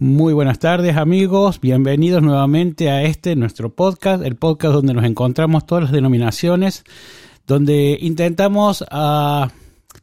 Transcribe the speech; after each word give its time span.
Muy 0.00 0.32
buenas 0.32 0.60
tardes 0.60 0.96
amigos, 0.96 1.60
bienvenidos 1.60 2.22
nuevamente 2.22 2.88
a 2.88 3.02
este 3.02 3.34
nuestro 3.34 3.74
podcast, 3.74 4.24
el 4.24 4.36
podcast 4.36 4.74
donde 4.74 4.94
nos 4.94 5.04
encontramos 5.04 5.66
todas 5.66 5.82
las 5.82 5.92
denominaciones, 5.92 6.84
donde 7.48 7.98
intentamos 8.00 8.82
uh, 8.82 9.48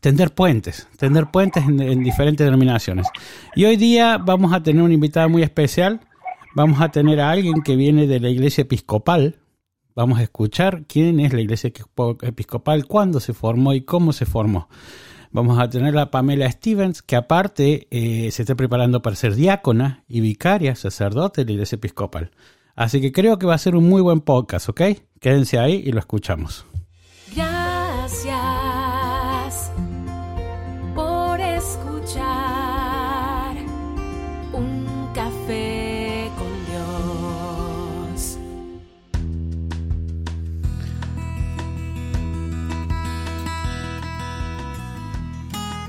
tender 0.01 0.33
puentes, 0.33 0.89
tender 0.97 1.27
puentes 1.27 1.63
en, 1.63 1.79
en, 1.79 2.03
diferentes 2.03 2.45
denominaciones. 2.45 3.07
Y 3.55 3.63
hoy 3.63 3.77
día 3.77 4.17
vamos 4.17 4.51
a 4.51 4.61
tener 4.61 4.83
una 4.83 4.93
invitada 4.93 5.29
muy 5.29 5.43
especial, 5.43 6.01
vamos 6.55 6.81
a 6.81 6.89
tener 6.89 7.21
a 7.21 7.29
alguien 7.31 7.61
que 7.61 7.77
viene 7.77 8.05
de 8.05 8.19
la 8.19 8.27
iglesia 8.27 8.63
episcopal, 8.63 9.37
vamos 9.95 10.19
a 10.19 10.23
escuchar 10.23 10.83
quién 10.89 11.21
es 11.21 11.31
la 11.31 11.39
iglesia 11.39 11.71
episcopal, 12.21 12.85
cuándo 12.85 13.21
se 13.21 13.33
formó 13.33 13.73
y 13.73 13.83
cómo 13.83 14.11
se 14.11 14.25
formó. 14.25 14.67
Vamos 15.35 15.59
a 15.59 15.69
tener 15.69 15.97
a 15.97 16.11
Pamela 16.11 16.49
Stevens, 16.49 17.01
que 17.01 17.17
aparte 17.17 17.89
eh, 17.91 18.31
se 18.31 18.43
está 18.43 18.55
preparando 18.55 19.01
para 19.01 19.17
ser 19.17 19.35
diácona 19.35 20.05
y 20.07 20.21
vicaria, 20.21 20.75
sacerdote 20.75 21.41
de 21.41 21.47
la 21.47 21.51
iglesia 21.51 21.75
episcopal. 21.75 22.31
Así 22.73 23.01
que 23.01 23.11
creo 23.11 23.37
que 23.37 23.45
va 23.45 23.53
a 23.53 23.57
ser 23.57 23.75
un 23.75 23.89
muy 23.89 24.01
buen 24.01 24.21
podcast, 24.21 24.69
¿ok? 24.69 24.81
Quédense 25.19 25.59
ahí 25.59 25.83
y 25.85 25.91
lo 25.91 25.99
escuchamos. 25.99 26.65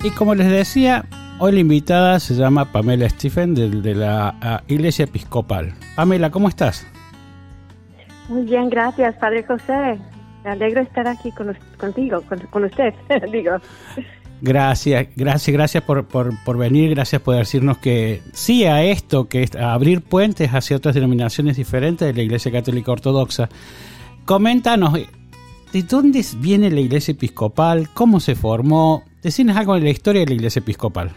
Y 0.06 0.10
como 0.12 0.36
les 0.36 0.48
decía, 0.48 1.04
hoy 1.40 1.50
la 1.50 1.58
invitada 1.58 2.20
se 2.20 2.34
llama 2.34 2.70
Pamela 2.70 3.08
Stephen 3.08 3.56
de, 3.56 3.68
de 3.68 3.92
la 3.92 4.36
uh, 4.40 4.72
Iglesia 4.72 5.06
Episcopal. 5.06 5.74
Pamela, 5.96 6.30
¿cómo 6.30 6.48
estás? 6.48 6.86
Muy 8.28 8.44
bien, 8.44 8.70
gracias, 8.70 9.16
Padre 9.16 9.42
José. 9.42 9.98
Me 10.44 10.50
alegro 10.50 10.80
estar 10.80 11.08
aquí 11.08 11.32
con, 11.32 11.58
contigo, 11.76 12.22
con, 12.28 12.38
con 12.38 12.66
usted, 12.66 12.94
digo. 13.32 13.56
Gracias, 14.42 15.08
gracias, 15.16 15.52
gracias 15.52 15.82
por, 15.82 16.06
por, 16.06 16.30
por, 16.44 16.56
venir, 16.56 16.90
gracias 16.90 17.20
por 17.20 17.34
decirnos 17.34 17.78
que 17.78 18.22
sí 18.32 18.64
a 18.64 18.84
esto, 18.84 19.26
que 19.28 19.42
es 19.42 19.56
a 19.56 19.72
abrir 19.72 20.02
puentes 20.02 20.50
hacia 20.50 20.76
otras 20.76 20.94
denominaciones 20.94 21.56
diferentes 21.56 22.06
de 22.06 22.14
la 22.14 22.22
Iglesia 22.22 22.52
Católica 22.52 22.92
Ortodoxa. 22.92 23.48
Coméntanos, 24.24 25.00
¿de 25.76 25.82
dónde 25.82 26.22
viene 26.40 26.70
la 26.70 26.80
Iglesia 26.80 27.12
Episcopal? 27.12 27.88
¿Cómo 27.92 28.18
se 28.18 28.34
formó? 28.34 29.02
Decinos 29.22 29.58
algo 29.58 29.74
de 29.74 29.82
la 29.82 29.90
historia 29.90 30.22
de 30.22 30.28
la 30.28 30.32
Iglesia 30.32 30.60
Episcopal. 30.60 31.10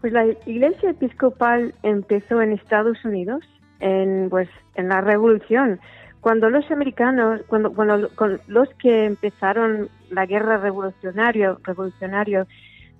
Pues 0.00 0.14
la 0.14 0.24
Iglesia 0.46 0.88
Episcopal 0.88 1.74
empezó 1.82 2.40
en 2.40 2.52
Estados 2.52 2.96
Unidos, 3.04 3.42
en, 3.80 4.30
pues, 4.30 4.48
en 4.76 4.88
la 4.88 5.02
Revolución 5.02 5.78
cuando 6.22 6.48
los 6.48 6.70
americanos, 6.70 7.42
cuando, 7.48 7.70
cuando 7.72 8.08
los 8.48 8.68
que 8.78 9.04
empezaron 9.04 9.88
la 10.10 10.24
guerra 10.24 10.56
revolucionaria, 10.56 11.56
revolucionario, 11.62 12.46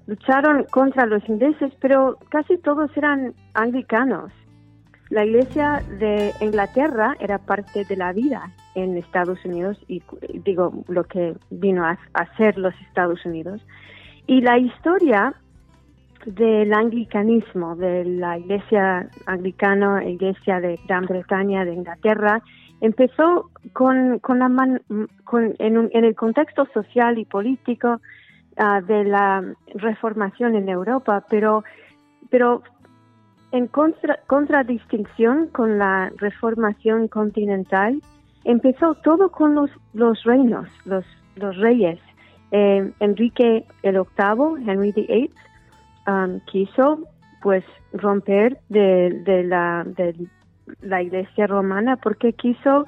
lucharon 0.07 0.65
contra 0.65 1.07
los 1.07 1.27
ingleses, 1.27 1.73
pero 1.81 2.19
casi 2.29 2.59
todos 2.59 2.95
eran 2.99 3.33
anglicanos. 3.55 4.31
La 5.11 5.25
iglesia 5.25 5.83
de 5.99 6.33
Inglaterra 6.41 7.17
era 7.19 7.39
parte 7.39 7.85
de 7.85 7.97
la 7.97 8.13
vida 8.13 8.53
en 8.77 8.97
Estados 8.97 9.45
Unidos 9.45 9.77
y 9.89 10.03
digo 10.45 10.85
lo 10.87 11.03
que 11.03 11.35
vino 11.51 11.85
a 11.85 11.99
hacer 12.15 12.57
los 12.57 12.73
Estados 12.83 13.27
Unidos. 13.27 13.61
Y 14.29 14.41
la 14.41 14.57
historia 14.57 15.35
del 16.27 16.73
anglicanismo, 16.73 17.75
de 17.75 18.05
la 18.05 18.39
iglesia 18.39 19.09
anglicana, 19.27 20.05
iglesia 20.05 20.61
de 20.61 20.79
Gran 20.87 21.07
Bretaña, 21.07 21.65
de 21.65 21.75
Inglaterra, 21.75 22.41
empezó 22.81 23.51
con, 23.73 24.21
con 24.21 24.39
la 24.39 24.49
man, 24.49 24.81
con, 25.25 25.55
en, 25.59 25.77
un, 25.77 25.91
en, 25.93 26.05
el 26.05 26.15
contexto 26.15 26.67
social 26.73 27.19
y 27.19 27.25
político 27.25 28.01
uh, 28.59 28.87
de 28.87 29.05
la 29.05 29.43
reformación 29.75 30.55
en 30.55 30.69
Europa, 30.69 31.25
pero, 31.29 31.65
pero 32.31 32.63
en 33.53 33.67
contra, 33.67 34.21
contradistinción 34.27 35.49
con 35.49 35.79
la 35.79 36.11
reformación 36.17 37.09
continental, 37.09 38.01
empezó 38.45 38.95
todo 38.97 39.31
con 39.31 39.55
los, 39.55 39.71
los 39.93 40.23
reinos, 40.25 40.69
los, 40.85 41.05
los 41.37 41.57
reyes. 41.57 41.99
Eh, 42.53 42.93
Enrique 43.01 43.65
el 43.83 43.95
VIII, 43.95 44.71
Henry 44.71 44.93
VIII, 44.93 45.31
um, 46.07 46.41
quiso 46.47 47.01
pues 47.43 47.65
romper 47.93 48.59
de, 48.69 49.23
de 49.25 49.45
la, 49.45 49.85
del 49.85 50.29
la 50.83 51.03
iglesia 51.03 51.47
romana 51.47 51.97
porque 51.97 52.33
quiso 52.33 52.87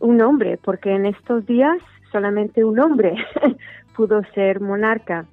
un 0.00 0.20
hombre, 0.22 0.58
porque 0.62 0.94
en 0.94 1.06
estos 1.06 1.46
días 1.46 1.78
solamente 2.10 2.64
un 2.64 2.78
hombre 2.80 3.14
pudo 3.96 4.22
ser 4.34 4.60
monarca, 4.60 5.26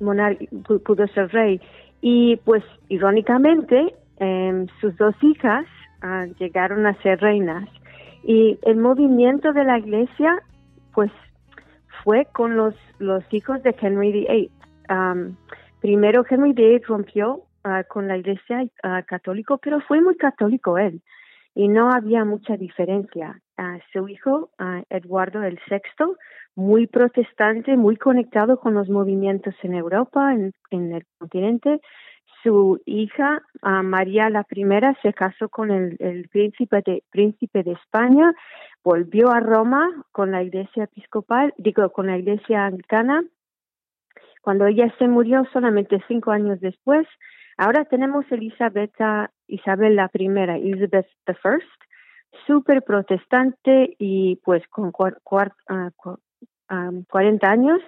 monar 0.00 0.36
pudo 0.84 1.06
ser 1.08 1.28
rey. 1.32 1.60
Y 2.00 2.36
pues 2.44 2.62
irónicamente, 2.88 3.94
eh, 4.18 4.66
sus 4.80 4.96
dos 4.96 5.14
hijas 5.22 5.66
uh, 6.02 6.32
llegaron 6.38 6.86
a 6.86 6.94
ser 7.02 7.20
reinas. 7.20 7.68
Y 8.22 8.58
el 8.62 8.76
movimiento 8.76 9.52
de 9.52 9.64
la 9.64 9.78
iglesia, 9.78 10.42
pues, 10.94 11.10
fue 12.04 12.26
con 12.32 12.56
los, 12.56 12.74
los 12.98 13.24
hijos 13.32 13.62
de 13.62 13.74
Henry 13.78 14.12
VIII. 14.12 14.50
Um, 14.88 15.36
primero 15.80 16.24
Henry 16.28 16.52
VIII 16.52 16.80
rompió 16.86 17.42
uh, 17.64 17.82
con 17.88 18.08
la 18.08 18.16
iglesia 18.16 18.62
uh, 18.62 19.04
católico, 19.06 19.58
pero 19.58 19.80
fue 19.80 20.00
muy 20.00 20.16
católico 20.16 20.78
él 20.78 21.02
y 21.54 21.68
no 21.68 21.90
había 21.90 22.24
mucha 22.24 22.56
diferencia. 22.56 23.40
Uh, 23.60 23.78
su 23.92 24.08
hijo, 24.08 24.50
Eduardo 24.88 25.42
el 25.42 25.58
Sexto, 25.68 26.16
muy 26.54 26.86
protestante, 26.86 27.76
muy 27.76 27.96
conectado 27.98 28.58
con 28.58 28.72
los 28.72 28.88
movimientos 28.88 29.54
en 29.62 29.74
Europa, 29.74 30.32
en, 30.32 30.54
en 30.70 30.94
el 30.94 31.04
continente. 31.18 31.82
Su 32.42 32.80
hija, 32.86 33.42
María 33.60 34.30
la 34.30 34.44
Primera, 34.44 34.96
se 35.02 35.12
casó 35.12 35.50
con 35.50 35.70
el, 35.70 35.96
el 35.98 36.26
príncipe, 36.30 36.80
de, 36.86 37.02
príncipe 37.10 37.62
de 37.62 37.72
España, 37.72 38.32
volvió 38.82 39.30
a 39.30 39.40
Roma 39.40 40.06
con 40.10 40.30
la 40.30 40.42
iglesia 40.42 40.84
episcopal, 40.84 41.52
digo, 41.58 41.90
con 41.90 42.06
la 42.06 42.16
iglesia 42.16 42.64
anglicana. 42.64 43.22
Cuando 44.40 44.64
ella 44.68 44.90
se 44.98 45.06
murió 45.06 45.44
solamente 45.52 46.02
cinco 46.08 46.30
años 46.30 46.60
después, 46.60 47.06
Ahora 47.62 47.84
tenemos 47.84 48.24
Elizabeth, 48.32 48.94
Isabel 49.46 49.94
la 49.94 50.08
primera, 50.08 50.56
Elizabeth 50.56 51.06
the 51.26 51.34
First, 51.34 51.68
súper 52.46 52.82
protestante 52.82 53.94
y 53.98 54.36
pues 54.44 54.66
con 54.68 54.92
cuar, 54.92 55.18
um, 55.68 57.04
40 57.08 57.50
años 57.50 57.80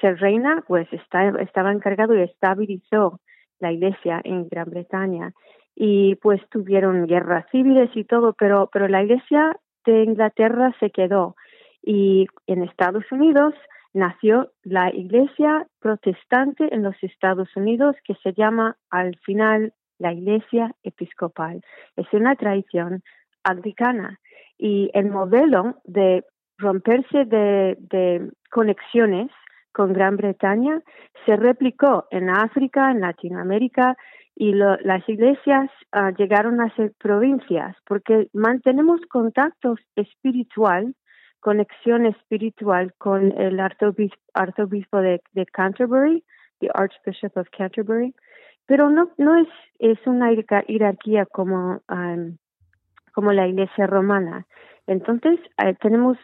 ser 0.00 0.18
reina, 0.18 0.62
pues 0.66 0.86
está, 0.92 1.28
estaba 1.40 1.72
encargado 1.72 2.14
y 2.14 2.22
estabilizó 2.22 3.20
la 3.60 3.72
iglesia 3.72 4.20
en 4.24 4.48
Gran 4.48 4.70
Bretaña. 4.70 5.32
Y 5.76 6.16
pues 6.16 6.40
tuvieron 6.50 7.06
guerras 7.06 7.46
civiles 7.50 7.90
y 7.94 8.04
todo, 8.04 8.34
pero, 8.38 8.68
pero 8.72 8.86
la 8.88 9.02
iglesia 9.02 9.56
de 9.84 10.04
Inglaterra 10.04 10.74
se 10.80 10.90
quedó. 10.90 11.36
Y 11.82 12.26
en 12.46 12.62
Estados 12.62 13.04
Unidos 13.10 13.54
nació 13.92 14.50
la 14.62 14.92
iglesia 14.92 15.66
protestante 15.80 16.74
en 16.74 16.82
los 16.82 16.96
Estados 17.02 17.48
Unidos 17.56 17.96
que 18.04 18.14
se 18.22 18.32
llama 18.32 18.76
al 18.90 19.16
final 19.18 19.72
la 19.98 20.12
iglesia 20.12 20.74
episcopal. 20.82 21.62
Es 21.96 22.06
una 22.12 22.34
tradición 22.36 23.02
anglicana. 23.44 24.18
Y 24.58 24.90
el 24.94 25.10
modelo 25.10 25.76
de 25.84 26.24
romperse 26.58 27.24
de, 27.24 27.76
de 27.78 28.30
conexiones 28.50 29.30
con 29.72 29.92
Gran 29.92 30.16
Bretaña 30.16 30.80
se 31.26 31.36
replicó 31.36 32.06
en 32.10 32.30
África, 32.30 32.90
en 32.90 33.00
Latinoamérica 33.00 33.96
y 34.36 34.52
lo, 34.52 34.76
las 34.78 35.08
iglesias 35.08 35.70
uh, 35.94 36.14
llegaron 36.16 36.60
a 36.60 36.74
ser 36.74 36.92
provincias 36.98 37.76
porque 37.86 38.28
mantenemos 38.32 39.00
contacto 39.08 39.76
espiritual 39.96 40.94
conexión 41.44 42.06
espiritual 42.06 42.94
con 42.96 43.30
el 43.38 43.60
arzobispo, 43.60 44.98
de, 45.02 45.20
Canterbury, 45.52 46.24
the 46.60 46.70
Archbishop 46.72 47.36
of 47.36 47.46
Canterbury, 47.50 48.14
pero 48.64 48.88
no, 48.88 49.10
no 49.18 49.36
es, 49.36 49.48
es 49.78 49.98
una 50.06 50.30
jerarquía 50.66 51.26
como, 51.26 51.82
um, 51.90 52.38
como 53.14 53.32
la 53.32 53.46
iglesia 53.46 53.86
romana. 53.86 54.46
Entonces, 54.86 55.38
eh, 55.64 55.74
tenemos 55.80 56.18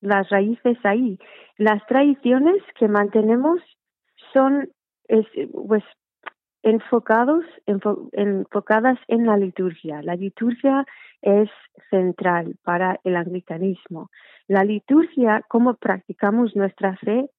las 0.00 0.28
raíces 0.30 0.78
ahí. 0.84 1.18
Las 1.56 1.84
tradiciones 1.86 2.62
que 2.78 2.88
mantenemos 2.88 3.60
son 4.32 4.70
es, 5.08 5.26
pues 5.52 5.82
enfocados, 6.62 7.44
enfo, 7.66 8.08
enfocadas 8.12 8.98
en 9.08 9.26
la 9.26 9.36
liturgia. 9.36 10.02
La 10.02 10.14
liturgia 10.14 10.86
es 11.22 11.48
central 11.90 12.56
para 12.62 13.00
el 13.04 13.16
anglicanismo. 13.16 14.10
La 14.46 14.64
liturgia, 14.64 15.42
cómo 15.48 15.74
practicamos 15.74 16.54
nuestra 16.56 16.96
fe, 16.96 17.30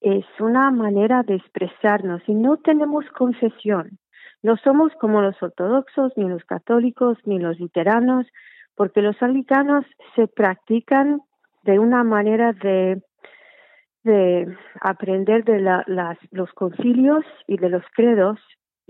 es 0.00 0.24
una 0.38 0.70
manera 0.70 1.22
de 1.22 1.34
expresarnos 1.34 2.22
y 2.26 2.34
no 2.34 2.58
tenemos 2.58 3.04
confesión. 3.16 3.98
No 4.42 4.56
somos 4.58 4.92
como 5.00 5.20
los 5.20 5.40
ortodoxos, 5.42 6.12
ni 6.16 6.28
los 6.28 6.44
católicos, 6.44 7.18
ni 7.24 7.38
los 7.38 7.58
luteranos, 7.58 8.26
porque 8.74 9.02
los 9.02 9.20
anglicanos 9.22 9.84
se 10.14 10.28
practican 10.28 11.20
de 11.64 11.78
una 11.78 12.04
manera 12.04 12.52
de, 12.52 13.02
de 14.04 14.56
aprender 14.80 15.44
de 15.44 15.60
la, 15.60 15.84
las, 15.86 16.18
los 16.30 16.52
concilios 16.52 17.24
y 17.46 17.56
de 17.58 17.68
los 17.68 17.82
credos 17.94 18.38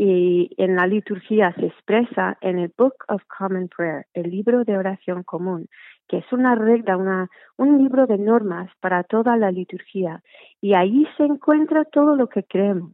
y 0.01 0.51
en 0.59 0.77
la 0.77 0.87
liturgia 0.87 1.53
se 1.55 1.67
expresa 1.67 2.39
en 2.41 2.61
el 2.61 2.73
Book 2.79 2.95
of 3.09 3.21
Common 3.37 3.69
Prayer, 3.69 4.07
el 4.15 4.31
libro 4.31 4.63
de 4.63 4.79
oración 4.79 5.25
común, 5.25 5.67
que 6.07 6.19
es 6.19 6.33
una 6.33 6.55
regla, 6.55 6.97
una, 6.97 7.29
un 7.57 7.79
libro 7.79 8.07
de 8.07 8.17
normas 8.17 8.71
para 8.79 9.03
toda 9.03 9.37
la 9.37 9.51
liturgia. 9.51 10.23
Y 10.61 10.75
ahí 10.75 11.05
se 11.17 11.25
encuentra 11.25 11.85
todo 11.85 12.15
lo 12.15 12.29
que 12.29 12.45
creemos. 12.45 12.93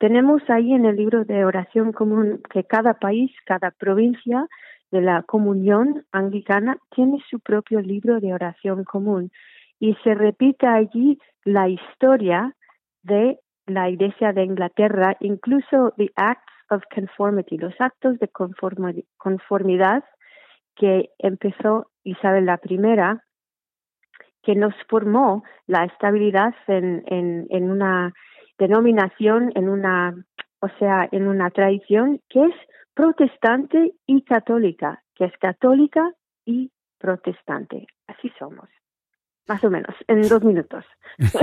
Tenemos 0.00 0.40
ahí 0.48 0.72
en 0.72 0.86
el 0.86 0.96
libro 0.96 1.26
de 1.26 1.44
oración 1.44 1.92
común 1.92 2.40
que 2.50 2.64
cada 2.64 2.94
país, 2.94 3.30
cada 3.44 3.70
provincia 3.70 4.46
de 4.90 5.02
la 5.02 5.22
comunión 5.24 6.06
anglicana 6.10 6.78
tiene 6.94 7.22
su 7.28 7.38
propio 7.38 7.80
libro 7.80 8.18
de 8.18 8.32
oración 8.32 8.84
común. 8.84 9.30
Y 9.78 9.94
se 10.02 10.14
repite 10.14 10.66
allí 10.66 11.18
la 11.44 11.68
historia 11.68 12.56
de 13.02 13.40
la 13.66 13.90
Iglesia 13.90 14.32
de 14.32 14.44
Inglaterra, 14.44 15.18
incluso 15.20 15.92
the 15.98 16.10
acts 16.16 16.50
of 16.70 16.82
conformity, 16.94 17.58
los 17.58 17.78
actos 17.78 18.18
de 18.20 18.30
conformidad 19.18 20.02
que 20.76 21.10
empezó 21.18 21.90
Isabel 22.04 22.46
la 22.46 22.56
primera, 22.56 23.22
que 24.42 24.54
nos 24.54 24.72
formó 24.88 25.44
la 25.66 25.84
estabilidad 25.84 26.54
en, 26.68 27.04
en 27.06 27.70
una 27.70 28.14
denominación, 28.60 29.50
en 29.56 29.68
una, 29.68 30.14
o 30.60 30.68
sea, 30.78 31.08
en 31.10 31.26
una 31.26 31.50
tradición 31.50 32.20
que 32.28 32.44
es 32.44 32.54
protestante 32.94 33.94
y 34.06 34.22
católica, 34.22 35.02
que 35.16 35.24
es 35.24 35.32
católica 35.38 36.12
y 36.44 36.70
protestante. 36.98 37.86
Así 38.06 38.30
somos. 38.38 38.68
Más 39.48 39.64
o 39.64 39.70
menos, 39.70 39.94
en 40.06 40.28
dos 40.28 40.44
minutos. 40.44 40.84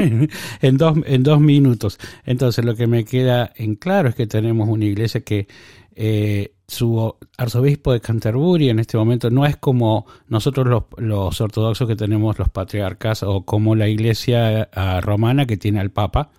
en, 0.61 0.77
dos, 0.77 0.93
en 1.05 1.23
dos 1.23 1.41
minutos. 1.41 1.99
Entonces, 2.25 2.63
lo 2.63 2.75
que 2.75 2.87
me 2.87 3.03
queda 3.03 3.51
en 3.55 3.75
claro 3.75 4.07
es 4.07 4.15
que 4.15 4.27
tenemos 4.27 4.69
una 4.69 4.85
iglesia 4.85 5.21
que 5.21 5.47
eh, 5.93 6.53
su 6.67 7.15
arzobispo 7.37 7.91
de 7.91 7.99
Canterbury 7.99 8.69
en 8.69 8.79
este 8.79 8.97
momento 8.97 9.29
no 9.29 9.45
es 9.45 9.57
como 9.57 10.05
nosotros 10.27 10.67
los, 10.67 10.83
los 10.97 11.41
ortodoxos 11.41 11.87
que 11.87 11.95
tenemos 11.95 12.37
los 12.37 12.49
patriarcas 12.49 13.23
o 13.23 13.43
como 13.43 13.75
la 13.75 13.87
iglesia 13.87 14.63
eh, 14.63 15.01
romana 15.01 15.45
que 15.45 15.57
tiene 15.57 15.79
al 15.79 15.89
papa, 15.89 16.29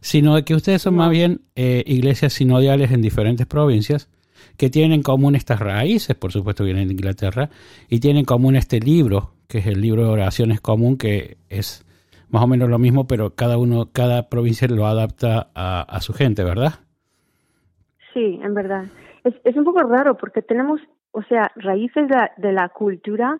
sino 0.00 0.42
que 0.44 0.54
ustedes 0.54 0.82
son 0.82 0.96
más 0.96 1.10
bien 1.10 1.40
eh, 1.54 1.82
iglesias 1.86 2.32
sinodiales 2.32 2.90
en 2.92 3.02
diferentes 3.02 3.46
provincias 3.46 4.10
que 4.56 4.70
tienen 4.70 4.92
en 4.92 5.02
común 5.02 5.34
estas 5.34 5.60
raíces, 5.60 6.16
por 6.16 6.32
supuesto 6.32 6.64
vienen 6.64 6.88
de 6.88 6.94
Inglaterra, 6.94 7.50
y 7.88 8.00
tienen 8.00 8.20
en 8.20 8.24
común 8.24 8.56
este 8.56 8.80
libro, 8.80 9.32
que 9.48 9.58
es 9.58 9.66
el 9.66 9.80
libro 9.80 10.04
de 10.04 10.08
oraciones 10.08 10.60
común, 10.60 10.96
que 10.96 11.36
es 11.48 11.84
más 12.30 12.42
o 12.42 12.46
menos 12.46 12.68
lo 12.68 12.78
mismo, 12.78 13.06
pero 13.06 13.34
cada 13.34 13.58
uno, 13.58 13.90
cada 13.92 14.28
provincia 14.28 14.66
lo 14.68 14.86
adapta 14.86 15.48
a, 15.54 16.00
su 16.00 16.12
gente, 16.12 16.42
¿verdad? 16.42 16.74
Sí, 18.12 18.40
en 18.42 18.54
verdad. 18.54 18.84
Es, 19.24 19.34
es 19.44 19.56
un 19.56 19.64
poco 19.64 19.82
raro 19.82 20.16
porque 20.16 20.42
tenemos, 20.42 20.80
o 21.12 21.22
sea, 21.24 21.50
raíces 21.56 22.08
de, 22.36 22.52
la 22.52 22.68
cultura, 22.70 23.38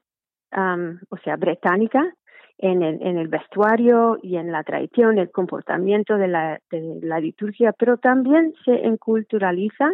o 0.53 1.17
sea, 1.25 1.37
británica, 1.37 2.05
en 2.59 2.83
el, 2.83 3.03
en 3.03 3.19
el 3.19 3.29
vestuario 3.29 4.19
y 4.23 4.37
en 4.37 4.51
la 4.51 4.63
tradición, 4.63 5.19
el 5.19 5.31
comportamiento 5.31 6.17
de 6.17 6.29
la, 6.29 6.61
de 6.71 7.01
la 7.03 7.21
liturgia, 7.21 7.73
pero 7.73 7.99
también 7.99 8.55
se 8.65 8.87
enculturaliza 8.87 9.91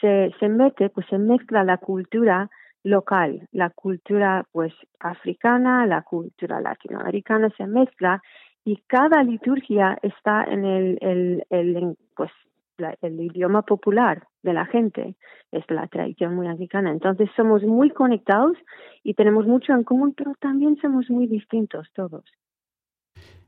se, 0.00 0.34
se 0.38 0.48
mete, 0.48 0.90
pues 0.90 1.06
se 1.08 1.18
mezcla 1.18 1.64
la 1.64 1.78
cultura 1.78 2.50
local, 2.82 3.48
la 3.52 3.70
cultura 3.70 4.44
pues 4.52 4.72
africana, 5.00 5.86
la 5.86 6.02
cultura 6.02 6.60
latinoamericana 6.60 7.50
se 7.56 7.66
mezcla 7.66 8.20
y 8.64 8.76
cada 8.86 9.22
liturgia 9.22 9.98
está 10.02 10.44
en 10.44 10.64
el, 10.64 10.98
el, 11.00 11.44
el 11.50 11.96
pues 12.16 12.30
el 13.02 13.20
idioma 13.20 13.62
popular 13.62 14.26
de 14.42 14.52
la 14.52 14.66
gente, 14.66 15.16
es 15.52 15.64
la 15.68 15.86
tradición 15.86 16.34
muy 16.34 16.46
africana. 16.46 16.90
Entonces 16.90 17.28
somos 17.36 17.62
muy 17.62 17.90
conectados 17.90 18.56
y 19.02 19.14
tenemos 19.14 19.46
mucho 19.46 19.72
en 19.72 19.84
común, 19.84 20.14
pero 20.16 20.32
también 20.40 20.76
somos 20.80 21.08
muy 21.10 21.26
distintos 21.26 21.86
todos. 21.94 22.24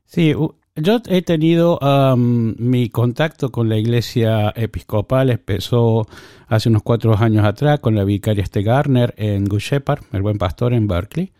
Sí, 0.03 0.33
yo 0.75 1.01
he 1.09 1.21
tenido 1.21 1.79
mi 2.15 2.89
contacto 2.89 3.51
con 3.51 3.67
la 3.67 3.77
iglesia 3.77 4.53
episcopal, 4.55 5.29
empezó 5.29 6.05
hace 6.47 6.69
unos 6.69 6.83
cuatro 6.83 7.13
años 7.17 7.43
atrás 7.43 7.79
con 7.79 7.95
la 7.95 8.05
vicaria 8.05 8.43
Este 8.43 8.63
Garner 8.63 9.13
en 9.17 9.45
Good 9.45 9.59
Shepherd, 9.59 9.99
el 10.13 10.21
buen 10.21 10.37
pastor 10.37 10.73
en 10.73 10.87
Berkeley. 10.87 11.33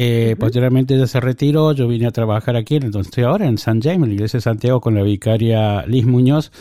Eh, 0.00 0.36
Posteriormente 0.38 0.94
ella 0.94 1.08
se 1.08 1.18
retiró, 1.18 1.72
yo 1.72 1.88
vine 1.88 2.06
a 2.06 2.12
trabajar 2.12 2.54
aquí, 2.54 2.76
entonces 2.76 3.08
estoy 3.08 3.24
ahora 3.24 3.48
en 3.48 3.58
San 3.58 3.82
James, 3.82 4.04
en 4.04 4.08
la 4.10 4.14
iglesia 4.14 4.36
de 4.36 4.42
Santiago, 4.42 4.80
con 4.80 4.94
la 4.94 5.02
vicaria 5.02 5.84
Liz 5.86 6.06
Muñoz. 6.06 6.52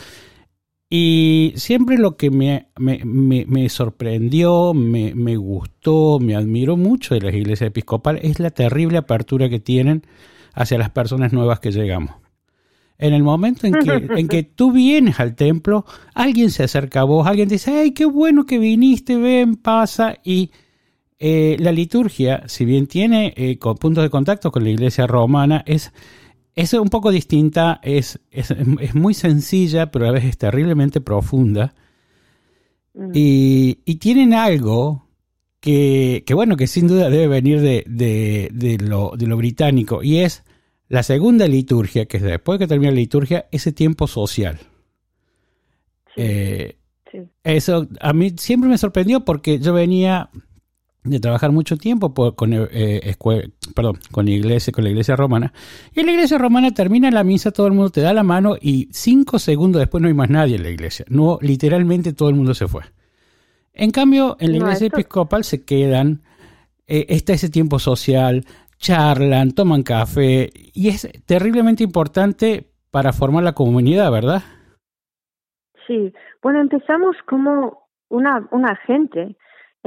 Y 0.90 1.54
siempre 1.56 2.00
lo 2.00 2.18
que 2.18 2.32
me, 2.32 2.70
me, 2.80 3.46
me, 3.46 3.70
sorprendió, 3.70 4.74
me, 4.74 5.14
me, 5.14 5.36
gustó, 5.36 6.18
me 6.20 6.36
admiró 6.36 6.78
mucho 6.78 7.14
de 7.14 7.22
las 7.22 7.36
iglesias 7.36 7.68
episcopales 7.68 8.24
es 8.24 8.40
la 8.40 8.50
terrible 8.50 8.98
apertura 8.98 9.50
que 9.50 9.60
tienen 9.60 10.04
hacia 10.54 10.80
las 10.80 10.90
personas 10.90 11.32
nuevas 11.32 11.60
que 11.60 11.72
llegamos. 11.72 12.16
En 12.98 13.14
el 13.14 13.22
momento 13.22 13.68
en 13.68 13.74
que, 13.74 14.08
en 14.20 14.28
que 14.28 14.42
tú 14.42 14.72
vienes 14.72 15.20
al 15.20 15.36
templo, 15.36 15.86
alguien 16.16 16.50
se 16.50 16.64
acerca 16.64 17.02
a 17.02 17.04
vos, 17.04 17.28
alguien 17.28 17.50
dice, 17.50 17.72
ay, 17.72 17.92
qué 17.92 18.06
bueno 18.06 18.48
que 18.48 18.58
viniste, 18.58 19.16
ven, 19.18 19.58
pasa. 19.58 20.16
Y 20.24 20.50
eh, 21.20 21.58
la 21.60 21.72
liturgia, 21.72 22.44
si 22.48 22.66
bien 22.66 22.88
tiene 22.88 23.34
eh, 23.36 23.58
puntos 23.58 24.04
de 24.04 24.10
contacto 24.10 24.52
con 24.52 24.64
la 24.64 24.70
iglesia 24.70 25.08
romana, 25.08 25.64
es, 25.66 25.92
es 26.56 26.74
un 26.74 26.90
poco 26.90 27.12
distinta, 27.12 27.80
es, 27.84 28.20
es, 28.30 28.52
es, 28.52 28.96
muy 28.96 29.14
sencilla, 29.14 29.92
pero 29.92 30.08
a 30.08 30.12
veces 30.12 30.38
terriblemente 30.38 31.02
profunda. 31.02 31.74
Mm. 32.94 33.12
Y, 33.14 33.80
y 33.86 33.96
tienen 33.96 34.34
algo 34.34 35.08
que, 35.60 36.24
que, 36.26 36.34
bueno, 36.34 36.56
que 36.56 36.68
sin 36.68 36.88
duda 36.88 37.10
debe 37.10 37.28
venir 37.28 37.62
de, 37.62 37.84
de, 37.88 38.50
de, 38.54 38.78
lo, 38.78 39.14
de 39.18 39.28
lo 39.28 39.38
británico, 39.38 40.04
y 40.04 40.20
es 40.20 40.44
la 40.88 41.04
segunda 41.04 41.48
liturgia, 41.48 42.06
que 42.06 42.18
es 42.18 42.24
después 42.24 42.60
que 42.60 42.68
termina 42.68 42.92
la 42.92 42.98
liturgia, 42.98 43.48
ese 43.52 43.72
tiempo 43.72 44.08
social. 44.08 44.60
Eh, 46.16 46.78
eso 47.44 47.88
a 48.02 48.14
mí 48.14 48.34
siempre 48.38 48.70
me 48.70 48.78
sorprendió 48.78 49.24
porque 49.24 49.60
yo 49.60 49.74
venía 49.74 50.30
de 51.10 51.20
trabajar 51.20 51.52
mucho 51.52 51.78
tiempo 51.78 52.14
con, 52.36 52.54
eh, 52.54 53.16
perdón, 53.76 54.00
con, 54.12 54.26
la 54.26 54.32
iglesia, 54.32 54.72
con 54.74 54.84
la 54.84 54.90
iglesia 54.90 55.16
romana. 55.16 55.54
Y 55.94 56.02
en 56.02 56.06
la 56.06 56.12
iglesia 56.14 56.38
romana 56.38 56.72
termina 56.72 57.12
la 57.12 57.24
misa, 57.24 57.52
todo 57.52 57.68
el 57.68 57.74
mundo 57.74 57.90
te 57.90 58.02
da 58.02 58.14
la 58.14 58.24
mano 58.24 58.56
y 58.60 58.90
cinco 58.92 59.40
segundos 59.40 59.80
después 59.80 60.02
no 60.02 60.08
hay 60.08 60.14
más 60.14 60.30
nadie 60.30 60.56
en 60.56 60.64
la 60.64 60.70
iglesia. 60.70 61.06
No, 61.10 61.40
literalmente 61.42 62.14
todo 62.14 62.30
el 62.30 62.36
mundo 62.36 62.54
se 62.54 62.68
fue. 62.68 62.84
En 63.74 63.92
cambio, 63.92 64.38
en 64.40 64.52
la 64.52 64.58
iglesia 64.58 64.88
episcopal 64.88 65.44
se 65.44 65.64
quedan, 65.64 66.22
eh, 66.88 67.06
está 67.10 67.34
ese 67.34 67.50
tiempo 67.50 67.78
social, 67.78 68.44
charlan, 68.78 69.52
toman 69.52 69.84
café 69.84 70.50
y 70.74 70.90
es 70.90 71.08
terriblemente 71.26 71.84
importante 71.84 72.72
para 72.92 73.14
formar 73.14 73.44
la 73.44 73.54
comunidad, 73.54 74.12
¿verdad? 74.12 74.42
Sí, 75.86 76.14
bueno, 76.42 76.62
empezamos 76.62 77.16
como 77.28 77.88
una, 78.10 78.48
una 78.52 78.76
gente. 78.88 79.36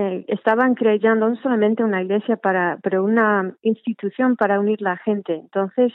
Eh, 0.00 0.24
estaban 0.28 0.74
creyendo 0.74 1.28
no 1.28 1.36
solamente 1.42 1.84
una 1.84 2.00
iglesia 2.02 2.36
para, 2.36 2.78
pero 2.82 3.04
una 3.04 3.54
institución 3.60 4.34
para 4.34 4.58
unir 4.58 4.80
la 4.80 4.96
gente. 4.96 5.34
Entonces, 5.34 5.92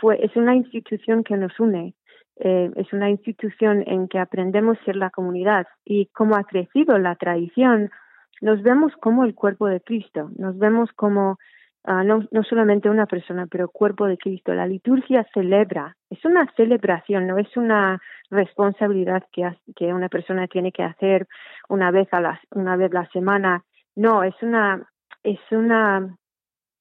fue, 0.00 0.18
es 0.24 0.34
una 0.34 0.56
institución 0.56 1.22
que 1.22 1.36
nos 1.36 1.60
une. 1.60 1.94
Eh, 2.40 2.72
es 2.74 2.92
una 2.92 3.08
institución 3.08 3.84
en 3.86 4.08
que 4.08 4.18
aprendemos 4.18 4.76
a 4.76 4.84
ser 4.84 4.96
la 4.96 5.10
comunidad 5.10 5.64
y 5.84 6.06
como 6.06 6.34
ha 6.34 6.42
crecido 6.42 6.98
la 6.98 7.14
tradición, 7.14 7.90
nos 8.40 8.62
vemos 8.64 8.92
como 8.96 9.24
el 9.24 9.36
cuerpo 9.36 9.68
de 9.68 9.80
Cristo, 9.80 10.28
nos 10.36 10.58
vemos 10.58 10.90
como 10.96 11.38
Ah, 11.88 12.02
no, 12.02 12.24
no 12.32 12.42
solamente 12.42 12.90
una 12.90 13.06
persona, 13.06 13.46
pero 13.46 13.68
cuerpo 13.68 14.06
de 14.06 14.18
Cristo. 14.18 14.52
La 14.52 14.66
liturgia 14.66 15.24
celebra, 15.32 15.96
es 16.10 16.24
una 16.24 16.52
celebración, 16.56 17.28
no 17.28 17.38
es 17.38 17.56
una 17.56 18.02
responsabilidad 18.28 19.22
que, 19.32 19.48
que 19.76 19.94
una 19.94 20.08
persona 20.08 20.48
tiene 20.48 20.72
que 20.72 20.82
hacer 20.82 21.28
una 21.68 21.92
vez 21.92 22.08
a 22.10 22.20
la, 22.20 22.40
una 22.50 22.74
vez 22.74 22.92
la 22.92 23.08
semana. 23.10 23.62
No, 23.94 24.24
es 24.24 24.34
una, 24.42 24.84
es 25.22 25.38
una, 25.52 26.16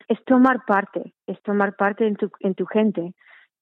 es 0.08 0.24
tomar 0.26 0.66
parte, 0.66 1.14
es 1.28 1.40
tomar 1.44 1.76
parte 1.76 2.08
en 2.08 2.16
tu, 2.16 2.32
en 2.40 2.56
tu 2.56 2.66
gente, 2.66 3.14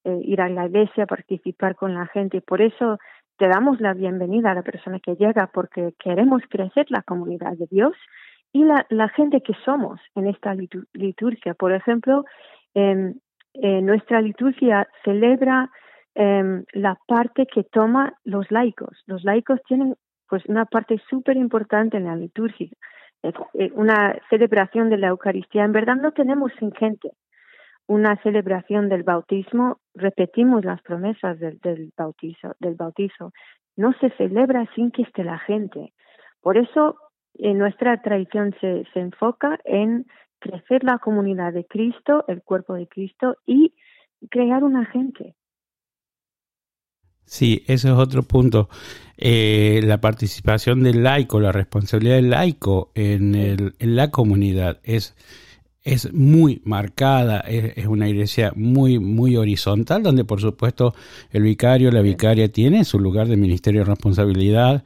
eh, 0.04 0.20
ir 0.22 0.40
a 0.40 0.48
la 0.48 0.64
iglesia, 0.64 1.04
participar 1.04 1.76
con 1.76 1.92
la 1.92 2.06
gente. 2.06 2.40
Por 2.40 2.62
eso 2.62 2.96
te 3.36 3.48
damos 3.48 3.82
la 3.82 3.92
bienvenida 3.92 4.52
a 4.52 4.54
la 4.54 4.62
persona 4.62 4.98
que 4.98 5.14
llega, 5.16 5.50
porque 5.52 5.92
queremos 5.98 6.40
crecer 6.48 6.86
la 6.88 7.02
comunidad 7.02 7.52
de 7.52 7.66
Dios 7.70 7.92
y 8.54 8.64
la, 8.64 8.86
la 8.88 9.08
gente 9.08 9.40
que 9.40 9.52
somos 9.64 10.00
en 10.14 10.28
esta 10.28 10.54
liturgia. 10.54 11.54
Por 11.54 11.72
ejemplo, 11.72 12.24
nuestra 12.72 14.22
liturgia 14.22 14.88
celebra 15.04 15.70
em, 16.14 16.64
la 16.72 16.96
parte 17.06 17.46
que 17.46 17.64
toma 17.64 18.14
los 18.22 18.48
laicos. 18.52 19.02
Los 19.06 19.24
laicos 19.24 19.60
tienen 19.66 19.96
pues 20.28 20.46
una 20.46 20.66
parte 20.66 21.02
súper 21.10 21.36
importante 21.36 21.96
en 21.96 22.04
la 22.04 22.14
liturgia, 22.14 22.70
eh, 23.24 23.70
una 23.74 24.16
celebración 24.30 24.88
de 24.88 24.98
la 24.98 25.08
Eucaristía. 25.08 25.64
En 25.64 25.72
verdad 25.72 25.96
no 25.96 26.12
tenemos 26.12 26.52
sin 26.60 26.72
gente 26.72 27.10
una 27.88 28.16
celebración 28.22 28.88
del 28.88 29.02
bautismo, 29.02 29.78
repetimos 29.94 30.64
las 30.64 30.80
promesas 30.82 31.38
del, 31.40 31.58
del, 31.58 31.92
bautizo, 31.96 32.54
del 32.60 32.76
bautizo. 32.76 33.32
No 33.76 33.92
se 33.94 34.10
celebra 34.10 34.64
sin 34.76 34.92
que 34.92 35.02
esté 35.02 35.24
la 35.24 35.38
gente. 35.40 35.92
Por 36.40 36.56
eso 36.56 36.96
en 37.38 37.58
nuestra 37.58 38.00
tradición 38.02 38.54
se, 38.60 38.84
se 38.92 39.00
enfoca 39.00 39.58
en 39.64 40.06
crecer 40.38 40.84
la 40.84 40.98
comunidad 40.98 41.52
de 41.52 41.64
Cristo, 41.64 42.24
el 42.28 42.42
cuerpo 42.42 42.74
de 42.74 42.86
Cristo 42.86 43.36
y 43.46 43.74
crear 44.30 44.62
una 44.62 44.84
gente. 44.86 45.34
Sí, 47.24 47.62
ese 47.66 47.88
es 47.88 47.94
otro 47.94 48.22
punto. 48.22 48.68
Eh, 49.16 49.80
la 49.84 50.00
participación 50.00 50.82
del 50.82 51.02
laico, 51.02 51.40
la 51.40 51.52
responsabilidad 51.52 52.16
del 52.16 52.30
laico 52.30 52.90
en, 52.94 53.34
el, 53.34 53.74
en 53.78 53.96
la 53.96 54.10
comunidad 54.10 54.80
es, 54.82 55.16
es 55.82 56.12
muy 56.12 56.60
marcada, 56.64 57.40
es, 57.40 57.78
es, 57.78 57.86
una 57.86 58.08
iglesia 58.08 58.52
muy, 58.54 58.98
muy 58.98 59.36
horizontal, 59.36 60.02
donde 60.02 60.24
por 60.24 60.40
supuesto 60.40 60.94
el 61.30 61.42
vicario, 61.42 61.90
la 61.90 62.02
vicaria 62.02 62.52
tiene 62.52 62.84
su 62.84 62.98
lugar 62.98 63.28
de 63.28 63.36
ministerio 63.36 63.80
de 63.80 63.86
responsabilidad, 63.86 64.84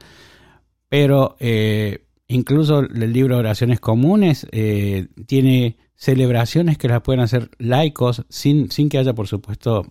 pero 0.87 1.35
eh, 1.39 2.05
incluso 2.29 2.79
el 2.79 3.11
libro 3.11 3.35
de 3.35 3.41
oraciones 3.41 3.81
comunes 3.81 4.47
eh, 4.51 5.07
tiene 5.25 5.75
celebraciones 5.95 6.77
que 6.77 6.87
las 6.87 7.01
pueden 7.01 7.19
hacer 7.19 7.49
laicos 7.57 8.23
sin, 8.29 8.71
sin 8.71 8.87
que 8.87 8.99
haya, 8.99 9.13
por 9.13 9.27
supuesto, 9.27 9.85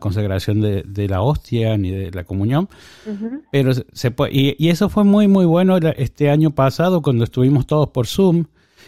consagración 0.00 0.60
de, 0.60 0.82
de, 0.82 1.08
la 1.08 1.22
hostia 1.22 1.76
ni 1.76 1.90
de 1.90 2.10
la 2.10 2.24
comunión. 2.24 2.68
Pero 3.50 3.72
se 3.74 4.10
puede, 4.10 4.32
y, 4.32 4.56
y, 4.58 4.68
eso 4.68 4.88
fue 4.88 5.04
muy, 5.04 5.28
muy 5.28 5.44
bueno 5.44 5.76
este 5.96 6.30
año 6.30 6.50
pasado 6.50 7.02
cuando 7.02 7.24
estuvimos 7.24 7.66
todos 7.66 7.88
por 7.88 8.06
Zoom 8.06 8.46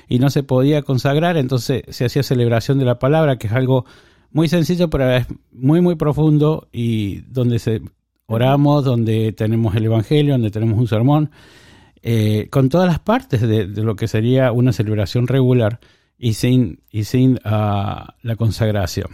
y 0.08 0.18
no 0.18 0.30
se 0.30 0.42
podía 0.42 0.82
consagrar, 0.82 1.36
entonces 1.36 1.82
se 1.88 2.04
hacía 2.04 2.22
celebración 2.22 2.78
de 2.78 2.84
la 2.84 2.98
palabra, 2.98 3.36
que 3.36 3.46
es 3.46 3.52
algo 3.52 3.86
muy 4.30 4.48
sencillo, 4.48 4.90
pero 4.90 5.10
es 5.10 5.26
muy, 5.52 5.80
muy 5.80 5.96
profundo 5.96 6.68
y 6.72 7.22
donde 7.22 7.58
se 7.58 7.80
oramos, 8.26 8.84
donde 8.84 9.32
tenemos 9.32 9.74
el 9.74 9.86
Evangelio, 9.86 10.34
donde 10.34 10.50
tenemos 10.50 10.78
un 10.78 10.88
sermón 10.88 11.30
eh, 12.06 12.50
con 12.50 12.68
todas 12.68 12.86
las 12.86 12.98
partes 12.98 13.40
de, 13.40 13.66
de, 13.66 13.82
lo 13.82 13.96
que 13.96 14.08
sería 14.08 14.52
una 14.52 14.72
celebración 14.72 15.26
regular 15.26 15.78
y 16.18 16.34
sin, 16.34 16.80
y 16.90 17.04
sin 17.04 17.36
uh, 17.46 18.04
la 18.22 18.36
consagración. 18.36 19.08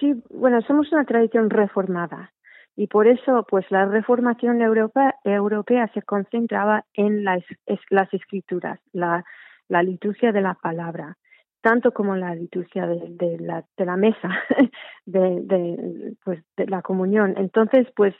Sí, 0.00 0.14
bueno, 0.30 0.60
somos 0.62 0.90
una 0.90 1.04
tradición 1.04 1.48
reformada 1.48 2.32
y 2.74 2.88
por 2.88 3.06
eso 3.06 3.46
pues 3.48 3.64
la 3.70 3.86
reformación 3.86 4.62
europea, 4.62 5.14
europea 5.22 5.88
se 5.94 6.02
concentraba 6.02 6.84
en 6.94 7.22
las, 7.22 7.44
las 7.88 8.12
escrituras, 8.12 8.80
la, 8.92 9.24
la 9.68 9.84
liturgia 9.84 10.32
de 10.32 10.40
la 10.40 10.54
palabra 10.54 11.16
tanto 11.60 11.92
como 11.92 12.16
la 12.16 12.34
liturgia 12.34 12.88
de, 12.88 13.00
de, 13.10 13.38
la, 13.38 13.96
mesa, 13.96 14.28
de, 15.06 15.40
de, 15.42 16.16
pues, 16.24 16.42
de 16.56 16.66
la 16.66 16.82
comunión. 16.82 17.34
Entonces, 17.36 17.86
pues 17.94 18.16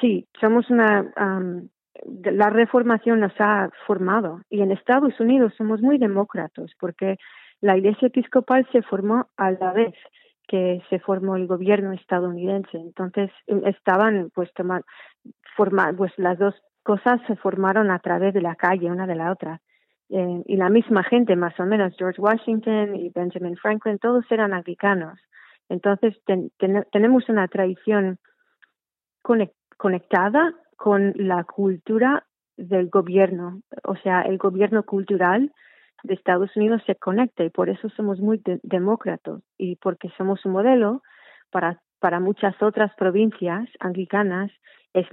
sí, 0.00 0.28
somos 0.40 0.70
una, 0.70 1.12
la 2.04 2.50
reformación 2.50 3.20
nos 3.20 3.32
ha 3.38 3.70
formado 3.86 4.42
y 4.48 4.62
en 4.62 4.72
Estados 4.72 5.18
Unidos 5.20 5.52
somos 5.56 5.82
muy 5.82 5.98
demócratas 5.98 6.70
porque 6.78 7.16
la 7.60 7.76
iglesia 7.76 8.08
episcopal 8.08 8.66
se 8.72 8.82
formó 8.82 9.28
a 9.36 9.50
la 9.50 9.72
vez 9.72 9.94
que 10.48 10.82
se 10.90 10.98
formó 10.98 11.36
el 11.36 11.46
gobierno 11.46 11.92
estadounidense. 11.92 12.76
Entonces 12.76 13.30
estaban 13.66 14.30
pues 14.34 14.52
tomar, 14.54 14.82
formar, 15.56 15.94
pues 15.94 16.12
las 16.16 16.38
dos 16.38 16.54
cosas 16.82 17.20
se 17.26 17.36
formaron 17.36 17.90
a 17.90 17.98
través 17.98 18.34
de 18.34 18.40
la 18.40 18.56
calle 18.56 18.90
una 18.90 19.06
de 19.06 19.14
la 19.14 19.30
otra. 19.30 19.60
Eh, 20.08 20.42
y 20.46 20.56
la 20.56 20.68
misma 20.68 21.04
gente, 21.04 21.36
más 21.36 21.58
o 21.60 21.66
menos, 21.66 21.94
George 21.96 22.20
Washington 22.20 22.96
y 22.96 23.10
Benjamin 23.10 23.56
Franklin, 23.56 23.98
todos 23.98 24.24
eran 24.30 24.52
anglicanos. 24.52 25.20
Entonces 25.68 26.16
ten, 26.26 26.50
tenemos 26.90 27.28
una 27.28 27.46
tradición 27.46 28.18
conectada 29.76 30.52
con 30.80 31.12
la 31.14 31.44
cultura 31.44 32.24
del 32.56 32.88
gobierno, 32.88 33.60
o 33.84 33.96
sea, 33.96 34.22
el 34.22 34.38
gobierno 34.38 34.82
cultural 34.82 35.52
de 36.04 36.14
Estados 36.14 36.56
Unidos 36.56 36.80
se 36.86 36.94
conecta 36.94 37.44
y 37.44 37.50
por 37.50 37.68
eso 37.68 37.90
somos 37.90 38.18
muy 38.18 38.38
de 38.38 38.60
demócratas 38.62 39.42
y 39.58 39.76
porque 39.76 40.08
somos 40.16 40.42
un 40.46 40.52
modelo 40.52 41.02
para 41.50 41.82
para 41.98 42.18
muchas 42.18 42.54
otras 42.62 42.94
provincias 42.94 43.68
anglicanas 43.78 44.50
es 44.94 45.06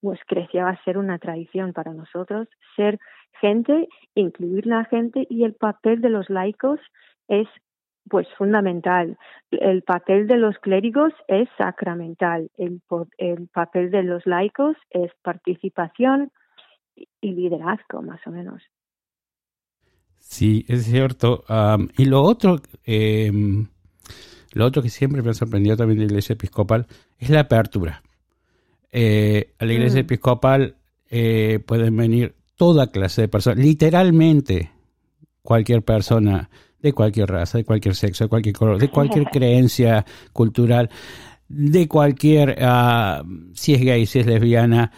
pues 0.00 0.20
creció 0.28 0.68
a 0.68 0.80
ser 0.84 0.96
una 0.96 1.18
tradición 1.18 1.72
para 1.72 1.92
nosotros 1.92 2.46
ser 2.76 3.00
gente 3.40 3.88
incluir 4.14 4.68
la 4.68 4.84
gente 4.84 5.26
y 5.28 5.42
el 5.42 5.54
papel 5.54 6.00
de 6.00 6.10
los 6.10 6.30
laicos 6.30 6.78
es 7.26 7.48
pues 8.08 8.26
fundamental. 8.36 9.16
El 9.50 9.82
papel 9.82 10.26
de 10.26 10.36
los 10.36 10.58
clérigos 10.58 11.12
es 11.28 11.48
sacramental. 11.56 12.50
El, 12.56 12.80
el 13.18 13.48
papel 13.48 13.90
de 13.90 14.02
los 14.02 14.26
laicos 14.26 14.76
es 14.90 15.10
participación 15.22 16.30
y 17.20 17.32
liderazgo, 17.32 18.02
más 18.02 18.20
o 18.26 18.30
menos. 18.30 18.62
Sí, 20.18 20.64
es 20.68 20.84
cierto. 20.84 21.44
Um, 21.48 21.88
y 21.96 22.04
lo 22.04 22.22
otro, 22.22 22.60
eh, 22.84 23.32
lo 24.52 24.66
otro 24.66 24.82
que 24.82 24.90
siempre 24.90 25.22
me 25.22 25.30
ha 25.30 25.34
sorprendido 25.34 25.76
también 25.76 25.98
de 25.98 26.04
la 26.04 26.10
iglesia 26.10 26.34
episcopal 26.34 26.86
es 27.18 27.30
la 27.30 27.40
apertura. 27.40 28.02
Eh, 28.90 29.54
a 29.58 29.64
la 29.64 29.72
iglesia 29.72 30.00
mm. 30.00 30.04
episcopal 30.04 30.76
eh, 31.10 31.60
pueden 31.66 31.96
venir 31.96 32.34
toda 32.56 32.90
clase 32.90 33.22
de 33.22 33.28
personas, 33.28 33.58
literalmente 33.58 34.72
cualquier 35.42 35.82
persona 35.82 36.50
de 36.80 36.92
cualquier 36.92 37.28
raza, 37.28 37.58
de 37.58 37.64
cualquier 37.64 37.94
sexo, 37.94 38.24
de 38.24 38.28
cualquier 38.28 38.54
color, 38.54 38.78
de 38.78 38.90
cualquier 38.90 39.24
creencia 39.32 40.04
cultural, 40.32 40.88
de 41.48 41.88
cualquier, 41.88 42.58
uh, 42.62 43.24
si 43.54 43.74
es 43.74 43.80
gay, 43.80 44.06
si 44.06 44.20
es 44.20 44.26
lesbiana, 44.26 44.92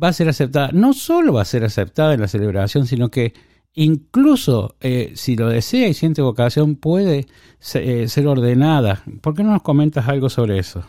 va 0.00 0.08
a 0.08 0.12
ser 0.12 0.28
aceptada. 0.28 0.70
No 0.72 0.92
solo 0.92 1.34
va 1.34 1.42
a 1.42 1.46
ser 1.46 1.64
aceptada 1.64 2.14
en 2.14 2.20
la 2.20 2.28
celebración, 2.28 2.86
sino 2.86 3.08
que 3.08 3.32
incluso 3.74 4.76
eh, 4.80 5.12
si 5.14 5.36
lo 5.36 5.48
desea 5.48 5.88
y 5.88 5.94
siente 5.94 6.22
vocación, 6.22 6.76
puede 6.76 7.26
eh, 7.74 8.08
ser 8.08 8.26
ordenada. 8.26 9.02
¿Por 9.22 9.34
qué 9.34 9.42
no 9.42 9.50
nos 9.52 9.62
comentas 9.62 10.08
algo 10.08 10.28
sobre 10.28 10.58
eso? 10.58 10.84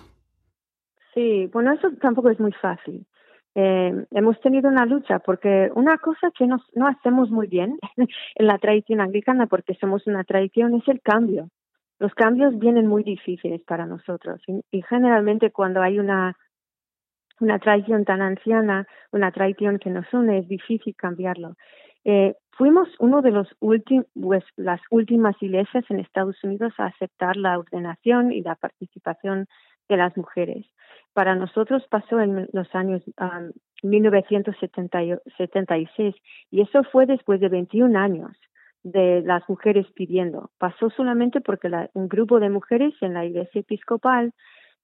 Sí, 1.14 1.50
bueno, 1.54 1.74
eso 1.74 1.88
tampoco 2.02 2.30
es 2.30 2.40
muy 2.40 2.52
fácil 2.52 3.06
eh, 3.56 4.06
hemos 4.12 4.40
tenido 4.42 4.70
una 4.70 4.86
lucha 4.86 5.20
porque 5.20 5.72
una 5.76 5.98
cosa 5.98 6.30
que 6.38 6.46
nos, 6.46 6.62
no 6.74 6.88
hacemos 6.88 7.32
muy 7.32 7.48
bien 7.48 7.80
en 8.36 8.48
la 8.48 8.58
tradición 8.58 9.00
anglicana, 9.00 9.48
porque 9.48 9.76
somos 9.76 10.06
una 10.08 10.26
tradición, 10.26 10.76
es 10.76 10.88
el 10.88 11.02
cambio. 11.02 11.50
Los 11.98 12.14
cambios 12.14 12.60
vienen 12.60 12.88
muy 12.88 13.04
difíciles 13.04 13.62
para 13.62 13.86
nosotros 13.86 14.42
y, 14.48 14.82
generalmente 14.84 15.52
cuando 15.52 15.82
hay 15.82 16.00
una 16.00 16.36
una 17.42 17.60
tradición 17.60 18.06
tan 18.06 18.22
anciana, 18.22 18.88
una 19.12 19.30
tradición 19.32 19.78
que 19.78 19.90
nos 19.90 20.06
une, 20.14 20.40
es 20.40 20.48
difícil 20.48 20.96
cambiarlo. 20.96 21.56
Eh, 22.06 22.36
fuimos 22.52 22.88
uno 23.00 23.22
de 23.22 23.32
los 23.32 23.48
pues, 23.60 24.44
las 24.56 24.80
últimas 24.90 25.36
iglesias 25.42 25.84
en 25.90 26.00
Estados 26.00 26.42
Unidos 26.46 26.74
a 26.78 26.86
aceptar 26.86 27.36
la 27.36 27.60
ordenación 27.60 28.32
y 28.32 28.42
la 28.42 28.56
participación 28.56 29.48
de 29.90 29.98
las 29.98 30.16
mujeres. 30.18 30.66
Para 31.14 31.36
nosotros 31.36 31.86
pasó 31.90 32.20
en 32.20 32.48
los 32.52 32.74
años 32.76 33.04
um, 33.20 33.52
1976 33.84 36.16
y 36.52 36.62
eso 36.62 36.84
fue 36.92 37.06
después 37.06 37.40
de 37.40 37.50
21 37.50 37.98
años 37.98 38.32
de 38.84 39.22
las 39.22 39.48
mujeres 39.50 39.88
pidiendo. 39.96 40.52
Pasó 40.58 40.90
solamente 40.92 41.42
porque 41.42 41.70
la, 41.70 41.90
un 41.94 42.08
grupo 42.08 42.40
de 42.40 42.50
mujeres 42.50 42.94
en 43.02 43.14
la 43.14 43.26
iglesia 43.26 43.62
episcopal 43.62 44.34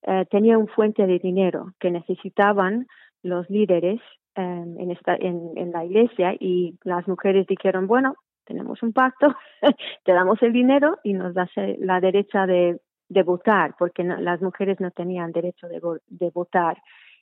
eh, 0.04 0.26
tenía 0.32 0.58
un 0.58 0.68
fuente 0.68 1.06
de 1.06 1.20
dinero 1.20 1.74
que 1.80 1.92
necesitaban 1.92 2.88
los 3.22 3.48
líderes 3.50 4.02
eh, 4.36 4.42
en, 4.42 4.92
esta, 4.92 5.16
en, 5.16 5.52
en 5.56 5.72
la 5.72 5.86
iglesia 5.86 6.36
y 6.40 6.80
las 6.84 7.08
mujeres 7.08 7.46
dijeron, 7.46 7.86
bueno, 7.88 8.16
tenemos 8.46 8.82
un 8.82 8.94
pacto, 8.94 9.36
te 10.06 10.14
damos 10.14 10.42
el 10.42 10.54
dinero 10.54 10.98
y 11.04 11.14
nos 11.14 11.34
das 11.34 11.50
eh, 11.58 11.78
la 11.80 12.00
derecha 12.00 12.48
de 12.48 12.80
de 13.12 13.24
votar, 13.24 13.76
porque 13.78 14.04
no, 14.06 14.16
las 14.18 14.42
mujeres 14.42 14.80
no 14.80 14.90
tenían 14.92 15.34
derecho 15.34 15.68
de, 15.68 15.82
de, 16.08 16.30
votar. 16.30 16.78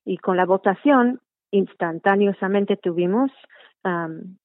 Y 0.06 0.18
con 0.18 0.38
la 0.38 0.46
votación, 0.46 1.20
instantáneamente 1.50 2.78
tuvimos 2.78 3.32
um, 3.84 4.38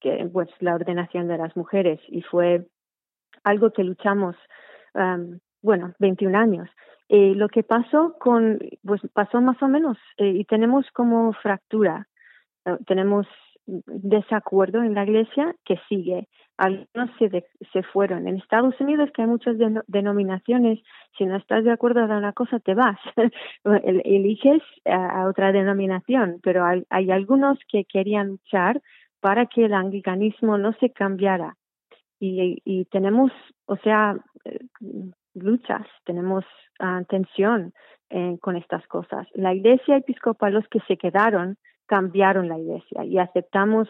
que, 0.00 0.28
pues, 0.30 0.50
la 0.60 0.74
ordenación 0.74 1.28
de 1.28 1.38
las 1.38 1.56
mujeres 1.56 1.98
y 2.08 2.20
fue 2.20 2.66
algo 3.42 3.72
que 3.72 3.84
luchamos, 3.84 4.36
um, 4.94 5.38
bueno, 5.62 5.94
21 5.98 6.36
años. 6.36 6.68
Y 7.08 7.34
lo 7.34 7.48
que 7.48 7.62
pasó 7.62 8.16
con, 8.18 8.58
pues 8.84 9.00
pasó 9.14 9.40
más 9.40 9.62
o 9.62 9.68
menos, 9.68 9.96
eh, 10.18 10.28
y 10.28 10.44
tenemos 10.44 10.86
como 10.92 11.32
fractura. 11.32 12.06
Uh, 12.66 12.76
tenemos 12.84 13.26
desacuerdo 13.86 14.82
en 14.82 14.94
la 14.94 15.04
iglesia 15.04 15.54
que 15.64 15.78
sigue. 15.88 16.28
Algunos 16.56 17.10
se, 17.18 17.44
se 17.72 17.82
fueron. 17.82 18.28
En 18.28 18.36
Estados 18.36 18.78
Unidos, 18.80 19.10
que 19.14 19.22
hay 19.22 19.28
muchas 19.28 19.56
denominaciones, 19.86 20.80
si 21.16 21.24
no 21.24 21.36
estás 21.36 21.64
de 21.64 21.72
acuerdo 21.72 22.06
con 22.06 22.16
una 22.16 22.32
cosa, 22.32 22.60
te 22.60 22.74
vas. 22.74 22.98
Eliges 24.04 24.62
a, 24.84 25.26
otra 25.28 25.52
denominación, 25.52 26.38
pero 26.42 26.64
hay, 26.64 27.10
algunos 27.10 27.58
que 27.68 27.84
querían 27.84 28.28
luchar 28.28 28.80
para 29.20 29.46
que 29.46 29.64
el 29.64 29.74
anglicanismo 29.74 30.58
no 30.58 30.72
se 30.74 30.90
cambiara. 30.90 31.56
Y, 32.20 32.84
tenemos, 32.92 33.32
o 33.66 33.76
sea, 33.78 34.16
eh, 34.44 34.58
luchas, 35.34 35.84
tenemos 36.04 36.44
uh, 36.78 37.04
tensión 37.08 37.72
eh, 38.10 38.38
con 38.40 38.56
estas 38.56 38.86
cosas. 38.86 39.26
La 39.34 39.54
iglesia 39.54 39.96
episcopal, 39.96 40.54
los 40.54 40.68
que 40.68 40.78
se 40.86 40.96
quedaron, 40.96 41.56
cambiaron 41.86 42.48
la 42.48 42.58
iglesia 42.58 43.04
y 43.04 43.18
aceptamos 43.18 43.88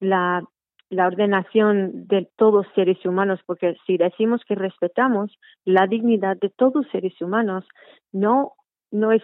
la, 0.00 0.42
la 0.90 1.06
ordenación 1.06 2.06
de 2.06 2.28
todos 2.36 2.66
seres 2.74 3.04
humanos, 3.04 3.40
porque 3.46 3.76
si 3.86 3.96
decimos 3.96 4.42
que 4.46 4.54
respetamos 4.54 5.38
la 5.64 5.86
dignidad 5.86 6.36
de 6.36 6.50
todos 6.50 6.86
seres 6.90 7.20
humanos, 7.20 7.64
no, 8.12 8.52
no 8.90 9.12
es, 9.12 9.22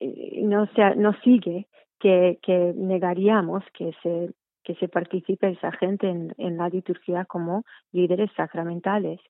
eh, 0.00 0.42
no, 0.42 0.66
sea, 0.74 0.94
no 0.94 1.12
sigue 1.22 1.66
que, 2.00 2.38
que 2.42 2.72
negaríamos 2.76 3.64
que 3.72 3.92
se 4.02 4.32
que 4.66 4.74
se 4.74 4.88
participe 4.88 5.48
esa 5.48 5.70
gente 5.70 6.08
en, 6.08 6.34
en 6.38 6.56
la 6.56 6.68
liturgia 6.68 7.24
como 7.24 7.62
líderes 7.92 8.32
sacramentales. 8.36 9.20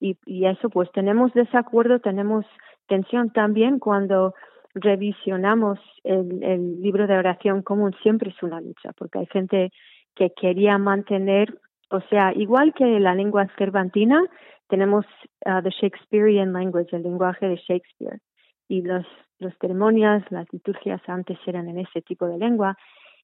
Y, 0.00 0.16
y 0.24 0.46
eso, 0.46 0.70
pues 0.70 0.90
tenemos 0.92 1.34
desacuerdo, 1.34 2.00
tenemos 2.00 2.46
tensión 2.86 3.30
también 3.30 3.80
cuando 3.80 4.34
revisionamos 4.74 5.78
el, 6.04 6.42
el 6.42 6.80
libro 6.82 7.06
de 7.06 7.18
oración 7.18 7.62
común, 7.62 7.94
siempre 8.02 8.30
es 8.30 8.42
una 8.42 8.60
lucha, 8.60 8.92
porque 8.96 9.20
hay 9.20 9.26
gente 9.26 9.70
que 10.14 10.30
quería 10.30 10.78
mantener, 10.78 11.58
o 11.90 12.00
sea, 12.10 12.32
igual 12.34 12.74
que 12.74 13.00
la 13.00 13.14
lengua 13.14 13.46
cervantina, 13.56 14.22
tenemos 14.68 15.06
uh, 15.46 15.62
the 15.62 15.70
Shakespearean 15.70 16.52
language, 16.52 16.94
el 16.94 17.02
lenguaje 17.02 17.48
de 17.48 17.56
Shakespeare. 17.56 18.20
Y 18.68 18.82
los, 18.82 19.06
los 19.38 19.54
ceremonias, 19.60 20.22
las 20.30 20.46
liturgias 20.52 21.00
antes 21.06 21.38
eran 21.46 21.68
en 21.68 21.78
ese 21.78 22.02
tipo 22.02 22.26
de 22.26 22.38
lengua 22.38 22.76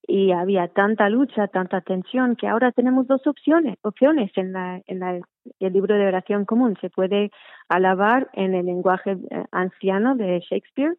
y 0.07 0.33
había 0.33 0.69
tanta 0.69 1.09
lucha, 1.09 1.49
tanta 1.49 1.81
tensión 1.81 2.37
que 2.37 2.47
ahora 2.47 2.73
tenemos 2.73 3.07
dos 3.07 3.27
opciones, 3.27 3.77
opciones 3.83 4.31
en 4.37 4.53
la, 4.53 4.81
en 4.87 4.99
la, 5.01 5.21
el 5.61 5.73
libro 5.73 5.95
de 5.95 6.07
oración 6.07 6.45
común. 6.45 6.77
Se 6.81 6.91
puede 6.91 7.31
alabar 7.69 8.29
en 8.35 8.55
el 8.55 8.67
lenguaje 8.67 9.13
eh, 9.13 9.45
anciano 9.51 10.15
de 10.15 10.41
Shakespeare 10.41 10.97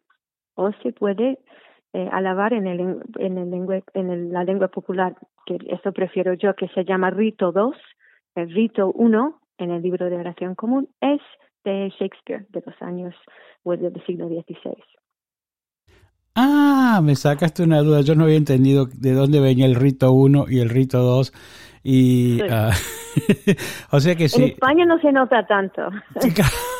o 0.56 0.72
se 0.82 0.92
puede 0.92 1.38
eh, 1.92 2.08
alabar 2.12 2.52
en 2.52 2.66
el 2.66 2.80
en 3.18 3.38
en 3.94 4.32
la 4.32 4.44
lengua 4.44 4.68
popular 4.68 5.16
que 5.46 5.58
eso 5.68 5.92
prefiero 5.92 6.34
yo 6.34 6.54
que 6.54 6.68
se 6.68 6.84
llama 6.84 7.10
rito 7.10 7.52
2 7.52 7.76
el 8.34 8.50
rito 8.52 8.92
1 8.92 9.40
en 9.58 9.70
el 9.70 9.82
libro 9.82 10.10
de 10.10 10.16
oración 10.16 10.54
común 10.54 10.88
es 11.00 11.20
de 11.64 11.90
Shakespeare 11.98 12.46
de 12.50 12.62
los 12.66 12.82
años 12.82 13.14
pues, 13.62 13.80
del 13.80 14.04
siglo 14.04 14.28
XVI 14.28 14.76
Ah, 16.38 17.00
me 17.02 17.16
sacaste 17.16 17.62
una 17.62 17.80
duda. 17.80 18.02
Yo 18.02 18.14
no 18.14 18.24
había 18.24 18.36
entendido 18.36 18.84
de 18.92 19.12
dónde 19.14 19.40
venía 19.40 19.64
el 19.64 19.74
rito 19.74 20.12
1 20.12 20.44
y 20.50 20.58
el 20.58 20.68
rito 20.68 21.00
2. 21.00 21.32
Y, 21.88 22.40
ah, 22.50 22.72
o 23.92 24.00
sea 24.00 24.16
que 24.16 24.28
sí. 24.28 24.42
En 24.42 24.48
España 24.48 24.84
no 24.84 24.98
se 24.98 25.12
nota 25.12 25.46
tanto. 25.46 25.88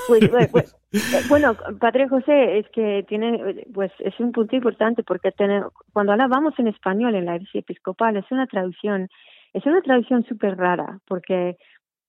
Pues, 0.08 0.28
pues, 0.28 0.48
pues, 0.52 0.78
eh, 0.92 1.26
bueno, 1.28 1.56
Padre 1.80 2.06
José, 2.08 2.60
es 2.60 2.68
que 2.68 3.04
tiene, 3.08 3.64
pues 3.74 3.90
es 3.98 4.14
un 4.20 4.30
punto 4.30 4.54
importante 4.54 5.02
porque 5.02 5.32
cuando 5.92 6.12
hablamos 6.12 6.56
en 6.60 6.68
español 6.68 7.16
en 7.16 7.24
la 7.24 7.34
iglesia 7.34 7.58
episcopal 7.58 8.16
es 8.16 8.24
una 8.30 8.46
traducción, 8.46 9.08
es 9.52 9.66
una 9.66 9.82
traducción 9.82 10.24
súper 10.26 10.56
rara 10.56 11.00
porque 11.08 11.56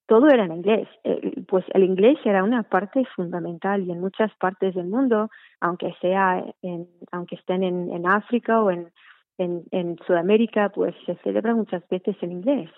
todo 0.06 0.28
era 0.28 0.46
en 0.46 0.58
inglés. 0.58 0.88
Eh, 1.06 1.42
pues 1.48 1.66
el 1.74 1.86
inglés 1.86 2.20
era 2.24 2.44
una 2.44 2.62
parte 2.62 3.04
fundamental 3.16 3.82
y 3.82 3.92
en 3.92 4.00
muchas 4.00 4.32
partes 4.36 4.76
del 4.76 4.86
mundo, 4.86 5.32
aunque 5.60 5.96
sea 6.00 6.46
en, 6.62 6.88
aunque 7.12 7.34
estén 7.34 7.64
en, 7.64 7.92
en 7.92 8.08
África 8.08 8.62
o 8.62 8.70
en, 8.70 8.92
en, 9.38 9.64
en, 9.72 9.98
Sudamérica, 10.06 10.70
pues 10.70 10.96
se 11.06 11.16
celebra 11.18 11.56
muchas 11.56 11.88
veces 11.90 12.16
en 12.22 12.32
inglés. 12.32 12.70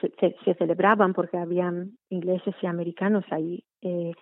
Se, 0.00 0.36
se, 0.44 0.54
celebraban 0.54 1.14
porque 1.14 1.36
habían 1.38 1.92
ingleses 2.10 2.54
y 2.60 2.66
americanos 2.66 3.24
ahí. 3.30 3.64
Eh, 3.82 4.12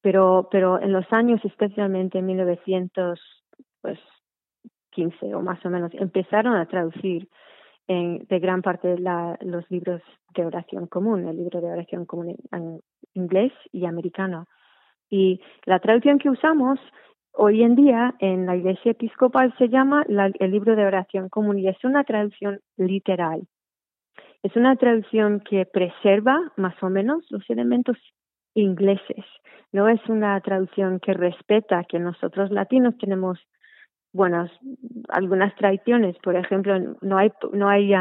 pero, 0.00 0.48
pero 0.50 0.80
en 0.80 0.92
los 0.92 1.04
años, 1.12 1.40
especialmente 1.44 2.18
en 2.18 2.26
1915 2.26 3.20
pues, 3.80 5.34
o 5.34 5.42
más 5.42 5.64
o 5.64 5.70
menos, 5.70 5.92
empezaron 5.94 6.54
a 6.56 6.66
traducir 6.66 7.28
en, 7.88 8.26
de 8.28 8.38
gran 8.38 8.62
parte 8.62 8.98
la, 8.98 9.36
los 9.40 9.68
libros 9.70 10.02
de 10.34 10.46
oración 10.46 10.86
común, 10.86 11.26
el 11.26 11.36
libro 11.36 11.60
de 11.60 11.72
oración 11.72 12.04
común 12.04 12.36
en, 12.52 12.80
inglés 13.14 13.52
y 13.72 13.86
americano. 13.86 14.46
Y 15.10 15.40
la 15.64 15.80
traducción 15.80 16.18
que 16.18 16.30
usamos 16.30 16.78
hoy 17.38 17.62
en 17.62 17.76
día 17.76 18.14
en 18.18 18.46
la 18.46 18.56
iglesia 18.56 18.90
episcopal 18.90 19.54
se 19.58 19.68
llama 19.68 20.04
el 20.08 20.50
libro 20.50 20.74
de 20.74 20.84
oración 20.84 21.28
común 21.28 21.58
y 21.58 21.68
es 21.68 21.82
una 21.84 22.02
traducción 22.02 22.60
literal. 22.76 23.46
Es 24.42 24.56
una 24.56 24.74
traducción 24.76 25.40
que 25.40 25.64
preserva 25.64 26.52
más 26.56 26.74
o 26.82 26.90
menos 26.90 27.24
los 27.30 27.48
elementos 27.48 27.96
ingleses. 28.54 29.24
No 29.72 29.88
es 29.88 30.00
una 30.08 30.40
traducción 30.40 30.98
que 30.98 31.14
respeta 31.14 31.84
que 31.84 32.00
nosotros 32.00 32.50
latinos 32.50 32.98
tenemos 32.98 33.38
bueno, 34.12 34.48
algunas 35.10 35.54
tradiciones, 35.54 36.16
por 36.18 36.34
ejemplo, 36.34 36.96
no 37.02 37.18
hay 37.18 37.30
no 37.52 37.68
hay 37.68 37.94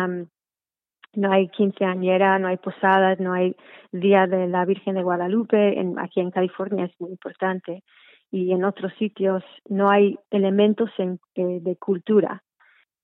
no 1.13 1.31
hay 1.31 1.49
quinceañera, 1.49 2.39
no 2.39 2.47
hay 2.47 2.57
posadas, 2.57 3.19
no 3.19 3.33
hay 3.33 3.55
día 3.91 4.25
de 4.25 4.47
la 4.47 4.65
Virgen 4.65 4.95
de 4.95 5.03
Guadalupe, 5.03 5.79
en, 5.79 5.99
aquí 5.99 6.21
en 6.21 6.31
California 6.31 6.85
es 6.85 6.99
muy 6.99 7.11
importante 7.11 7.83
y 8.31 8.51
en 8.51 8.63
otros 8.63 8.93
sitios 8.99 9.43
no 9.69 9.89
hay 9.89 10.17
elementos 10.31 10.89
en, 10.97 11.19
eh, 11.35 11.59
de 11.61 11.75
cultura. 11.77 12.43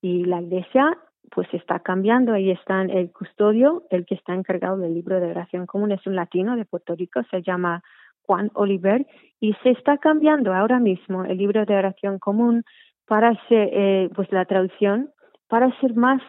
Y 0.02 0.26
la 0.26 0.42
iglesia 0.42 0.98
pues 1.32 1.48
está 1.54 1.80
cambiando 1.80 2.34
ahí 2.34 2.52
está 2.52 2.82
el 2.82 3.12
custodio 3.12 3.84
el 3.90 4.06
que 4.06 4.16
está 4.16 4.34
encargado 4.34 4.78
del 4.78 4.94
libro 4.94 5.20
de 5.20 5.32
oración 5.32 5.66
común 5.66 5.92
es 5.92 6.06
un 6.06 6.16
latino 6.16 6.56
de 6.58 6.66
Puerto 6.66 6.96
Rico 6.96 7.22
se 7.32 7.42
llama 7.42 7.82
Juan 8.24 8.52
Oliver 8.54 9.08
y 9.40 9.54
se 9.64 9.72
está 9.72 9.98
cambiando 9.98 10.54
ahora 10.54 10.80
mismo 10.80 11.24
el 11.26 11.38
libro 11.38 11.66
de 11.66 11.76
oración 11.76 12.20
común 12.20 12.64
para 13.06 13.34
ser, 13.48 13.70
eh, 13.74 14.10
pues 14.16 14.32
la 14.32 14.46
traducción, 14.46 15.10
para 15.48 15.70
ser 15.80 15.94
más 15.94 16.22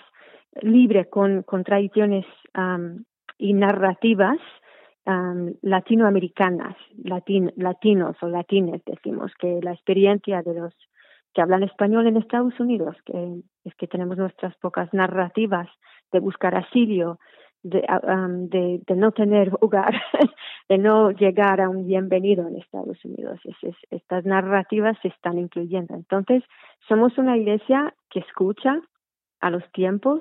libre 0.60 1.08
con, 1.08 1.42
con 1.42 1.64
tradiciones 1.64 2.24
y 3.38 3.52
narrativas 3.52 4.38
latinoamericanas, 5.06 6.76
latinos 7.56 8.16
o 8.22 8.28
latines, 8.28 8.82
decimos, 8.86 9.32
que 9.38 9.60
la 9.62 9.72
experiencia 9.72 10.42
de 10.42 10.54
los 10.54 10.74
que 11.34 11.42
hablan 11.42 11.62
español 11.64 12.06
en 12.06 12.16
Estados 12.16 12.58
Unidos, 12.60 12.96
que 13.04 13.42
es 13.64 13.74
que 13.74 13.88
tenemos 13.88 14.16
nuestras 14.16 14.56
pocas 14.56 14.92
narrativas 14.94 15.68
de 16.12 16.20
buscar 16.20 16.54
asilio, 16.54 17.18
de, 17.64 17.80
de, 18.50 18.80
de, 18.86 18.96
no 18.96 19.12
tener 19.12 19.50
hogar, 19.60 19.94
de 20.68 20.78
no 20.78 21.10
llegar 21.10 21.60
a 21.60 21.68
un 21.68 21.86
bienvenido 21.86 22.46
en 22.46 22.56
Estados 22.56 23.02
Unidos. 23.04 23.40
Es, 23.44 23.74
estas 23.90 24.24
narrativas 24.24 24.96
se 25.02 25.08
están 25.08 25.38
incluyendo. 25.38 25.94
Entonces, 25.94 26.44
somos 26.86 27.16
una 27.18 27.36
iglesia 27.36 27.94
que 28.10 28.20
escucha 28.20 28.80
a 29.40 29.50
los 29.50 29.64
tiempos 29.72 30.20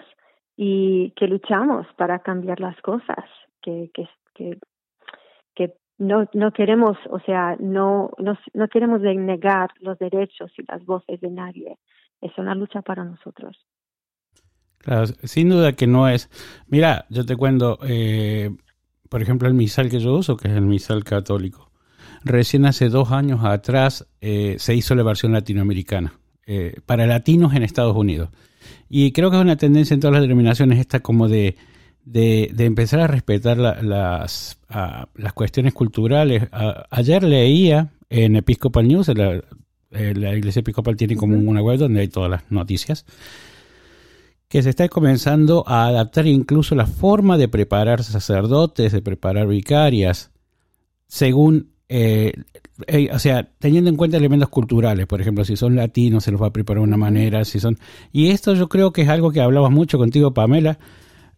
y 0.56 1.12
que 1.12 1.28
luchamos 1.28 1.86
para 1.98 2.19
cambiar 2.19 2.60
las 2.60 2.80
cosas, 2.82 3.26
que, 3.62 3.91
que, 3.93 4.08
que, 4.34 4.58
que 5.56 5.74
no, 5.98 6.28
no 6.34 6.52
queremos, 6.52 6.98
o 7.10 7.20
sea, 7.20 7.56
no, 7.60 8.12
no, 8.18 8.38
no 8.54 8.68
queremos 8.68 9.02
negar 9.02 9.72
los 9.80 9.98
derechos 10.00 10.52
y 10.58 10.63
las 10.68 10.84
voces 10.86 11.22
de 11.22 11.30
nadie. 11.30 11.78
Es 12.22 12.32
una 12.38 12.56
lucha 12.56 12.82
para 12.82 13.04
nosotros. 13.04 13.58
Claro, 14.80 15.06
sin 15.24 15.50
duda 15.50 15.74
que 15.74 15.88
no 15.88 16.10
es. 16.10 16.30
Mira, 16.68 17.06
yo 17.10 17.26
te 17.26 17.38
cuento, 17.38 17.80
eh, 17.88 18.50
por 19.10 19.22
ejemplo, 19.22 19.48
el 19.48 19.54
misal 19.54 19.89
que 19.89 20.00
yo 20.00 20.13
uso, 20.13 20.36
que 20.36 20.50
es 20.50 20.56
el 20.56 20.66
misal 20.66 21.04
católico. 21.04 21.72
Recién 22.26 22.66
hace 22.66 22.89
dos 22.89 23.12
años 23.12 23.44
atrás 23.44 24.08
eh, 24.22 24.56
se 24.60 24.76
hizo 24.76 24.96
la 24.96 25.04
versión 25.04 25.32
latinoamericana, 25.32 26.13
eh, 26.46 26.76
para 26.86 27.08
latinos 27.08 27.54
en 27.54 27.63
Estados 27.63 27.96
Unidos. 27.96 28.30
Y 28.89 29.12
creo 29.12 29.30
que 29.30 29.38
es 29.38 29.42
una 29.42 29.58
tendencia 29.58 29.94
en 29.94 30.00
todas 30.00 30.13
las 30.13 30.22
denominaciones 30.22 30.80
esta 30.80 31.02
como 31.02 31.28
de, 31.28 31.56
de, 32.04 32.54
empezar 32.60 33.00
a 33.00 33.08
respetar 33.08 33.58
las, 33.58 34.58
las 35.16 35.34
cuestiones 35.34 35.74
culturales. 35.74 36.48
ayer 36.89 37.24
leía 37.24 37.89
en 38.10 38.36
Episcopal 38.36 38.88
News, 38.88 39.10
la, 39.10 39.42
la 39.89 40.36
Iglesia 40.36 40.62
Episcopal 40.62 40.96
tiene 40.96 41.16
como 41.16 41.38
una 41.38 41.62
web 41.62 41.78
donde 41.78 42.02
hay 42.02 42.08
todas 42.08 42.30
las 42.30 42.52
noticias, 42.52 43.06
que 44.48 44.62
se 44.62 44.70
está 44.70 44.88
comenzando 44.89 45.63
a 45.68 45.88
adaptar 45.88 46.28
incluso 46.28 46.76
la 46.76 46.86
forma 46.86 47.38
de 47.38 47.48
preparar 47.48 48.04
sacerdotes, 48.04 48.92
de 48.92 49.02
preparar 49.02 49.48
vicarias, 49.48 50.32
según 51.08 51.74
eh, 51.89 52.34
eh, 52.88 53.10
o 53.13 53.20
sea, 53.20 53.50
teniendo 53.60 53.89
en 53.89 53.96
cuenta 53.96 54.18
elementos 54.18 54.50
culturales, 54.50 55.06
por 55.06 55.22
ejemplo, 55.22 55.46
si 55.46 55.56
son 55.56 55.76
latinos 55.76 56.24
se 56.24 56.32
los 56.32 56.42
va 56.42 56.48
a 56.48 56.54
preparar 56.54 56.82
de 56.82 56.88
una 56.88 56.98
manera, 56.98 57.46
si 57.46 57.60
son... 57.60 57.78
Y 58.12 58.30
esto 58.30 58.56
yo 58.56 58.68
creo 58.68 58.92
que 58.92 59.04
es 59.04 59.10
algo 59.10 59.32
que 59.32 59.42
hablabas 59.42 59.72
mucho 59.72 59.98
contigo, 59.98 60.34
Pamela, 60.34 60.80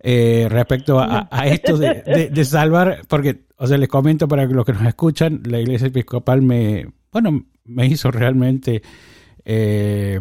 eh, 0.08 0.46
respecto 0.52 1.00
a, 1.00 1.28
esto 1.48 1.78
de, 1.78 2.46
salvar, 2.46 3.02
porque, 3.08 3.46
o 3.58 3.66
sea, 3.66 3.80
les 3.80 3.90
comento 3.90 4.28
para 4.28 4.46
los 4.46 4.64
que 4.64 4.74
nos 4.74 4.86
escuchan, 4.86 5.42
la 5.46 5.60
iglesia 5.60 5.88
episcopal 5.88 6.44
me, 6.44 6.88
bueno, 7.12 7.46
me 7.64 7.88
hizo 7.88 8.12
realmente... 8.12 8.84
Eh, 9.44 10.20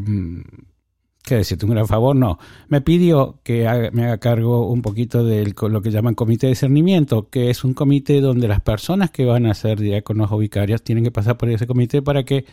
¿qué 1.23 1.37
decirte? 1.37 1.67
Un 1.67 1.73
gran 1.73 1.87
favor, 1.87 2.17
no. 2.17 2.39
Me 2.69 2.81
pidió 2.81 3.41
que 3.43 3.91
me 3.93 4.05
haga 4.05 4.19
cargo 4.19 4.71
un 4.71 4.81
poquito 4.81 5.23
de 5.23 5.53
lo 5.69 5.83
que 5.83 5.91
llaman 5.91 6.15
comité 6.15 6.47
de 6.47 6.53
discernimiento, 6.53 7.29
que 7.29 7.51
es 7.51 7.63
un 7.65 7.75
comité 7.75 8.23
donde 8.23 8.49
las 8.49 8.61
personas 8.61 9.11
que 9.11 9.25
van 9.27 9.45
a 9.45 9.55
ser 9.55 9.81
diáconos 9.81 10.33
o 10.33 10.39
vicarios 10.39 10.83
tienen 10.83 11.05
que 11.05 11.11
pasar 11.11 11.37
por 11.37 11.51
ese 11.51 11.67
comité 11.67 12.01
para 12.01 12.25
que 12.25 12.45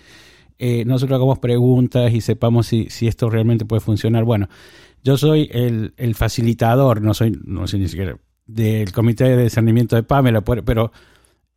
eh, 0.64 0.86
nosotros 0.86 1.18
hagamos 1.18 1.40
preguntas 1.40 2.14
y 2.14 2.22
sepamos 2.22 2.68
si, 2.68 2.88
si, 2.90 3.08
esto 3.08 3.30
realmente 3.32 3.66
puede 3.66 3.80
funcionar. 3.80 4.24
Bueno, 4.26 4.48
yo 5.04 5.18
soy 5.18 5.50
el, 5.52 5.94
el 5.98 6.14
facilitador, 6.14 7.02
no 7.02 7.16
soy, 7.16 7.36
no 7.44 7.68
sé 7.68 7.80
ni 7.80 7.88
siquiera 7.88 8.16
del 8.46 8.92
comité 8.92 9.24
de 9.24 9.44
discernimiento 9.44 9.96
de 9.96 10.04
Pamela, 10.04 10.42
pero 10.42 10.92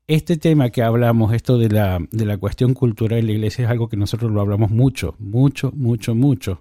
este 0.06 0.36
tema 0.36 0.70
que 0.70 0.82
hablamos, 0.82 1.32
esto 1.32 1.58
de 1.58 1.68
la, 1.68 1.98
de 2.10 2.26
la 2.26 2.36
cuestión 2.38 2.74
cultural 2.74 3.18
en 3.18 3.26
la 3.26 3.32
iglesia, 3.32 3.64
es 3.64 3.70
algo 3.70 3.88
que 3.88 3.96
nosotros 3.96 4.30
lo 4.30 4.40
hablamos 4.40 4.70
mucho, 4.70 5.14
mucho, 5.18 5.72
mucho, 5.74 6.14
mucho. 6.14 6.60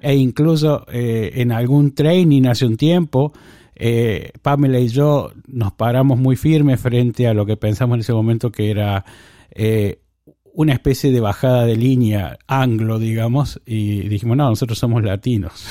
E 0.00 0.14
incluso 0.16 0.86
eh, 0.92 1.32
en 1.36 1.52
algún 1.52 1.94
training 1.94 2.46
hace 2.46 2.66
un 2.66 2.76
tiempo, 2.76 3.32
eh, 3.74 4.32
Pamela 4.42 4.80
y 4.80 4.88
yo 4.88 5.32
nos 5.46 5.72
paramos 5.72 6.18
muy 6.18 6.36
firmes 6.36 6.80
frente 6.80 7.26
a 7.26 7.34
lo 7.34 7.46
que 7.46 7.56
pensamos 7.56 7.94
en 7.96 8.00
ese 8.00 8.12
momento 8.12 8.50
que 8.50 8.70
era 8.70 9.04
eh, 9.50 10.00
una 10.60 10.74
especie 10.74 11.10
de 11.10 11.20
bajada 11.20 11.64
de 11.64 11.76
línea 11.76 12.38
anglo, 12.46 12.98
digamos, 12.98 13.60
y 13.64 14.08
dijimos, 14.08 14.36
no, 14.36 14.50
nosotros 14.50 14.78
somos 14.78 15.02
latinos. 15.02 15.66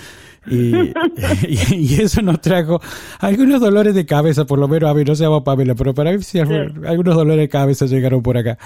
Y, 0.48 2.00
eso 2.00 2.22
nos 2.22 2.40
trajo 2.40 2.80
algunos 3.18 3.60
dolores 3.60 3.94
de 3.94 4.06
cabeza, 4.06 4.46
por 4.46 4.58
lo 4.58 4.68
menos 4.68 4.90
a 4.90 4.94
mí, 4.94 5.04
no 5.04 5.14
se 5.14 5.24
llama 5.24 5.44
Pamela, 5.44 5.74
pero 5.74 5.94
para 5.94 6.12
mí 6.12 6.22
sí, 6.22 6.38
algunos 6.38 7.14
dolores 7.14 7.40
de 7.40 7.48
cabeza 7.48 7.86
llegaron 7.86 8.22
por 8.22 8.36
acá. 8.38 8.58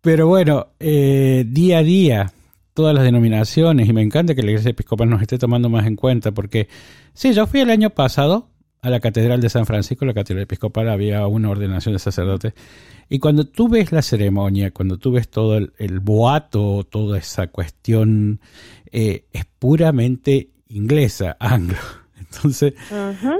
Pero 0.00 0.28
bueno, 0.28 0.68
eh, 0.78 1.44
día 1.48 1.78
a 1.78 1.82
día, 1.82 2.32
todas 2.74 2.94
las 2.94 3.04
denominaciones, 3.04 3.88
y 3.88 3.92
me 3.92 4.02
encanta 4.02 4.34
que 4.34 4.42
la 4.42 4.50
Iglesia 4.50 4.70
Episcopal 4.70 5.08
nos 5.08 5.22
esté 5.22 5.38
tomando 5.38 5.68
más 5.68 5.86
en 5.86 5.96
cuenta, 5.96 6.32
porque 6.32 6.68
sí, 7.12 7.32
yo 7.32 7.46
fui 7.46 7.60
el 7.60 7.70
año 7.70 7.90
pasado 7.90 8.50
a 8.82 8.90
la 8.90 9.00
Catedral 9.00 9.40
de 9.40 9.48
San 9.48 9.66
Francisco, 9.66 10.04
la 10.04 10.14
Catedral 10.14 10.42
Episcopal, 10.42 10.90
había 10.90 11.26
una 11.26 11.50
ordenación 11.50 11.94
de 11.94 11.98
sacerdotes, 11.98 12.52
y 13.08 13.18
cuando 13.18 13.46
tú 13.46 13.68
ves 13.68 13.92
la 13.92 14.02
ceremonia, 14.02 14.70
cuando 14.70 14.98
tú 14.98 15.12
ves 15.12 15.28
todo 15.28 15.56
el, 15.56 16.00
boato, 16.00 16.84
toda 16.84 17.18
esa 17.18 17.48
cuestión, 17.48 18.40
eh, 18.90 19.26
es 19.32 19.44
puramente 19.44 20.50
inglesa, 20.68 21.36
anglo. 21.40 21.76
Entonces, 22.18 22.74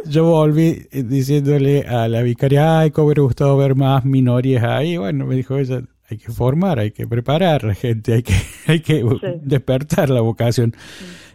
yo 0.06 0.24
volví 0.26 0.86
eh, 0.90 1.02
diciéndole 1.02 1.82
a 1.82 2.06
la 2.08 2.22
vicaria, 2.22 2.80
ay, 2.80 2.90
cómo 2.90 3.06
me 3.06 3.08
hubiera 3.08 3.22
gustado 3.22 3.56
ver 3.56 3.74
más 3.74 4.04
minorías 4.04 4.62
ahí. 4.62 4.96
Bueno, 4.96 5.26
me 5.26 5.34
dijo 5.34 5.56
ella, 5.56 5.82
hay 6.08 6.18
que 6.18 6.30
formar, 6.30 6.78
hay 6.78 6.92
que 6.92 7.06
preparar 7.06 7.64
a 7.64 7.68
la 7.68 7.74
gente, 7.74 8.14
hay 8.14 8.22
que, 8.22 8.34
hay 8.66 8.80
que 8.80 9.04
despertar 9.42 10.10
la 10.10 10.20
vocación. 10.20 10.74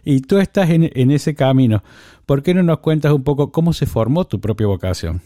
Y 0.04 0.20
tú 0.20 0.38
estás 0.38 0.70
en, 0.70 0.90
en, 0.94 1.10
ese 1.10 1.34
camino. 1.34 1.82
¿Por 2.24 2.42
qué 2.42 2.54
no 2.54 2.62
nos 2.62 2.78
cuentas 2.78 3.12
un 3.12 3.22
poco 3.22 3.52
cómo 3.52 3.74
se 3.74 3.84
formó 3.84 4.26
tu 4.26 4.40
propia 4.40 4.66
vocación? 4.66 5.20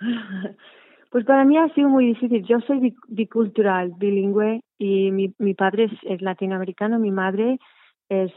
Pues 1.12 1.26
para 1.26 1.44
mí 1.44 1.58
ha 1.58 1.68
sido 1.74 1.90
muy 1.90 2.06
difícil. 2.06 2.42
Yo 2.46 2.58
soy 2.60 2.94
bicultural, 3.06 3.92
bilingüe, 3.98 4.62
y 4.78 5.10
mi, 5.10 5.34
mi 5.38 5.52
padre 5.52 5.90
es 6.04 6.22
latinoamericano, 6.22 6.98
mi 6.98 7.10
madre 7.10 7.58
es, 8.08 8.32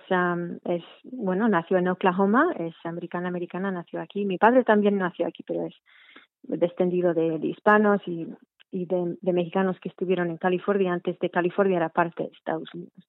es, 0.66 0.84
bueno, 1.04 1.48
nació 1.48 1.78
en 1.78 1.88
Oklahoma, 1.88 2.54
es 2.60 2.76
americana, 2.84 3.30
americana, 3.30 3.72
nació 3.72 4.02
aquí. 4.02 4.26
Mi 4.26 4.38
padre 4.38 4.66
también 4.66 4.98
nació 4.98 5.26
aquí, 5.26 5.42
pero 5.44 5.66
es 5.66 5.74
descendido 6.44 7.14
de, 7.14 7.40
hispanos 7.44 8.02
y, 8.06 8.28
y 8.72 8.86
de, 8.88 9.16
de, 9.22 9.34
mexicanos 9.34 9.80
que 9.80 9.88
estuvieron 9.88 10.30
en 10.30 10.38
California. 10.38 10.92
Antes 10.92 11.18
de 11.20 11.30
California 11.30 11.78
era 11.78 11.88
parte 11.88 12.24
de 12.24 12.30
Estados 12.30 12.74
Unidos. 12.74 13.08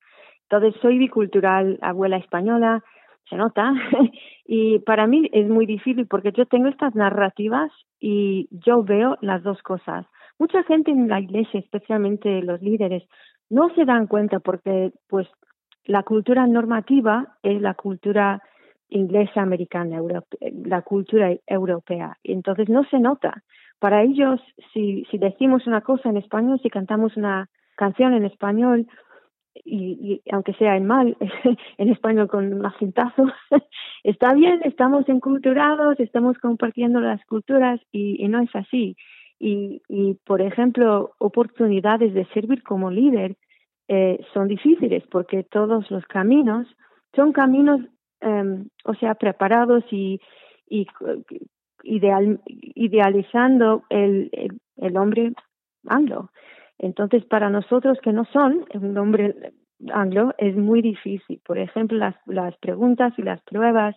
Entonces 0.49 0.81
soy 0.81 0.97
bicultural, 0.97 1.77
abuela 1.83 2.19
española, 2.19 2.85
se 3.29 3.35
nota. 3.35 3.73
y 4.47 4.79
para 4.79 5.09
mí 5.09 5.29
es 5.33 5.49
muy 5.49 5.67
difícil 5.67 6.07
porque 6.07 6.31
yo 6.31 6.47
tengo 6.47 6.69
estas 6.69 6.95
narrativas 6.95 7.73
y 8.01 8.49
yo 8.51 8.83
veo 8.83 9.17
las 9.21 9.43
dos 9.43 9.63
cosas. 9.63 10.07
Mucha 10.39 10.63
gente 10.65 10.91
en 10.91 11.09
la 11.09 11.21
iglesia, 11.21 11.61
especialmente 11.61 12.43
los 12.43 12.61
líderes, 12.61 13.03
no 13.49 13.69
se 13.75 13.85
dan 13.85 14.07
cuenta 14.07 14.41
porque 14.41 14.93
pues 15.09 15.27
la 15.85 16.03
cultura 16.03 16.47
normativa 16.47 17.37
es 17.43 17.61
la 17.61 17.75
cultura 17.75 18.43
inglesa, 18.89 19.41
americana, 19.41 20.01
la 20.65 20.83
cultura 20.83 21.33
europea. 21.47 22.19
Entonces 22.23 22.69
no 22.69 22.85
se 22.85 22.99
nota. 22.99 23.43
Para 23.79 24.03
ellos, 24.03 24.41
si, 24.73 25.05
si 25.11 25.19
decimos 25.19 25.67
una 25.67 25.81
cosa 25.81 26.09
en 26.09 26.17
español, 26.17 26.61
si 26.63 26.71
cantamos 26.71 27.17
una 27.17 27.49
canción 27.77 28.15
en 28.15 28.25
español, 28.25 28.87
y, 29.65 30.23
aunque 30.31 30.53
sea 30.55 30.77
en 30.77 30.87
mal, 30.87 31.17
en 31.79 31.89
español 31.89 32.29
con 32.29 32.53
un 32.53 32.65
acentazo, 32.67 33.27
está 34.05 34.35
bien, 34.35 34.61
estamos 34.65 35.09
enculturados, 35.09 35.99
estamos 36.01 36.39
compartiendo 36.39 37.01
las 37.01 37.25
culturas 37.27 37.81
y, 37.93 38.23
y 38.25 38.29
no 38.29 38.41
es 38.43 38.55
así. 38.55 38.97
Y, 39.39 39.83
y, 39.89 40.15
por 40.25 40.41
ejemplo, 40.41 41.13
oportunidades 41.19 42.15
de 42.15 42.25
servir 42.27 42.63
como 42.63 42.91
líder 42.91 43.37
eh, 43.89 44.19
son 44.33 44.49
difíciles 44.49 45.05
porque 45.11 45.45
todos 45.45 45.91
los 45.91 46.05
caminos 46.07 46.67
son 47.15 47.33
caminos, 47.33 47.81
eh, 48.21 48.65
o 48.85 48.95
sea, 48.95 49.15
preparados 49.15 49.85
y, 49.91 50.21
y 50.69 50.87
ideal, 51.83 52.41
idealizando 52.47 53.85
el, 53.89 54.29
el, 54.33 54.61
el, 54.77 54.97
hombre 54.97 55.33
anglo. 55.87 56.31
Entonces, 56.79 57.25
para 57.25 57.51
nosotros 57.51 57.99
que 58.03 58.13
no 58.13 58.25
son 58.27 58.65
un 58.75 58.99
hombre 58.99 59.35
anglo, 59.93 60.35
es 60.39 60.57
muy 60.57 60.83
difícil. 60.83 61.41
Por 61.45 61.59
ejemplo, 61.59 61.99
las, 61.99 62.15
las 62.27 62.57
preguntas 62.59 63.13
y 63.19 63.23
las 63.23 63.41
pruebas 63.43 63.97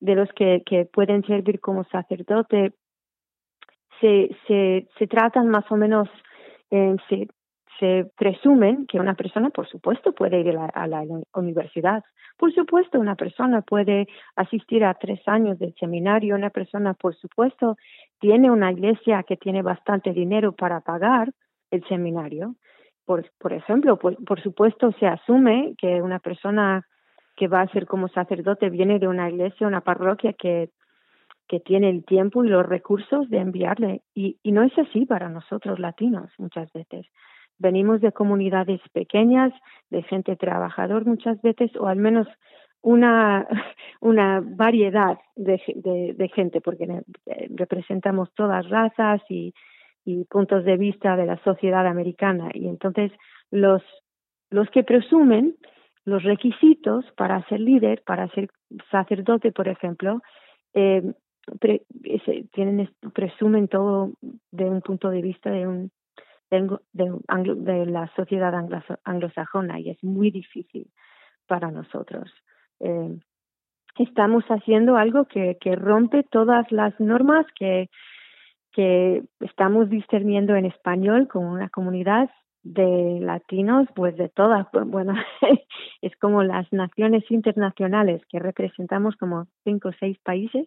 de 0.00 0.14
los 0.14 0.28
que, 0.32 0.62
que 0.66 0.84
pueden 0.84 1.24
servir 1.24 1.60
como 1.60 1.84
sacerdote 1.84 2.72
se, 4.00 4.36
se, 4.46 4.88
se 4.98 5.06
tratan 5.06 5.48
más 5.48 5.64
o 5.70 5.76
menos, 5.76 6.08
eh, 6.70 6.96
se, 7.08 7.28
se 7.78 8.10
presumen 8.16 8.86
que 8.86 9.00
una 9.00 9.14
persona, 9.14 9.50
por 9.50 9.68
supuesto, 9.68 10.12
puede 10.12 10.40
ir 10.40 10.56
a 10.56 10.86
la, 10.86 11.04
universidad. 11.34 12.04
Por 12.36 12.52
supuesto, 12.54 13.00
una 13.00 13.16
persona 13.16 13.62
puede 13.62 14.06
asistir 14.36 14.84
a 14.84 14.94
tres 14.94 15.20
años 15.26 15.58
del 15.58 15.74
seminario. 15.80 16.34
Una 16.34 16.50
persona, 16.50 16.94
por 16.94 17.16
supuesto, 17.16 17.76
tiene 18.20 18.50
una 18.50 18.70
iglesia 18.70 19.24
que 19.24 19.36
tiene 19.36 19.62
bastante 19.62 20.12
dinero 20.12 20.52
para 20.52 20.80
pagar 20.80 21.32
el 21.72 21.84
seminario. 21.88 22.54
Por, 23.04 23.28
por 23.38 23.52
ejemplo, 23.52 23.98
por, 23.98 24.22
por 24.24 24.40
supuesto, 24.40 24.92
se 25.00 25.06
asume 25.06 25.74
que 25.76 26.00
una 26.00 26.20
persona 26.20 26.86
que 27.34 27.48
va 27.48 27.62
a 27.62 27.68
ser 27.72 27.86
como 27.86 28.06
sacerdote 28.08 28.70
viene 28.70 29.00
de 29.00 29.08
una 29.08 29.28
iglesia, 29.28 29.66
una 29.66 29.80
parroquia 29.80 30.32
que 30.34 30.70
que 31.48 31.58
tiene 31.60 31.90
el 31.90 32.04
tiempo 32.04 32.44
y 32.44 32.48
los 32.48 32.64
recursos 32.64 33.28
de 33.28 33.38
enviarle. 33.38 34.00
Y, 34.14 34.38
y 34.42 34.52
no 34.52 34.62
es 34.62 34.72
así 34.78 35.04
para 35.04 35.28
nosotros 35.28 35.78
latinos 35.80 36.30
muchas 36.38 36.72
veces 36.72 37.04
venimos 37.62 38.00
de 38.00 38.12
comunidades 38.12 38.80
pequeñas, 38.92 39.52
de 39.88 40.02
gente 40.02 40.36
trabajador 40.36 41.06
muchas 41.06 41.40
veces, 41.40 41.70
o 41.76 41.86
al 41.86 41.96
menos 41.96 42.26
una, 42.82 43.46
una 44.00 44.42
variedad 44.44 45.18
de, 45.36 45.62
de, 46.16 46.28
gente, 46.28 46.60
porque 46.60 46.84
eh, 46.84 47.48
representamos 47.54 48.34
todas 48.34 48.68
razas 48.68 49.22
y, 49.30 49.54
y 50.04 50.24
puntos 50.24 50.64
de 50.64 50.76
vista 50.76 51.16
de 51.16 51.26
la 51.26 51.42
sociedad 51.44 51.86
americana. 51.86 52.50
Y 52.54 52.68
entonces 52.68 53.12
los, 53.50 53.82
los 54.50 54.68
que 54.70 54.82
presumen 54.82 55.56
los 56.04 56.22
requisitos 56.24 57.04
para 57.16 57.46
ser 57.48 57.60
líder, 57.60 58.02
para 58.04 58.28
ser 58.28 58.50
sacerdote, 58.90 59.52
por 59.52 59.68
ejemplo, 59.68 60.20
eh, 60.74 61.02
tienen, 62.52 62.90
presumen 63.14 63.68
todo 63.68 64.12
de 64.50 64.64
un 64.64 64.80
punto 64.80 65.10
de 65.10 65.22
vista 65.22 65.50
de 65.50 65.66
un 65.66 65.90
de, 66.50 67.18
de, 67.54 67.86
la 67.86 68.12
sociedad 68.14 68.52
anglosajona 69.04 69.80
y 69.80 69.88
es 69.90 70.04
muy 70.04 70.30
difícil 70.30 70.86
para 71.46 71.70
nosotros. 71.70 72.30
Eh, 72.80 73.18
estamos 73.98 74.44
haciendo 74.44 74.96
algo 74.96 75.24
que, 75.24 75.56
que 75.60 75.76
rompe 75.76 76.24
todas 76.24 76.70
las 76.70 76.98
normas 77.00 77.46
que, 77.58 77.88
que 78.72 79.22
estamos 79.40 79.90
discerniendo 79.90 80.54
en 80.56 80.66
español 80.66 81.28
con 81.28 81.44
una 81.44 81.68
comunidad 81.68 82.30
de 82.62 83.18
latinos, 83.20 83.88
pues 83.94 84.16
de 84.16 84.28
todas, 84.28 84.66
bueno, 84.86 85.14
es 86.00 86.16
como 86.16 86.42
las 86.42 86.72
naciones 86.72 87.24
internacionales 87.30 88.22
que 88.28 88.38
representamos 88.38 89.16
como 89.16 89.46
cinco 89.64 89.88
o 89.88 89.92
seis 89.98 90.18
países 90.24 90.66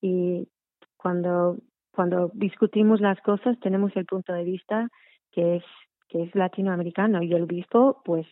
y 0.00 0.48
cuando 0.96 1.56
cuando 1.92 2.30
discutimos 2.34 3.00
las 3.00 3.18
cosas 3.22 3.58
tenemos 3.60 3.90
el 3.96 4.04
punto 4.04 4.34
de 4.34 4.44
vista 4.44 4.88
que 5.32 5.56
es 5.56 5.64
que 6.08 6.24
es 6.24 6.34
latinoamericano 6.34 7.22
y 7.22 7.32
el 7.32 7.44
obispo 7.44 8.02
pues 8.04 8.26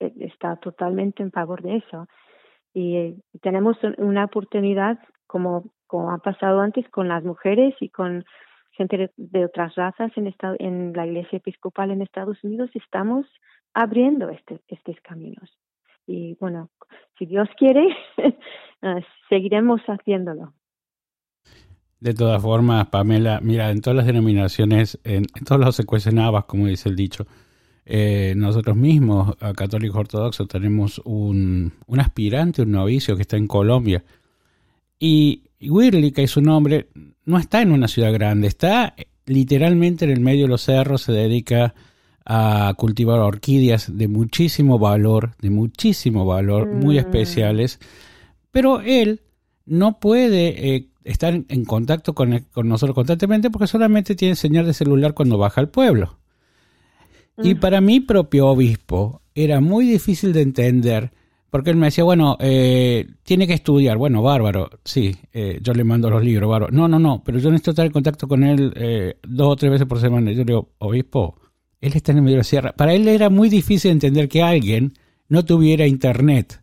e, 0.00 0.12
está 0.20 0.56
totalmente 0.56 1.22
en 1.22 1.30
favor 1.30 1.62
de 1.62 1.76
eso. 1.76 2.06
Y 2.72 2.96
eh, 2.96 3.16
tenemos 3.42 3.76
una 3.98 4.24
oportunidad 4.24 4.98
como 5.26 5.64
como 5.86 6.12
ha 6.12 6.18
pasado 6.18 6.60
antes 6.60 6.88
con 6.88 7.08
las 7.08 7.24
mujeres 7.24 7.74
y 7.80 7.88
con 7.88 8.24
gente 8.72 9.10
de, 9.16 9.44
otras 9.44 9.74
razas 9.74 10.10
en 10.16 10.32
en 10.58 10.92
la 10.92 11.06
Iglesia 11.06 11.38
Episcopal 11.38 11.90
en 11.90 12.02
Estados 12.02 12.42
Unidos 12.42 12.70
estamos 12.74 13.26
abriendo 13.74 14.28
este, 14.30 14.60
estos 14.68 14.96
caminos 15.02 15.50
y 16.06 16.34
bueno 16.40 16.70
si 17.18 17.26
Dios 17.26 17.48
quiere 17.56 17.86
eh, 18.18 18.34
seguiremos 19.28 19.80
haciéndolo 19.82 20.52
de 22.00 22.14
todas 22.14 22.40
formas, 22.40 22.86
Pamela, 22.86 23.40
mira, 23.42 23.70
en 23.70 23.82
todas 23.82 23.98
las 23.98 24.06
denominaciones, 24.06 24.98
en, 25.04 25.24
todos 25.44 25.60
los 25.60 26.02
se 26.02 26.12
navas, 26.12 26.46
como 26.46 26.66
dice 26.66 26.88
el 26.88 26.96
dicho. 26.96 27.26
Eh, 27.84 28.32
nosotros 28.36 28.74
mismos, 28.74 29.36
Católicos 29.54 29.98
Ortodoxos, 29.98 30.48
tenemos 30.48 31.00
un, 31.04 31.74
un, 31.86 32.00
aspirante, 32.00 32.62
un 32.62 32.72
novicio 32.72 33.16
que 33.16 33.22
está 33.22 33.36
en 33.36 33.46
Colombia. 33.46 34.02
Y 34.98 35.49
Wirly, 35.60 36.12
que 36.12 36.22
es 36.22 36.30
su 36.30 36.40
nombre, 36.40 36.88
no 37.24 37.38
está 37.38 37.62
en 37.62 37.72
una 37.72 37.88
ciudad 37.88 38.12
grande, 38.12 38.48
está 38.48 38.94
literalmente 39.26 40.04
en 40.04 40.10
el 40.10 40.20
medio 40.20 40.42
de 40.42 40.48
los 40.48 40.62
cerros, 40.62 41.02
se 41.02 41.12
dedica 41.12 41.74
a 42.24 42.74
cultivar 42.76 43.18
orquídeas 43.20 43.96
de 43.96 44.08
muchísimo 44.08 44.78
valor, 44.78 45.32
de 45.40 45.50
muchísimo 45.50 46.24
valor, 46.24 46.68
muy 46.68 46.96
mm. 46.96 46.98
especiales. 46.98 47.80
Pero 48.50 48.80
él 48.80 49.22
no 49.66 50.00
puede 50.00 50.74
eh, 50.74 50.88
estar 51.04 51.34
en 51.34 51.64
contacto 51.64 52.14
con, 52.14 52.46
nosotros 52.64 52.94
constantemente 52.94 53.50
porque 53.50 53.66
solamente 53.66 54.14
tiene 54.14 54.36
señal 54.36 54.66
de 54.66 54.74
celular 54.74 55.14
cuando 55.14 55.38
baja 55.38 55.60
al 55.60 55.70
pueblo. 55.70 56.18
Y 57.42 57.54
para 57.54 57.80
mi 57.80 58.00
propio 58.00 58.48
obispo 58.48 59.22
era 59.34 59.60
muy 59.60 59.86
difícil 59.86 60.32
de 60.34 60.42
entender 60.42 61.12
porque 61.50 61.70
él 61.70 61.76
me 61.76 61.86
decía, 61.86 62.04
bueno, 62.04 62.36
eh, 62.40 63.06
tiene 63.24 63.46
que 63.46 63.54
estudiar. 63.54 63.98
Bueno, 63.98 64.22
bárbaro, 64.22 64.70
sí, 64.84 65.16
eh, 65.32 65.58
yo 65.60 65.74
le 65.74 65.82
mando 65.82 66.08
los 66.08 66.24
libros, 66.24 66.48
bárbaro. 66.48 66.72
No, 66.72 66.86
no, 66.86 66.98
no, 66.98 67.22
pero 67.24 67.38
yo 67.38 67.50
necesito 67.50 67.72
estar 67.72 67.86
en 67.86 67.92
contacto 67.92 68.28
con 68.28 68.44
él 68.44 68.72
eh, 68.76 69.16
dos 69.26 69.48
o 69.48 69.56
tres 69.56 69.72
veces 69.72 69.86
por 69.86 70.00
semana. 70.00 70.30
Yo 70.30 70.38
le 70.38 70.44
digo, 70.44 70.68
obispo, 70.78 71.36
él 71.80 71.92
está 71.94 72.12
en 72.12 72.18
el 72.18 72.22
medio 72.22 72.36
de 72.36 72.40
la 72.40 72.44
sierra. 72.44 72.72
Para 72.72 72.94
él 72.94 73.08
era 73.08 73.30
muy 73.30 73.48
difícil 73.48 73.90
entender 73.90 74.28
que 74.28 74.42
alguien 74.42 74.92
no 75.28 75.44
tuviera 75.44 75.86
internet. 75.86 76.60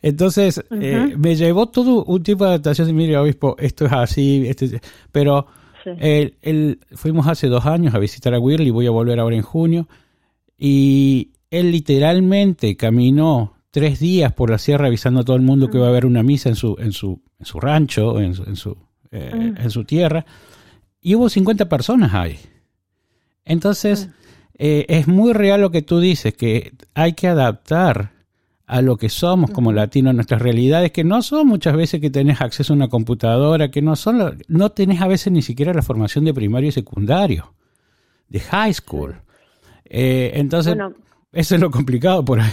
Entonces, 0.00 0.64
eh, 0.70 1.14
me 1.18 1.34
llevó 1.34 1.66
todo 1.66 2.04
un 2.04 2.22
tipo 2.22 2.44
de 2.44 2.50
adaptación. 2.50 2.88
Y 2.88 2.92
mire, 2.92 3.16
obispo, 3.18 3.56
esto 3.58 3.86
es 3.86 3.92
así, 3.92 4.44
este, 4.46 4.80
pero 5.10 5.46
él, 5.84 6.78
fuimos 6.92 7.26
hace 7.26 7.48
dos 7.48 7.66
años 7.66 7.94
a 7.94 7.98
visitar 7.98 8.32
a 8.32 8.38
y 8.38 8.70
voy 8.70 8.86
a 8.86 8.90
volver 8.90 9.18
ahora 9.18 9.36
en 9.36 9.42
junio, 9.42 9.88
y 10.56 11.32
él 11.50 11.72
literalmente 11.72 12.76
caminó 12.76 13.54
tres 13.70 14.00
días 14.00 14.32
por 14.32 14.50
la 14.50 14.58
sierra 14.58 14.86
avisando 14.86 15.20
a 15.20 15.24
todo 15.24 15.36
el 15.36 15.42
mundo 15.42 15.68
que 15.68 15.78
va 15.78 15.86
a 15.86 15.90
haber 15.90 16.06
una 16.06 16.22
misa 16.22 16.48
en 16.48 16.56
su, 16.56 16.76
en 16.78 16.92
su, 16.92 17.22
en 17.38 17.46
su 17.46 17.60
rancho, 17.60 18.20
en 18.20 18.34
su, 18.34 18.42
en 18.44 18.56
su, 18.56 18.76
eh, 19.10 19.54
en 19.56 19.70
su 19.70 19.84
tierra, 19.84 20.24
y 21.00 21.14
hubo 21.14 21.28
50 21.28 21.68
personas 21.68 22.14
ahí. 22.14 22.38
Entonces, 23.44 24.10
eh, 24.58 24.86
es 24.88 25.08
muy 25.08 25.32
real 25.32 25.60
lo 25.60 25.70
que 25.70 25.82
tú 25.82 26.00
dices, 26.00 26.34
que 26.34 26.72
hay 26.94 27.14
que 27.14 27.28
adaptar 27.28 28.12
a 28.66 28.82
lo 28.82 28.96
que 28.96 29.08
somos 29.08 29.50
como 29.50 29.72
latinos, 29.72 30.14
nuestras 30.14 30.42
realidades, 30.42 30.92
que 30.92 31.02
no 31.02 31.22
son 31.22 31.48
muchas 31.48 31.74
veces 31.74 32.00
que 32.00 32.10
tenés 32.10 32.40
acceso 32.40 32.72
a 32.72 32.76
una 32.76 32.88
computadora, 32.88 33.70
que 33.70 33.82
no 33.82 33.96
son, 33.96 34.38
no 34.46 34.70
tenés 34.70 35.00
a 35.00 35.08
veces 35.08 35.32
ni 35.32 35.42
siquiera 35.42 35.74
la 35.74 35.82
formación 35.82 36.24
de 36.24 36.34
primario 36.34 36.68
y 36.68 36.72
secundario, 36.72 37.54
de 38.28 38.38
high 38.38 38.72
school. 38.72 39.16
Eh, 39.84 40.32
entonces, 40.34 40.76
eso 41.32 41.54
es 41.56 41.60
lo 41.60 41.70
complicado 41.70 42.24
por 42.24 42.40
ahí. 42.40 42.52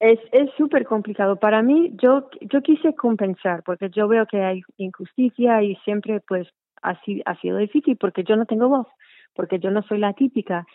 Es 0.00 0.18
es 0.32 0.50
súper 0.56 0.84
complicado. 0.84 1.36
Para 1.36 1.62
mí, 1.62 1.90
yo 2.00 2.28
yo 2.40 2.62
quise 2.62 2.94
compensar, 2.94 3.62
porque 3.64 3.90
yo 3.90 4.06
veo 4.08 4.26
que 4.26 4.42
hay 4.42 4.62
injusticia 4.76 5.62
y 5.62 5.74
siempre 5.84 6.20
pues 6.20 6.48
así 6.82 7.22
ha 7.26 7.34
sido 7.40 7.58
difícil, 7.58 7.96
porque 7.96 8.24
yo 8.24 8.36
no 8.36 8.46
tengo 8.46 8.68
voz, 8.68 8.86
porque 9.34 9.58
yo 9.58 9.70
no 9.70 9.82
soy 9.82 9.98
la 9.98 10.12
típica. 10.12 10.66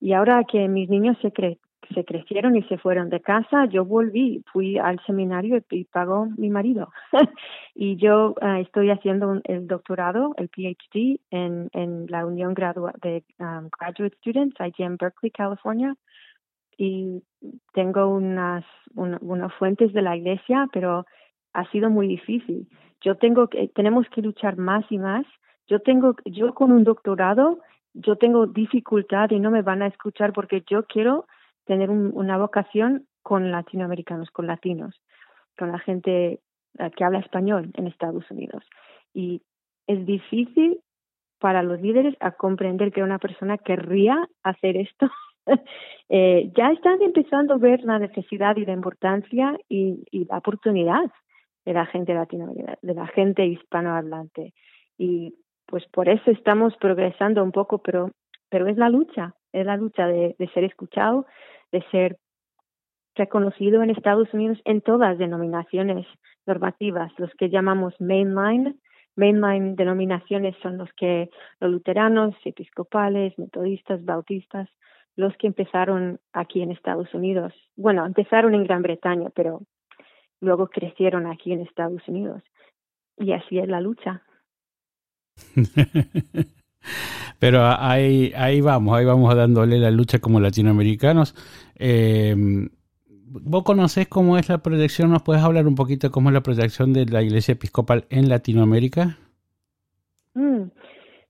Y 0.00 0.14
ahora 0.14 0.42
que 0.44 0.66
mis 0.68 0.88
niños 0.90 1.16
se, 1.22 1.30
cre 1.32 1.58
se 1.94 2.04
crecieron 2.04 2.56
y 2.56 2.62
se 2.64 2.78
fueron 2.78 3.08
de 3.10 3.20
casa, 3.20 3.66
yo 3.66 3.84
volví, 3.84 4.42
fui 4.52 4.78
al 4.78 5.00
seminario 5.06 5.62
y, 5.70 5.84
pagó 5.84 6.26
mi 6.36 6.50
marido. 6.50 6.90
y 7.74 7.96
yo 7.96 8.34
uh, 8.40 8.60
estoy 8.60 8.90
haciendo 8.90 9.40
el 9.44 9.66
doctorado, 9.66 10.34
el 10.38 10.48
PhD, 10.48 11.20
en, 11.30 11.68
en 11.72 12.06
la 12.08 12.26
Unión 12.26 12.54
Gradua 12.54 12.92
de 13.02 13.24
um, 13.38 13.68
Graduate 13.78 14.16
Students, 14.18 14.60
allí 14.60 14.82
en 14.82 14.96
Berkeley, 14.96 15.30
California. 15.30 15.94
Y 16.76 17.22
tengo 17.72 18.08
unas, 18.08 18.64
unas 18.94 19.54
fuentes 19.54 19.92
de 19.92 20.02
la 20.02 20.16
iglesia, 20.16 20.68
pero 20.72 21.04
ha 21.52 21.70
sido 21.70 21.90
muy 21.90 22.08
difícil. 22.08 22.68
Yo 23.00 23.16
tengo 23.16 23.48
que, 23.48 23.68
tenemos 23.68 24.06
que 24.08 24.22
luchar 24.22 24.56
más 24.56 24.84
y 24.90 24.98
más. 24.98 25.26
Yo 25.66 25.80
tengo, 25.80 26.14
yo 26.24 26.54
con 26.54 26.72
un 26.72 26.84
doctorado, 26.84 27.60
yo 27.94 28.16
tengo 28.16 28.46
dificultad 28.46 29.30
y 29.30 29.40
no 29.40 29.50
me 29.50 29.62
van 29.62 29.82
a 29.82 29.86
escuchar 29.86 30.32
porque 30.32 30.62
yo 30.68 30.84
quiero 30.84 31.26
tener 31.64 31.90
una 31.90 32.38
vocación 32.38 33.06
con 33.22 33.50
latinoamericanos, 33.50 34.30
con 34.30 34.46
latinos, 34.46 35.00
con 35.56 35.70
la 35.70 35.78
gente 35.78 36.40
eh, 36.78 36.90
que 36.96 37.04
habla 37.04 37.20
español 37.20 37.70
en 37.74 37.86
Estados 37.86 38.28
Unidos. 38.30 38.64
Y 39.14 39.42
es 39.86 40.04
difícil 40.06 40.80
para 41.38 41.62
los 41.62 41.80
líderes 41.80 42.16
a 42.20 42.32
comprender 42.32 42.92
que 42.92 43.02
una 43.02 43.18
persona 43.18 43.58
querría 43.58 44.28
hacer 44.42 44.76
esto. 44.76 45.10
eh, 46.08 46.50
ya 46.56 46.70
están 46.70 47.02
empezando 47.02 47.54
a 47.54 47.58
ver 47.58 47.82
la 47.84 47.98
necesidad 47.98 48.56
y 48.56 48.66
la 48.66 48.72
importancia 48.72 49.58
y, 49.68 50.04
la 50.28 50.38
oportunidad 50.38 51.10
de 51.64 51.72
la 51.72 51.86
gente 51.86 52.14
latinoamericana, 52.14 52.78
de 52.82 52.94
la 52.94 53.06
gente 53.08 53.46
hispanohablante. 53.46 54.52
Y 54.98 55.34
pues 55.66 55.86
por 55.88 56.08
eso 56.08 56.30
estamos 56.30 56.76
progresando 56.76 57.42
un 57.42 57.52
poco, 57.52 57.78
pero, 57.78 58.10
pero 58.48 58.66
es 58.66 58.76
la 58.76 58.88
lucha, 58.88 59.34
es 59.52 59.64
la 59.64 59.76
lucha 59.76 60.06
de, 60.06 60.36
de 60.38 60.48
ser 60.48 60.64
escuchado, 60.64 61.26
de 61.70 61.82
ser 61.90 62.18
reconocido 63.14 63.82
en 63.82 63.90
Estados 63.90 64.32
Unidos 64.32 64.58
en 64.64 64.80
todas 64.80 65.10
las 65.10 65.18
denominaciones 65.18 66.06
normativas, 66.46 67.12
los 67.18 67.30
que 67.34 67.50
llamamos 67.50 67.94
mainline. 68.00 68.78
Mainline 69.14 69.76
denominaciones 69.76 70.56
son 70.62 70.78
los 70.78 70.90
que 70.94 71.28
los 71.60 71.70
luteranos, 71.70 72.34
episcopales, 72.44 73.38
metodistas, 73.38 74.02
bautistas, 74.04 74.68
los 75.16 75.36
que 75.36 75.46
empezaron 75.46 76.20
aquí 76.32 76.62
en 76.62 76.70
Estados 76.70 77.12
Unidos. 77.14 77.52
Bueno, 77.76 78.06
empezaron 78.06 78.54
en 78.54 78.64
Gran 78.64 78.82
Bretaña, 78.82 79.30
pero 79.34 79.62
luego 80.40 80.68
crecieron 80.68 81.26
aquí 81.26 81.52
en 81.52 81.60
Estados 81.60 82.02
Unidos. 82.08 82.42
Y 83.18 83.32
así 83.32 83.58
es 83.58 83.68
la 83.68 83.80
lucha. 83.80 84.22
Pero 87.38 87.60
ahí, 87.64 88.32
ahí 88.36 88.60
vamos, 88.60 88.96
ahí 88.96 89.04
vamos 89.04 89.34
dándole 89.34 89.78
la 89.78 89.90
lucha 89.90 90.20
como 90.20 90.38
latinoamericanos. 90.40 91.34
Eh, 91.76 92.36
¿Vos 93.08 93.64
conocés 93.64 94.08
cómo 94.08 94.36
es 94.36 94.48
la 94.48 94.58
proyección? 94.58 95.10
¿Nos 95.10 95.22
puedes 95.22 95.42
hablar 95.42 95.66
un 95.66 95.74
poquito 95.74 96.06
de 96.06 96.12
cómo 96.12 96.28
es 96.28 96.34
la 96.34 96.42
proyección 96.42 96.92
de 96.92 97.06
la 97.06 97.22
Iglesia 97.22 97.52
Episcopal 97.52 98.04
en 98.10 98.28
Latinoamérica? 98.28 99.16
Mm. 100.34 100.64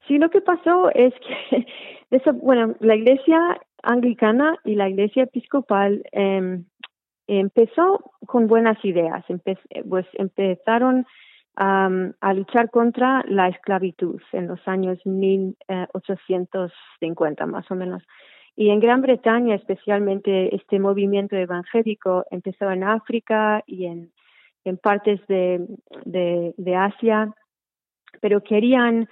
Sí, 0.07 0.19
lo 0.19 0.29
que 0.31 0.41
pasó 0.41 0.91
es 0.95 1.15
que, 1.15 1.67
bueno, 2.43 2.75
la 2.81 2.97
Iglesia 2.97 3.61
Anglicana 3.83 4.57
y 4.65 4.75
la 4.75 4.89
Iglesia 4.89 5.25
Episcopal 5.25 6.03
eh, 6.13 6.63
empezó 7.27 8.13
con 8.27 8.47
buenas 8.47 8.83
ideas. 8.85 9.25
pues 9.89 10.07
empezaron 10.15 11.07
a 11.57 12.33
luchar 12.35 12.71
contra 12.71 13.25
la 13.29 13.49
esclavitud 13.49 14.23
en 14.33 14.47
los 14.47 14.67
años 14.67 14.99
1850 15.05 17.47
más 17.47 17.71
o 17.71 17.75
menos. 17.75 18.03
Y 18.55 18.69
en 18.71 18.81
Gran 18.81 19.01
Bretaña, 19.01 19.55
especialmente, 19.55 20.55
este 20.55 20.79
movimiento 20.79 21.37
evangélico 21.37 22.27
empezó 22.31 22.71
en 22.71 22.85
África 22.85 23.63
y 23.67 23.87
en, 23.87 24.13
partes 24.83 25.21
de, 25.27 25.67
Asia, 26.77 27.35
pero 28.21 28.43
querían 28.43 29.09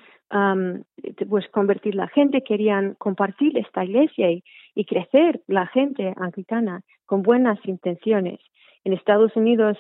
pues 1.29 1.49
convertir 1.49 1.97
la 1.97 2.07
gente, 2.07 2.43
querían 2.43 2.95
compartir 2.95 3.59
esta 3.59 3.85
iglesia 3.85 4.31
y, 4.31 4.45
y 4.77 4.85
crecer 4.85 5.41
la 5.49 5.67
gente 5.67 6.15
anglicana 6.17 6.83
con 7.05 7.23
buenas 7.23 7.59
intenciones. 7.65 8.39
En 8.85 8.93
Estados 8.93 9.35
Unidos 9.35 9.77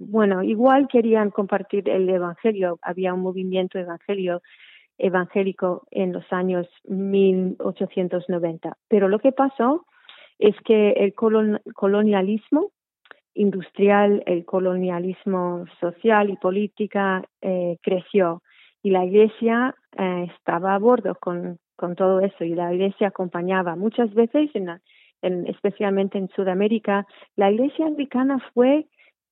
bueno, 0.00 0.42
igual 0.42 0.88
querían 0.88 1.30
compartir 1.30 1.88
el 1.88 2.08
Evangelio, 2.08 2.78
había 2.82 3.12
un 3.12 3.20
movimiento 3.20 3.78
evangelio, 3.78 4.40
evangélico 4.96 5.86
en 5.90 6.12
los 6.12 6.24
años 6.32 6.66
1890. 6.84 8.76
Pero 8.88 9.08
lo 9.08 9.18
que 9.18 9.32
pasó 9.32 9.86
es 10.38 10.54
que 10.64 10.92
el 10.92 11.14
colonialismo 11.14 12.72
industrial, 13.40 14.22
el 14.26 14.44
colonialismo 14.44 15.64
social 15.80 16.28
y 16.30 16.36
política 16.36 17.22
eh, 17.40 17.76
creció 17.82 18.42
y 18.82 18.90
la 18.90 19.04
Iglesia 19.04 19.74
eh, 19.96 20.26
estaba 20.36 20.74
a 20.74 20.78
bordo 20.78 21.14
con, 21.14 21.58
con 21.76 21.94
todo 21.94 22.20
eso 22.20 22.44
y 22.44 22.54
la 22.54 22.72
iglesia 22.74 23.08
acompañaba. 23.08 23.76
Muchas 23.76 24.12
veces, 24.14 24.50
en, 24.54 24.68
en- 25.22 25.46
especialmente 25.46 26.18
en 26.18 26.28
Sudamérica, 26.28 27.06
la 27.36 27.50
iglesia 27.50 27.86
anglicana 27.86 28.38
fue 28.54 28.86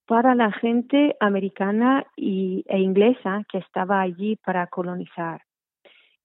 para 0.07 0.33
la 0.33 0.51
gente 0.51 1.15
americana 1.19 2.05
y, 2.15 2.63
e 2.67 2.79
inglesa 2.79 3.43
que 3.51 3.59
estaba 3.59 4.01
allí 4.01 4.37
para 4.45 4.65
colonizar. 4.67 5.41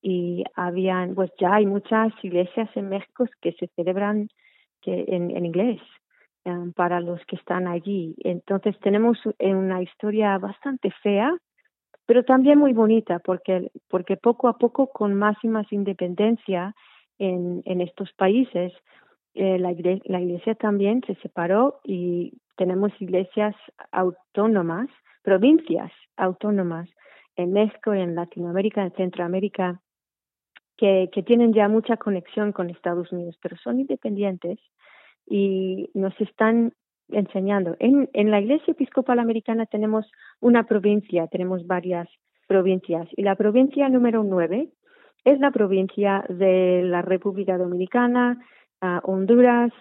Y 0.01 0.45
habían, 0.55 1.15
pues 1.15 1.31
ya 1.39 1.55
hay 1.57 1.67
muchas 1.67 2.13
iglesias 2.23 2.69
en 2.77 2.89
México 2.89 3.27
que 3.43 3.53
se 3.53 3.67
celebran 3.77 4.29
que 4.83 5.05
en 5.09 5.45
inglés 5.45 5.81
um, 6.45 6.73
para 6.73 7.01
los 7.01 7.25
que 7.27 7.37
están 7.37 7.67
allí. 7.67 8.15
Entonces 8.19 8.79
tenemos 8.81 9.19
una 9.39 9.83
historia 9.83 10.39
bastante 10.39 10.91
fea, 11.03 11.37
pero 12.07 12.25
también 12.25 12.59
muy 12.59 12.73
bonita, 12.73 13.19
porque, 13.19 13.71
porque 13.89 14.17
poco 14.17 14.49
a 14.49 14.59
poco, 14.59 14.89
con 14.89 15.15
más 15.15 15.37
y 15.43 15.49
más 15.49 15.73
independencia 15.73 16.75
en, 17.19 17.63
en 17.65 17.81
estos 17.81 18.13
países, 18.13 18.73
eh, 19.35 19.59
la 19.59 19.73
iglesia 19.73 20.55
también 20.55 21.03
se 21.07 21.15
separó 21.17 21.81
y 21.83 22.35
tenemos 22.57 22.93
iglesias 23.01 23.57
autónomas, 23.91 24.89
provincias 25.23 25.91
autónomas 26.17 26.89
en 27.37 27.53
México, 27.53 27.93
en 27.93 28.15
Latinoamérica, 28.15 28.83
en 28.83 28.93
Centroamérica, 28.93 29.81
que, 30.77 31.09
que 31.13 31.23
tienen 31.23 31.53
ya 31.53 31.69
mucha 31.69 31.97
conexión 31.97 32.53
con 32.53 32.71
Estados 32.71 33.11
Unidos, 33.13 33.37
pero 33.43 33.57
son 33.57 33.81
independientes 33.81 34.59
y 35.27 35.91
nos 35.95 36.19
están 36.21 36.73
enseñando. 37.09 37.77
En, 37.79 38.09
en 38.13 38.31
la 38.31 38.41
Iglesia 38.41 38.73
Episcopal 38.73 39.19
Americana 39.19 39.67
tenemos 39.67 40.11
una 40.41 40.65
provincia, 40.65 41.27
tenemos 41.29 41.67
varias 41.67 42.09
provincias, 42.47 43.09
y 43.17 43.23
la 43.23 43.37
provincia 43.37 43.89
número 43.89 44.23
nueve 44.23 44.71
es 45.25 45.39
la 45.41 45.51
provincia 45.51 46.25
de 46.29 46.83
la 46.85 47.03
República 47.03 47.57
Dominicana, 47.57 48.39
ah, 48.81 49.01
Honduras, 49.05 49.73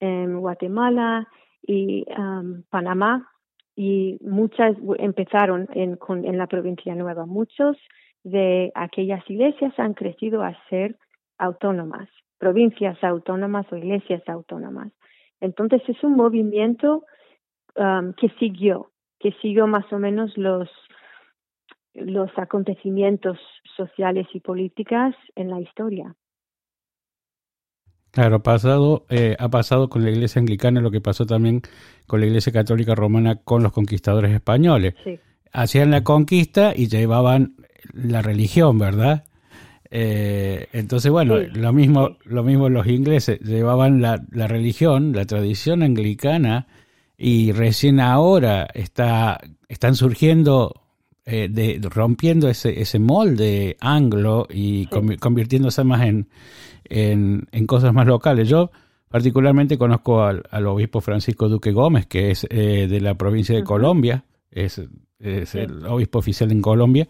em, 0.00 0.40
Guatemala 0.40 1.28
y 1.62 2.04
am, 2.16 2.64
Panamá, 2.70 3.28
y 3.76 4.18
muchas 4.22 4.76
empezaron 4.98 5.68
en, 5.72 5.96
con, 5.96 6.24
en 6.24 6.36
la 6.36 6.48
provincia 6.48 6.96
nueva. 6.96 7.26
Muchos 7.26 7.76
de 8.24 8.72
aquellas 8.74 9.22
iglesias 9.30 9.72
han 9.78 9.94
crecido 9.94 10.42
a 10.42 10.56
ser 10.68 10.96
autónomas, 11.38 12.08
provincias 12.38 13.02
autónomas 13.02 13.66
o 13.72 13.76
iglesias 13.76 14.22
autónomas. 14.28 14.92
Entonces 15.40 15.82
es 15.88 16.02
un 16.02 16.14
movimiento 16.16 17.04
um, 17.76 18.12
que 18.14 18.28
siguió, 18.38 18.90
que 19.18 19.32
siguió 19.42 19.66
más 19.66 19.92
o 19.92 19.98
menos 19.98 20.36
los 20.36 20.68
los 21.94 22.30
acontecimientos 22.36 23.38
sociales 23.76 24.26
y 24.32 24.40
políticas 24.40 25.14
en 25.34 25.50
la 25.50 25.60
historia. 25.60 26.14
Claro, 28.12 28.36
ha 28.36 28.42
pasado, 28.42 29.04
eh, 29.10 29.36
ha 29.38 29.48
pasado 29.48 29.88
con 29.88 30.02
la 30.02 30.10
iglesia 30.10 30.40
anglicana 30.40 30.80
lo 30.80 30.90
que 30.90 31.00
pasó 31.00 31.26
también 31.26 31.60
con 32.06 32.20
la 32.20 32.26
iglesia 32.26 32.52
católica 32.52 32.94
romana 32.94 33.36
con 33.42 33.62
los 33.62 33.72
conquistadores 33.72 34.32
españoles. 34.32 34.94
Sí, 35.04 35.18
Hacían 35.52 35.90
la 35.90 36.04
conquista 36.04 36.72
y 36.74 36.88
llevaban 36.88 37.56
la 37.92 38.22
religión, 38.22 38.78
¿verdad? 38.78 39.24
Eh, 39.90 40.66
entonces, 40.72 41.10
bueno, 41.10 41.38
Sí, 41.38 41.46
lo 41.54 41.72
mismo, 41.72 42.16
lo 42.24 42.42
mismo 42.42 42.68
los 42.68 42.86
ingleses 42.86 43.40
llevaban 43.40 44.00
la, 44.02 44.22
la 44.30 44.46
religión, 44.46 45.12
la 45.12 45.24
tradición 45.24 45.82
anglicana, 45.82 46.66
y 47.16 47.52
recién 47.52 47.98
ahora 48.00 48.68
está, 48.74 49.40
están 49.68 49.94
surgiendo, 49.94 50.74
eh, 51.24 51.48
de, 51.50 51.80
rompiendo 51.90 52.48
ese, 52.48 52.80
ese 52.80 52.98
molde 52.98 53.76
anglo 53.80 54.46
y 54.50 54.84
Sí. 54.84 54.88
convi- 54.90 55.18
convirtiéndose 55.18 55.84
más 55.84 56.02
en, 56.06 56.28
en, 56.84 57.48
en 57.52 57.66
cosas 57.66 57.92
más 57.92 58.06
locales. 58.06 58.48
Yo 58.48 58.70
particularmente 59.08 59.76
conozco 59.78 60.22
al, 60.22 60.44
al 60.50 60.66
obispo 60.66 61.00
Francisco 61.00 61.48
Duque 61.48 61.72
Gómez, 61.72 62.06
que 62.06 62.30
es 62.30 62.46
eh, 62.50 62.86
de 62.88 63.00
la 63.00 63.14
provincia 63.16 63.54
de. 63.56 63.64
Colombia, 63.64 64.24
es, 64.50 64.80
es 65.18 65.48
Sí. 65.48 65.58
el 65.58 65.84
obispo 65.86 66.18
oficial 66.20 66.52
en 66.52 66.62
Colombia. 66.62 67.08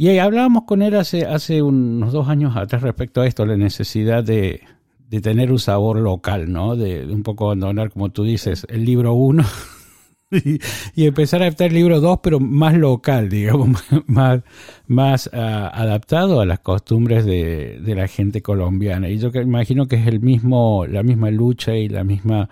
Y 0.00 0.16
hablábamos 0.16 0.62
con 0.64 0.80
él 0.80 0.94
hace, 0.96 1.26
hace 1.26 1.60
unos 1.60 2.14
dos 2.14 2.26
años 2.30 2.56
atrás 2.56 2.80
respecto 2.80 3.20
a 3.20 3.26
esto, 3.26 3.44
la 3.44 3.58
necesidad 3.58 4.24
de, 4.24 4.62
de 5.10 5.20
tener 5.20 5.52
un 5.52 5.58
sabor 5.58 5.98
local, 5.98 6.50
¿no? 6.50 6.74
De, 6.74 7.04
un 7.04 7.22
poco 7.22 7.44
abandonar, 7.44 7.90
como 7.90 8.08
tú 8.08 8.24
dices, 8.24 8.66
el 8.70 8.86
libro 8.86 9.12
uno 9.12 9.44
y, 10.30 10.58
y 10.94 11.06
empezar 11.06 11.42
a 11.42 11.48
adaptar 11.48 11.66
el 11.66 11.74
libro 11.74 12.00
dos, 12.00 12.20
pero 12.22 12.40
más 12.40 12.72
local, 12.78 13.28
digamos, 13.28 13.78
más, 14.06 14.40
más 14.86 15.28
ah, 15.34 15.70
adaptado 15.74 16.40
a 16.40 16.46
las 16.46 16.60
costumbres 16.60 17.26
de, 17.26 17.78
de 17.84 17.94
la 17.94 18.08
gente 18.08 18.40
colombiana. 18.40 19.10
Y 19.10 19.18
yo 19.18 19.28
imagino 19.34 19.86
que 19.86 19.96
es 19.96 20.06
el 20.06 20.20
mismo, 20.20 20.86
la 20.86 21.02
misma 21.02 21.30
lucha 21.30 21.76
y 21.76 21.90
la 21.90 22.04
misma, 22.04 22.48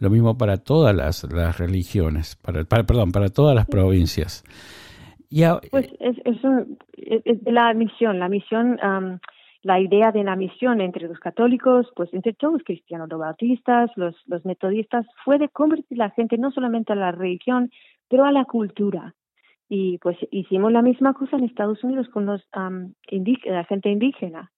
lo 0.00 0.10
mismo 0.10 0.36
para 0.36 0.56
todas 0.56 0.96
las, 0.96 1.22
las 1.32 1.58
religiones, 1.58 2.34
para- 2.42 2.64
perdón, 2.64 3.12
para 3.12 3.28
todas 3.28 3.54
las 3.54 3.66
provincias. 3.66 4.42
Y 5.30 5.42
a- 5.42 5.60
Pues 5.70 5.88
es, 6.00 6.16
es, 6.24 6.42
un- 6.44 6.78
es- 6.96 7.42
la 7.44 7.72
misión, 7.74 8.18
la 8.18 8.28
misión, 8.28 8.78
am, 8.82 9.18
la 9.62 9.80
idea 9.80 10.12
de 10.12 10.24
la 10.24 10.36
misión 10.36 10.80
entre 10.80 11.08
los 11.08 11.18
católicos, 11.18 11.90
pues 11.96 12.12
entre 12.14 12.32
todos 12.32 12.54
los 12.54 12.62
cristianos, 12.62 13.08
los 13.10 13.18
bautistas, 13.20 13.90
los, 13.96 14.14
los 14.26 14.44
metodistas, 14.44 15.06
fue 15.24 15.38
de 15.38 15.48
convertir 15.48 15.98
la 15.98 16.10
gente 16.10 16.38
no 16.38 16.50
solamente 16.52 16.92
a 16.92 16.96
la 16.96 17.12
religión, 17.12 17.70
pero 18.08 18.24
a 18.24 18.32
la 18.32 18.44
cultura. 18.44 19.14
Y 19.68 19.98
pues 19.98 20.16
hicimos 20.30 20.72
la 20.72 20.80
misma 20.80 21.12
cosa 21.12 21.36
en 21.36 21.44
Estados 21.44 21.82
Unidos 21.84 22.08
con 22.08 22.24
los 22.24 22.42
indí- 23.10 23.44
la 23.44 23.64
gente 23.64 23.90
indígena, 23.90 24.50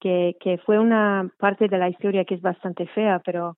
que, 0.00 0.36
que 0.40 0.58
fue 0.58 0.78
una 0.78 1.30
parte 1.38 1.68
de 1.68 1.78
la 1.78 1.88
historia 1.88 2.24
que 2.24 2.34
es 2.34 2.42
bastante 2.42 2.86
fea, 2.88 3.20
pero 3.24 3.56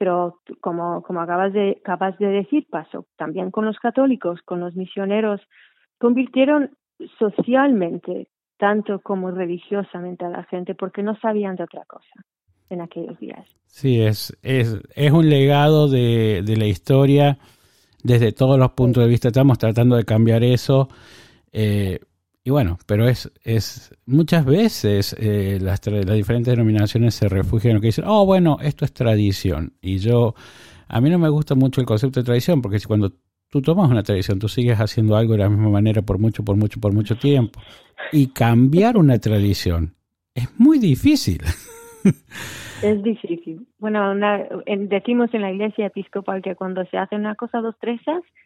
pero 0.00 0.38
como, 0.60 1.02
como 1.02 1.20
acabas 1.20 1.52
de, 1.52 1.78
acabas 1.84 2.16
de 2.18 2.28
decir, 2.28 2.68
pasó 2.70 3.06
también 3.16 3.50
con 3.50 3.64
los 3.66 3.80
católicos, 3.80 4.40
con 4.42 4.60
los 4.60 4.76
misioneros, 4.76 5.40
convirtieron 5.98 6.70
socialmente 7.18 8.28
tanto 8.56 9.00
como 9.00 9.30
religiosamente 9.30 10.24
a 10.24 10.30
la 10.30 10.44
gente 10.44 10.74
porque 10.74 11.02
no 11.02 11.16
sabían 11.20 11.56
de 11.56 11.64
otra 11.64 11.84
cosa 11.86 12.24
en 12.70 12.80
aquellos 12.80 13.18
días. 13.18 13.46
Sí, 13.66 14.00
es, 14.00 14.36
es, 14.42 14.78
es 14.94 15.12
un 15.12 15.28
legado 15.28 15.88
de, 15.88 16.42
de 16.44 16.56
la 16.56 16.66
historia 16.66 17.38
desde 18.02 18.32
todos 18.32 18.58
los 18.58 18.72
puntos 18.72 19.04
de 19.04 19.08
vista. 19.08 19.28
Estamos 19.28 19.58
tratando 19.58 19.96
de 19.96 20.04
cambiar 20.04 20.42
eso. 20.42 20.88
eh, 21.52 22.00
y 22.44 22.50
bueno, 22.50 22.78
pero 22.86 23.06
es, 23.06 23.30
es 23.44 23.94
muchas 24.06 24.46
veces 24.46 25.14
eh, 25.18 25.58
las, 25.60 25.86
las 25.86 26.16
diferentes 26.16 26.50
denominaciones 26.50 27.14
se 27.14 27.28
refugian 27.28 27.72
en 27.72 27.74
lo 27.76 27.80
que 27.82 27.88
dicen, 27.88 28.06
oh, 28.06 28.24
bueno, 28.24 28.56
esto 28.62 28.86
es 28.86 28.92
tradición. 28.94 29.74
Y 29.82 29.98
yo, 29.98 30.34
a 30.88 31.00
mí 31.02 31.10
no 31.10 31.18
me 31.18 31.28
gusta 31.28 31.54
mucho 31.54 31.82
el 31.82 31.86
concepto 31.86 32.20
de 32.20 32.24
tradición, 32.24 32.62
porque 32.62 32.80
cuando 32.86 33.12
tú 33.50 33.62
tomas 33.62 33.90
una 33.90 34.02
tradición, 34.02 34.38
tú 34.38 34.48
sigues 34.48 34.78
haciendo 34.78 35.16
algo 35.16 35.32
de 35.32 35.38
la 35.40 35.48
misma 35.48 35.68
manera 35.70 36.02
por 36.02 36.18
mucho, 36.18 36.44
por 36.44 36.56
mucho, 36.56 36.80
por 36.80 36.92
mucho 36.92 37.16
tiempo. 37.16 37.60
Y 38.12 38.28
cambiar 38.28 38.96
una 38.96 39.18
tradición 39.18 39.94
es 40.34 40.48
muy 40.58 40.78
difícil. 40.78 41.40
Es 42.80 43.02
difícil. 43.02 43.66
Bueno, 43.80 44.12
una, 44.12 44.40
en- 44.66 44.88
decimos 44.88 45.34
en 45.34 45.42
la 45.42 45.50
iglesia 45.50 45.86
episcopal 45.86 46.42
que 46.42 46.54
cuando 46.54 46.84
se 46.86 46.96
hace 46.96 47.16
una 47.16 47.34
cosa 47.34 47.58
dos, 47.60 47.74
tres, 47.80 48.00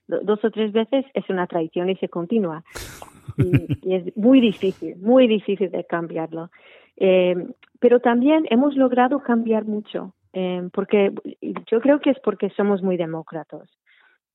do- 0.08 0.20
dos 0.22 0.42
o 0.42 0.50
tres 0.50 0.72
veces 0.72 1.04
es 1.12 1.28
una 1.28 1.46
tradición 1.46 1.90
y 1.90 1.96
se 1.96 2.08
continúa. 2.08 2.64
Y, 3.36 3.78
y 3.82 3.94
es 3.94 4.16
muy 4.16 4.40
difícil, 4.40 4.96
muy 4.96 5.26
difícil 5.26 5.70
de 5.70 5.84
cambiarlo. 5.84 6.50
Eh, 6.96 7.34
pero 7.78 8.00
también 8.00 8.46
hemos 8.50 8.74
logrado 8.74 9.20
cambiar 9.22 9.66
mucho, 9.66 10.14
eh, 10.32 10.66
porque 10.72 11.12
yo 11.70 11.80
creo 11.82 12.00
que 12.00 12.10
es 12.10 12.18
porque 12.24 12.48
somos 12.56 12.82
muy 12.82 12.96
demócratas. 12.96 13.68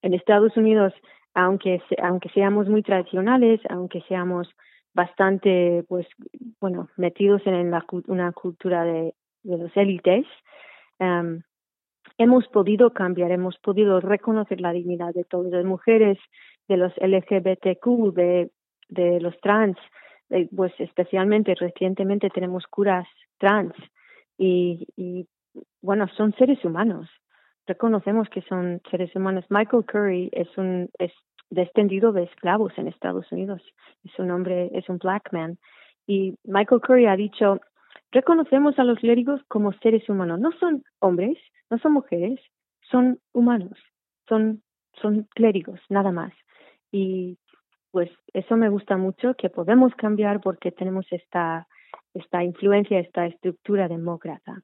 En 0.02 0.14
Estados 0.14 0.56
Unidos, 0.58 0.94
aunque, 1.34 1.82
aunque 2.02 2.30
seamos 2.30 2.68
muy 2.68 2.84
tradicionales, 2.84 3.60
aunque 3.70 4.02
seamos 4.08 4.50
bastante, 4.94 5.84
pues, 5.88 6.08
bueno, 6.60 6.90
metidos 6.98 7.42
en 7.46 7.70
la, 7.70 7.86
una 8.08 8.32
cultura 8.32 8.84
de, 8.84 9.14
de 9.44 9.58
los 9.58 9.76
élites, 9.78 10.26
em, 11.00 11.44
hemos 12.18 12.48
podido 12.48 12.94
cambiar, 12.94 13.32
hemos 13.32 13.58
podido 13.60 14.00
reconocer 14.00 14.60
la 14.62 14.72
dignidad 14.72 15.14
de 15.14 15.24
todas 15.24 15.52
las 15.52 15.66
mujeres, 15.66 16.18
de 16.68 16.78
los 16.78 16.92
LGBTQ, 16.98 18.14
de, 18.14 18.50
de 18.90 19.20
los 19.22 19.40
trans, 19.42 19.78
de, 20.30 20.50
pues 20.56 20.74
especialmente 20.80 21.54
recientemente 21.56 22.30
tenemos 22.30 22.66
curas 22.68 23.08
trans 23.38 23.74
y, 24.38 24.88
y 24.96 25.28
bueno, 25.82 26.08
son 26.18 26.34
seres 26.34 26.64
humanos. 26.66 27.10
Reconocemos 27.68 28.30
que 28.30 28.42
son 28.44 28.82
seres 28.90 29.16
humanos. 29.16 29.46
Michael 29.50 29.86
Curry 29.86 30.30
es 30.32 30.48
un 30.58 30.90
es 31.00 31.12
descendido 31.50 32.12
de 32.12 32.24
esclavos 32.24 32.74
en 32.78 32.88
Estados 32.88 33.32
Unidos. 33.32 33.62
Es 34.04 34.18
un 34.20 34.32
hombre, 34.32 34.70
es 34.74 34.90
un 34.90 34.98
black 34.98 35.32
man. 35.32 35.58
Y 36.06 36.36
Michael 36.44 36.82
Curry 36.82 37.06
ha 37.06 37.16
dicho, 37.16 37.60
reconocemos 38.12 38.80
a 38.80 38.84
los 38.84 39.00
clérigos 39.00 39.42
como 39.48 39.74
seres 39.74 40.08
humanos. 40.10 40.40
No 40.40 40.52
son 40.54 40.84
hombres, 41.00 41.38
no 41.70 41.78
son 41.80 41.94
mujeres, 41.94 42.40
son 42.90 43.20
humanos. 43.34 43.78
Son, 44.28 44.62
son 45.02 45.28
clérigos, 45.36 45.80
nada 45.90 46.12
más. 46.12 46.34
Y 46.92 47.38
pues 47.92 48.10
eso 48.34 48.58
me 48.58 48.70
gusta 48.70 48.98
mucho, 48.98 49.36
que 49.36 49.50
podemos 49.50 49.94
cambiar 49.96 50.42
porque 50.42 50.72
tenemos 50.72 51.06
esta 51.12 51.68
esta 52.18 52.44
influencia, 52.44 53.00
esta 53.00 53.26
estructura 53.26 53.88
demócrata. 53.88 54.62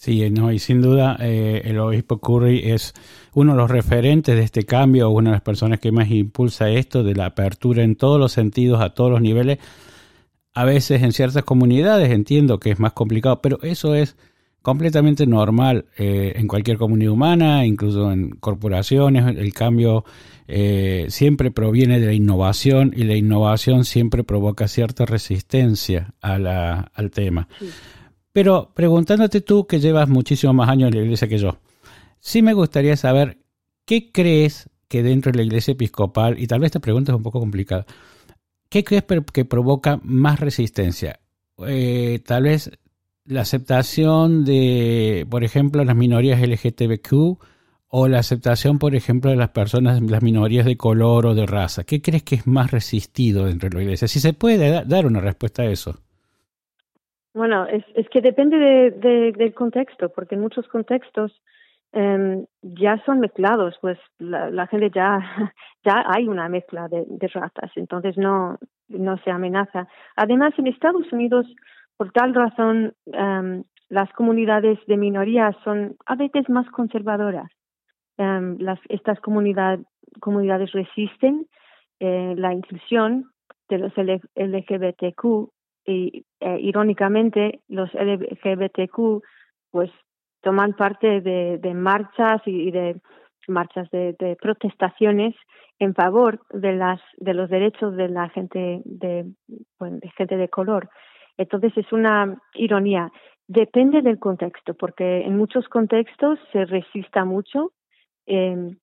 Sí, 0.00 0.30
no, 0.30 0.52
y 0.52 0.60
sin 0.60 0.80
duda 0.80 1.16
eh, 1.18 1.62
el 1.64 1.80
obispo 1.80 2.20
Curry 2.20 2.70
es 2.70 2.94
uno 3.34 3.50
de 3.50 3.58
los 3.58 3.68
referentes 3.68 4.36
de 4.36 4.44
este 4.44 4.62
cambio, 4.62 5.10
una 5.10 5.30
de 5.30 5.34
las 5.34 5.42
personas 5.42 5.80
que 5.80 5.90
más 5.90 6.08
impulsa 6.08 6.70
esto 6.70 7.02
de 7.02 7.16
la 7.16 7.26
apertura 7.26 7.82
en 7.82 7.96
todos 7.96 8.20
los 8.20 8.30
sentidos, 8.30 8.80
a 8.80 8.90
todos 8.90 9.10
los 9.10 9.20
niveles. 9.20 9.58
A 10.54 10.64
veces 10.64 11.02
en 11.02 11.10
ciertas 11.10 11.42
comunidades 11.42 12.12
entiendo 12.12 12.60
que 12.60 12.70
es 12.70 12.78
más 12.78 12.92
complicado, 12.92 13.42
pero 13.42 13.58
eso 13.62 13.96
es 13.96 14.16
completamente 14.62 15.26
normal 15.26 15.86
eh, 15.96 16.34
en 16.36 16.46
cualquier 16.46 16.78
comunidad 16.78 17.10
humana, 17.10 17.66
incluso 17.66 18.12
en 18.12 18.30
corporaciones. 18.30 19.26
El 19.36 19.52
cambio 19.52 20.04
eh, 20.46 21.06
siempre 21.08 21.50
proviene 21.50 21.98
de 21.98 22.06
la 22.06 22.12
innovación 22.12 22.92
y 22.96 23.02
la 23.02 23.16
innovación 23.16 23.84
siempre 23.84 24.22
provoca 24.22 24.68
cierta 24.68 25.06
resistencia 25.06 26.14
al 26.20 27.10
tema. 27.12 27.48
Pero 28.38 28.70
preguntándote 28.72 29.40
tú, 29.40 29.66
que 29.66 29.80
llevas 29.80 30.08
muchísimos 30.08 30.54
más 30.54 30.68
años 30.68 30.90
en 30.90 30.94
la 30.94 31.02
iglesia 31.02 31.26
que 31.26 31.38
yo, 31.38 31.58
sí 32.20 32.40
me 32.40 32.52
gustaría 32.52 32.96
saber 32.96 33.38
qué 33.84 34.12
crees 34.12 34.70
que 34.86 35.02
dentro 35.02 35.32
de 35.32 35.38
la 35.38 35.42
iglesia 35.42 35.72
episcopal, 35.72 36.38
y 36.38 36.46
tal 36.46 36.60
vez 36.60 36.68
esta 36.68 36.78
pregunta 36.78 37.10
es 37.10 37.16
un 37.16 37.24
poco 37.24 37.40
complicada, 37.40 37.84
¿qué 38.68 38.84
crees 38.84 39.02
que 39.32 39.44
provoca 39.44 39.98
más 40.04 40.38
resistencia? 40.38 41.18
Eh, 41.66 42.20
tal 42.24 42.44
vez 42.44 42.70
la 43.24 43.40
aceptación 43.40 44.44
de, 44.44 45.26
por 45.28 45.42
ejemplo, 45.42 45.82
las 45.82 45.96
minorías 45.96 46.40
LGTBQ 46.40 47.40
o 47.88 48.06
la 48.06 48.20
aceptación, 48.20 48.78
por 48.78 48.94
ejemplo, 48.94 49.32
de 49.32 49.36
las 49.36 49.50
personas, 49.50 50.00
las 50.00 50.22
minorías 50.22 50.64
de 50.64 50.76
color 50.76 51.26
o 51.26 51.34
de 51.34 51.44
raza. 51.44 51.82
¿Qué 51.82 52.00
crees 52.00 52.22
que 52.22 52.36
es 52.36 52.46
más 52.46 52.70
resistido 52.70 53.46
dentro 53.46 53.68
de 53.68 53.74
la 53.74 53.82
iglesia? 53.82 54.06
Si 54.06 54.20
se 54.20 54.32
puede 54.32 54.84
dar 54.86 55.06
una 55.06 55.18
respuesta 55.18 55.62
a 55.62 55.66
eso. 55.66 55.98
Bueno, 57.38 57.66
es, 57.66 57.84
es 57.94 58.08
que 58.08 58.20
depende 58.20 58.58
de, 58.58 59.30
del 59.30 59.54
contexto, 59.54 60.08
porque 60.08 60.34
en 60.34 60.40
muchos 60.40 60.66
contextos 60.66 61.40
em, 61.92 62.44
ya 62.62 63.00
son 63.06 63.20
mezclados, 63.20 63.78
pues 63.80 63.96
la, 64.18 64.66
gente 64.66 64.90
ya, 64.92 65.20
ya 65.84 66.04
hay 66.08 66.26
una 66.26 66.48
mezcla 66.48 66.88
de, 66.88 67.04
de 67.06 67.28
razas, 67.28 67.70
entonces 67.76 68.18
no, 68.18 68.58
no 68.88 69.18
se 69.18 69.30
amenaza. 69.30 69.86
Además, 70.16 70.52
en 70.58 70.66
Estados 70.66 71.12
Unidos, 71.12 71.46
por 71.96 72.10
tal 72.10 72.34
razón, 72.34 72.94
em, 73.06 73.62
las 73.88 74.12
comunidades 74.14 74.80
de 74.88 74.96
minorías 74.96 75.54
son 75.62 75.94
a 76.06 76.16
veces 76.16 76.50
más 76.50 76.68
conservadoras. 76.70 77.52
Em, 78.16 78.56
las, 78.58 78.80
estas 78.88 79.20
comunidad, 79.20 79.78
comunidades 80.18 80.72
resisten 80.72 81.46
eh, 82.00 82.34
la 82.36 82.52
inclusión 82.52 83.30
de 83.68 83.78
los 83.78 83.92
LGBTQ 83.96 85.52
y 85.88 86.26
eh, 86.40 86.58
irónicamente 86.60 87.60
los 87.68 87.90
LGBTQ 87.94 89.22
pues 89.70 89.90
toman 90.42 90.74
parte 90.74 91.20
de, 91.22 91.74
marchas 91.74 92.42
y, 92.44 92.70
de 92.70 93.00
marchas 93.48 93.90
de, 93.90 94.14
de, 94.18 94.36
protestaciones 94.36 95.34
en 95.78 95.94
favor 95.94 96.40
de 96.50 96.74
las 96.74 97.00
de 97.16 97.32
los 97.32 97.48
derechos 97.48 97.96
de 97.96 98.08
la 98.08 98.28
gente 98.28 98.82
de, 98.84 99.24
gente 100.16 100.36
de 100.36 100.48
color. 100.48 100.90
Entonces 101.38 101.72
es 101.76 101.90
una 101.92 102.38
ironía. 102.54 103.10
Depende 103.46 104.02
del 104.02 104.18
contexto 104.18 104.74
porque 104.74 105.22
en 105.22 105.38
muchos 105.38 105.68
contextos 105.68 106.38
se 106.52 106.66
resista 106.66 107.24
mucho 107.24 107.72
eh, 108.26 108.76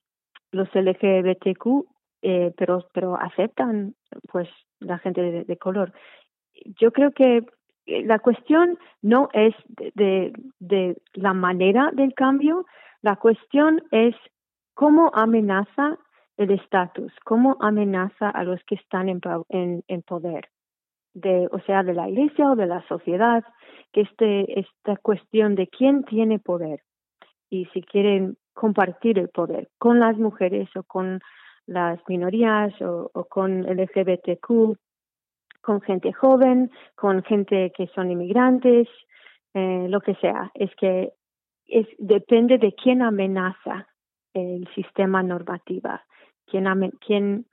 los 0.51 0.67
LGBTQ 0.73 1.85
eh, 2.23 2.51
pero 2.57 2.87
pero 2.91 3.15
aceptan 3.15 3.93
pues 4.31 4.49
la 4.79 4.97
gente 4.97 5.45
de 5.45 5.57
color 5.57 5.93
yo 6.79 6.91
creo 6.91 7.11
que 7.11 7.45
eh, 7.85 8.03
la 8.05 8.19
cuestión 8.19 8.77
no 9.01 9.29
es 9.33 9.53
de, 9.95 10.33
la 11.13 11.33
manera 11.33 11.91
del 11.93 12.13
cambio, 12.13 12.65
la 13.01 13.15
cuestión 13.17 13.83
es 13.91 14.15
cómo 14.73 15.11
amenaza 15.13 15.97
el 16.37 16.51
estatus, 16.51 17.13
cómo 17.23 17.57
amenaza 17.61 18.29
a 18.29 18.43
los 18.43 18.61
que 18.65 18.75
están 18.75 19.09
en, 19.09 19.21
en, 19.49 19.83
en, 19.87 20.01
poder, 20.01 20.49
de, 21.13 21.47
o 21.51 21.59
sea, 21.61 21.83
de 21.83 21.93
la 21.93 22.09
iglesia 22.09 22.51
o 22.51 22.55
de 22.55 22.65
la 22.65 22.85
sociedad, 22.87 23.43
que 23.93 24.01
este, 24.01 24.59
esta 24.59 24.97
cuestión 24.97 25.55
de 25.55 25.67
quién 25.67 26.03
tiene 26.03 26.39
poder. 26.39 26.81
Y 27.49 27.65
si 27.67 27.81
quieren 27.83 28.37
compartir 28.53 29.19
el 29.19 29.29
poder 29.29 29.69
con 29.77 29.99
las 29.99 30.17
mujeres 30.17 30.67
o 30.75 30.83
con 30.83 31.21
las 31.67 31.99
minorías 32.07 32.73
o, 32.81 33.09
o 33.13 33.25
con 33.25 33.61
LGBTQ 33.61 34.77
con 35.65 35.81
gente 35.81 36.13
joven, 36.13 36.71
con 36.93 37.23
gente 37.23 37.71
que 37.75 37.87
son 37.87 38.11
inmigrantes, 38.11 38.87
eh, 39.55 39.87
lo 39.89 39.99
que 39.99 40.13
sea. 40.15 40.51
Es 40.53 40.69
que 40.75 41.11
es, 41.65 41.87
depende 41.97 42.59
de 42.59 42.73
quién 42.73 43.01
amenaza 43.01 43.87
el 44.33 44.67
sistema 44.75 45.23
normativa, 45.23 46.05
quién, 46.45 46.65
quién 47.05 47.47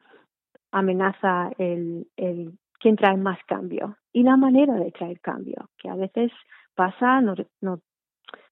amenaza 0.72 1.52
el, 1.56 2.06
el, 2.16 2.52
quién 2.78 2.96
trae 2.96 3.16
más 3.16 3.38
cambio 3.46 3.96
y 4.12 4.24
la 4.24 4.36
manera 4.36 4.74
de 4.74 4.92
traer 4.92 5.18
cambio, 5.20 5.70
que 5.78 5.88
a 5.88 5.94
veces 5.94 6.30
pasa 6.74 7.22
no, 7.22 7.34
no, 7.62 7.80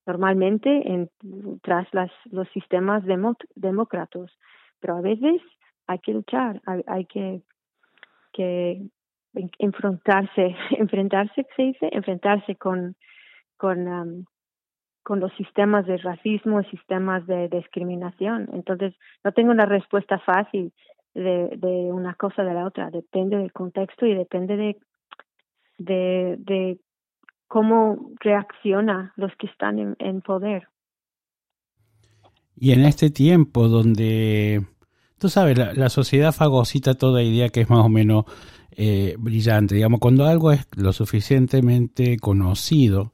normalmente 0.07 0.71
en, 0.91 1.11
tras 1.61 1.87
las, 1.93 2.11
los 2.31 2.49
sistemas 2.51 3.05
demócratas, 3.55 4.31
pero 4.79 4.97
a 4.97 5.03
veces 5.03 5.43
hay 5.87 5.99
que 5.99 6.15
luchar, 6.15 6.63
hay, 6.65 6.83
hay 6.87 7.05
que, 7.05 7.43
que 8.33 8.89
enfrentarse, 9.59 10.57
enfrentarse, 10.71 11.47
se 11.57 11.63
dice, 11.63 11.89
enfrentarse 11.93 12.57
con, 12.57 12.97
con, 13.57 14.27
con 15.03 15.21
los 15.21 15.33
sistemas 15.35 15.87
de 15.87 15.97
racismo, 15.99 16.63
sistemas 16.65 17.27
de 17.27 17.49
discriminación. 17.49 18.49
Entonces, 18.53 18.95
no 19.25 19.33
tengo 19.33 19.51
una 19.51 19.67
respuesta 19.67 20.19
fácil 20.19 20.73
de, 21.15 21.91
una 21.93 22.15
cosa 22.15 22.43
de 22.43 22.55
la 22.55 22.67
otra. 22.67 22.91
Depende 22.91 23.37
del 23.37 23.53
contexto 23.53 24.07
y 24.07 24.15
depende 24.15 24.57
de, 25.79 26.37
de, 26.39 26.79
cómo 27.49 28.13
reacciona 28.21 29.13
los 29.17 29.35
que 29.37 29.47
están 29.47 29.79
en, 29.79 29.97
en 29.99 30.21
poder. 30.21 30.69
Y 32.55 32.73
en 32.73 32.85
este 32.85 33.11
tiempo 33.11 33.69
donde, 33.69 34.65
tú 35.19 35.29
sabes, 35.29 35.59
la, 35.59 35.73
la 35.73 35.89
sociedad 35.89 36.33
fagocita 36.33 36.95
toda 36.95 37.23
idea 37.23 37.49
que 37.49 37.63
es 37.63 37.71
más 37.71 37.85
o 37.85 37.89
menos 37.89 38.27
eh, 38.73 39.17
brillante. 39.19 39.75
Digamos, 39.75 40.01
cuando 40.01 40.27
algo 40.27 40.53
es 40.53 40.67
lo 40.77 40.93
suficientemente 40.93 42.19
conocido, 42.19 43.13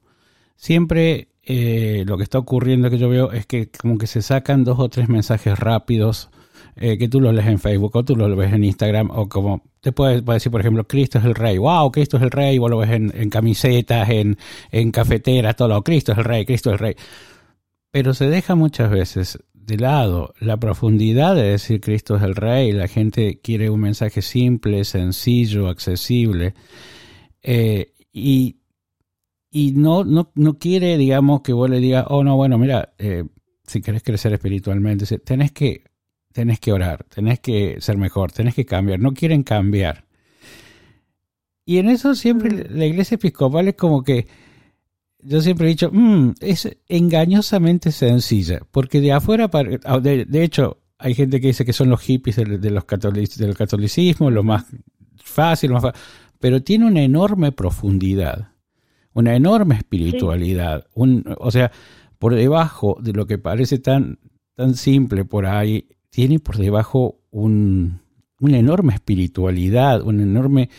siempre 0.55 1.29
eh, 1.43 2.03
lo 2.05 2.17
que 2.17 2.23
está 2.23 2.39
ocurriendo 2.39 2.89
que 2.89 2.97
yo 2.97 3.09
veo 3.09 3.31
es 3.31 3.45
que 3.45 3.69
como 3.69 3.97
que 3.97 4.07
se 4.07 4.21
sacan 4.21 4.63
dos 4.63 4.79
o 4.79 4.89
tres 4.89 5.09
mensajes 5.09 5.57
rápidos 5.57 6.29
eh, 6.75 6.97
que 6.97 7.09
tú 7.09 7.21
los 7.21 7.33
lees 7.33 7.47
en 7.47 7.59
Facebook 7.59 7.95
o 7.95 8.03
tú 8.03 8.15
los 8.15 8.35
ves 8.35 8.53
en 8.53 8.63
Instagram 8.63 9.09
o 9.11 9.27
como 9.27 9.63
te 9.81 9.91
puedes, 9.91 10.23
decir, 10.25 10.51
por 10.51 10.61
ejemplo, 10.61 10.85
Cristo 10.85 11.17
es 11.17 11.25
el 11.25 11.33
Rey. 11.33 11.57
¡Wow! 11.57 11.91
Cristo 11.91 12.17
es 12.17 12.23
el 12.23 12.31
Rey. 12.31 12.57
Vos 12.57 12.69
lo 12.69 12.77
ves 12.77 12.89
en, 12.91 13.29
camisetas, 13.29 14.09
en, 14.09 14.37
en 14.71 14.91
cafeteras, 14.91 15.55
todo. 15.55 15.81
Cristo 15.83 16.11
es 16.11 16.17
el 16.17 16.25
Rey, 16.25 16.45
Cristo 16.45 16.69
es 16.69 16.73
el 16.73 16.79
Rey. 16.79 16.95
Pero 17.91 18.13
se 18.13 18.27
deja 18.27 18.55
muchas 18.55 18.91
veces 18.91 19.39
de 19.67 19.77
lado 19.77 20.33
la 20.39 20.57
profundidad 20.57 21.35
de 21.35 21.43
decir 21.43 21.81
Cristo 21.81 22.15
es 22.15 22.23
el 22.23 22.35
Rey, 22.35 22.71
la 22.71 22.87
gente 22.87 23.39
quiere 23.41 23.69
un 23.69 23.81
mensaje 23.81 24.21
simple, 24.21 24.85
sencillo, 24.85 25.67
accesible, 25.67 26.55
eh, 27.43 27.93
y, 28.13 28.61
y 29.51 29.73
no, 29.73 30.05
no, 30.05 30.31
no, 30.35 30.57
quiere, 30.57 30.97
digamos, 30.97 31.41
que 31.41 31.51
vos 31.51 31.69
le 31.69 31.79
digas, 31.79 32.05
oh, 32.07 32.23
no, 32.23 32.37
bueno, 32.37 32.57
mira, 32.57 32.93
eh, 32.97 33.25
si 33.65 33.81
querés 33.81 34.03
crecer 34.03 34.31
espiritualmente, 34.31 35.05
tenés 35.19 35.51
que, 35.51 35.83
tenés 36.31 36.59
que 36.61 36.71
orar, 36.71 37.03
tenés 37.03 37.41
que 37.41 37.81
ser 37.81 37.97
mejor, 37.97 38.31
tenés 38.31 38.55
que 38.55 38.65
cambiar, 38.65 38.99
no 38.99 39.13
quieren 39.13 39.43
cambiar. 39.43 40.05
Y 41.65 41.79
en 41.79 41.89
eso 41.89 42.15
siempre 42.15 42.49
mm. 42.49 42.77
la 42.77 42.85
iglesia 42.85 43.15
episcopal 43.15 43.67
es 43.67 43.75
como 43.75 44.01
que 44.01 44.27
yo 45.19 45.41
siempre 45.41 45.67
he 45.67 45.69
dicho, 45.69 45.89
mm, 45.91 46.35
es 46.41 46.77
engañosamente 46.87 47.91
sencilla, 47.91 48.61
porque 48.71 49.01
de 49.01 49.11
afuera, 49.11 49.49
ah, 49.85 49.99
de, 49.99 50.25
de, 50.25 50.43
hecho, 50.43 50.77
hay 50.97 51.15
gente 51.15 51.41
que 51.41 51.47
dice 51.47 51.65
que 51.65 51.73
son 51.73 51.89
los 51.89 52.01
hippies 52.01 52.35
de, 52.37 52.45
los 52.45 52.85
del 53.37 53.55
catolicismo, 53.55 54.31
lo 54.31 54.43
más 54.43 54.65
fácil, 55.17 55.71
más 55.71 55.83
pero 56.39 56.61
tiene 56.61 56.85
una 56.85 57.01
enorme 57.01 57.51
profundidad, 57.51 58.49
una 59.13 59.35
enorme 59.35 59.75
espiritualidad, 59.75 60.85
un, 60.93 61.23
o 61.39 61.51
sea, 61.51 61.71
por 62.19 62.35
debajo 62.35 62.97
de 63.01 63.13
lo 63.13 63.25
que 63.25 63.37
parece 63.37 63.79
tan, 63.79 64.19
tan 64.55 64.75
simple 64.75 65.25
por 65.25 65.45
ahí, 65.45 65.87
tiene 66.09 66.39
por 66.39 66.57
debajo 66.57 67.19
un, 67.31 68.01
una 68.39 68.57
enorme 68.57 68.93
espiritualidad, 68.93 70.01
una 70.01 70.23
enorme 70.23 70.69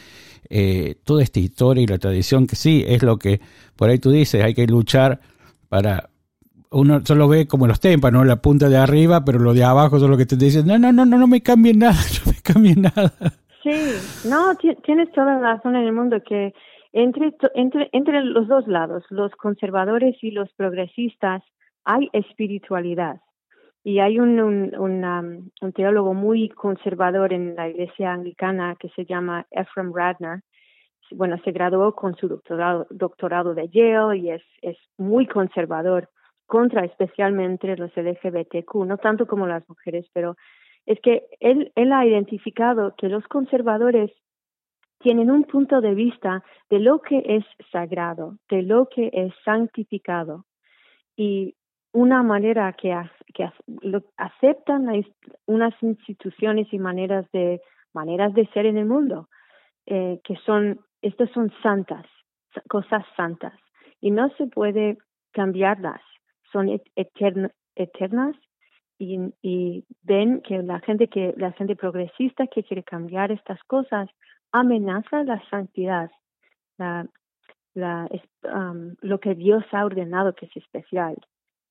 eh, 0.51 0.97
toda 1.05 1.23
esta 1.23 1.41
historia 1.41 1.83
y 1.83 1.87
la 1.87 1.99
tradición, 1.99 2.47
que 2.47 2.57
sí 2.57 2.85
es 2.87 3.03
lo 3.03 3.19
que 3.19 3.41
por 3.77 3.91
ahí 3.91 3.99
tú 3.99 4.11
dices, 4.11 4.43
hay 4.43 4.55
que 4.55 4.67
luchar 4.67 5.21
para... 5.69 6.11
Uno 6.71 7.01
solo 7.03 7.29
ve 7.29 7.47
como 7.47 7.67
los 7.67 7.81
témpanos, 7.81 8.27
la 8.27 8.43
punta 8.43 8.69
de 8.69 8.77
arriba, 8.77 9.25
pero 9.25 9.39
lo 9.39 9.55
de 9.55 9.65
abajo 9.65 9.99
son 9.99 10.11
lo 10.11 10.19
que 10.19 10.27
te 10.27 10.37
dicen, 10.37 10.67
no, 10.67 10.79
no, 10.79 10.93
no, 10.93 11.07
no, 11.07 11.17
no 11.17 11.27
me 11.27 11.41
cambien 11.41 11.79
nada, 11.79 11.95
no 12.27 12.33
me 12.33 12.39
cambien 12.43 12.83
nada. 12.83 13.13
Sí, 13.63 14.29
no, 14.29 14.55
tienes 14.85 15.11
toda 15.13 15.39
la 15.39 15.55
razón 15.55 15.77
en 15.77 15.85
el 15.85 15.93
mundo 15.93 16.19
que 16.27 16.53
entre, 16.93 17.35
entre, 17.55 17.89
entre 17.93 18.23
los 18.23 18.49
dos 18.49 18.67
lados, 18.67 19.05
los 19.11 19.33
conservadores 19.33 20.17
y 20.23 20.31
los 20.31 20.53
progresistas, 20.55 21.43
hay 21.85 22.09
espiritualidad. 22.13 23.21
Y 23.89 24.01
hay 24.01 24.19
un, 24.19 24.39
un, 24.39 25.73
teólogo 25.73 26.13
muy 26.13 26.51
conservador 26.51 27.33
en 27.33 27.57
la 27.57 27.71
iglesia 27.71 28.13
anglicana 28.13 28.77
que 28.79 28.91
se 28.91 29.07
llama 29.07 29.47
Ephraim 29.51 29.95
Radner. 29.95 30.43
Bueno, 31.13 31.39
se 31.43 31.53
graduó 31.53 31.95
con 31.95 32.15
su 32.15 32.29
doctorado, 32.29 32.87
doctorado 32.91 33.55
de 33.55 33.67
Yale 33.71 34.19
y 34.19 34.31
es, 34.31 34.43
es 34.61 34.77
muy 34.99 35.27
conservador 35.27 36.11
contra 36.45 36.85
especialmente 36.85 37.79
los 37.79 37.91
LGBTQ, 37.97 38.75
no 38.85 38.99
tanto 38.99 39.27
como 39.27 39.47
las 39.47 39.67
mujeres, 39.67 40.05
pero 40.13 40.37
es 40.85 41.01
que 41.01 41.25
él, 41.41 41.73
él 41.75 41.91
ha 41.95 42.05
identificado 42.05 42.95
que 42.95 43.09
los 43.09 43.27
conservadores 43.27 44.11
tienen 44.99 45.31
un 45.31 45.45
punto 45.45 45.81
de 45.81 45.95
vista 45.95 46.45
de 46.69 46.81
lo 46.81 47.01
que 47.01 47.23
es 47.25 47.45
sagrado, 47.73 48.37
de 48.51 48.61
lo 48.65 48.87
que 48.95 49.09
es 49.15 49.33
santificado. 49.47 50.45
Y 51.17 51.55
una 51.93 52.23
manera 52.23 52.73
que, 52.75 52.97
que 53.35 53.51
aceptan 54.17 54.89
unas 55.47 55.75
instituciones 55.83 56.73
y 56.73 56.79
maneras 56.79 57.27
de 57.33 57.61
maneras 57.95 58.35
de 58.35 58.47
ser 58.49 58.67
en 58.67 58.77
el 58.77 58.87
mundo 58.87 59.29
eh, 59.87 60.21
que 60.23 60.37
son 60.45 60.81
estas 61.01 61.31
son 61.31 61.51
santas 61.63 62.05
cosas 62.69 63.05
santas. 63.17 63.53
Y 64.01 64.11
no 64.11 64.31
se 64.37 64.47
puede 64.47 64.99
cambiarlas. 65.33 66.01
Son 66.53 66.69
eternas 66.97 68.37
y, 68.99 69.85
ven 70.03 70.41
que 70.43 70.63
la 70.63 70.81
gente 70.81 71.09
que 71.09 71.35
la 71.37 71.53
gente 71.53 71.77
progresista 71.77 72.47
que 72.47 72.65
quiere 72.65 72.83
cambiar 72.83 73.31
estas 73.31 73.63
cosas 73.65 74.09
amenaza 74.51 75.23
la 75.25 75.41
santidad 75.51 76.11
um, 77.75 78.95
lo 79.03 79.21
que 79.21 79.35
Dios 79.35 79.63
ha 79.73 79.85
ordenado 79.85 80.35
que 80.35 80.47
es 80.47 80.57
especial 80.57 81.17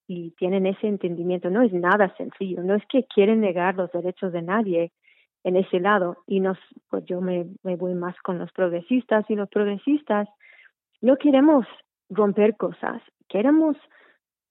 y 0.08 0.32
tienen 0.32 0.66
ese 0.66 0.88
entendimiento. 0.88 1.50
No 1.50 1.62
es 1.62 1.74
nada 1.74 2.16
sencillo, 2.16 2.64
no 2.64 2.76
es 2.76 2.84
que 2.88 3.06
quieren 3.06 3.42
negar 3.42 3.76
los 3.76 3.92
derechos 3.92 4.32
de 4.32 4.42
nadie 4.42 4.92
en 5.44 5.58
ese 5.58 5.80
lado 5.80 6.18
y 6.26 6.40
nos, 6.40 6.58
pues 6.90 7.06
yo 7.06 7.22
me, 7.22 7.46
me 7.64 7.76
voy 7.76 7.94
más 7.94 8.16
con 8.22 8.40
los 8.40 8.52
progresistas 8.52 9.30
y 9.30 9.36
los 9.36 9.50
progresistas 9.50 10.28
no 11.02 11.18
queremos 11.18 11.66
romper 12.10 12.56
cosas, 12.58 13.02
queremos, 13.28 13.78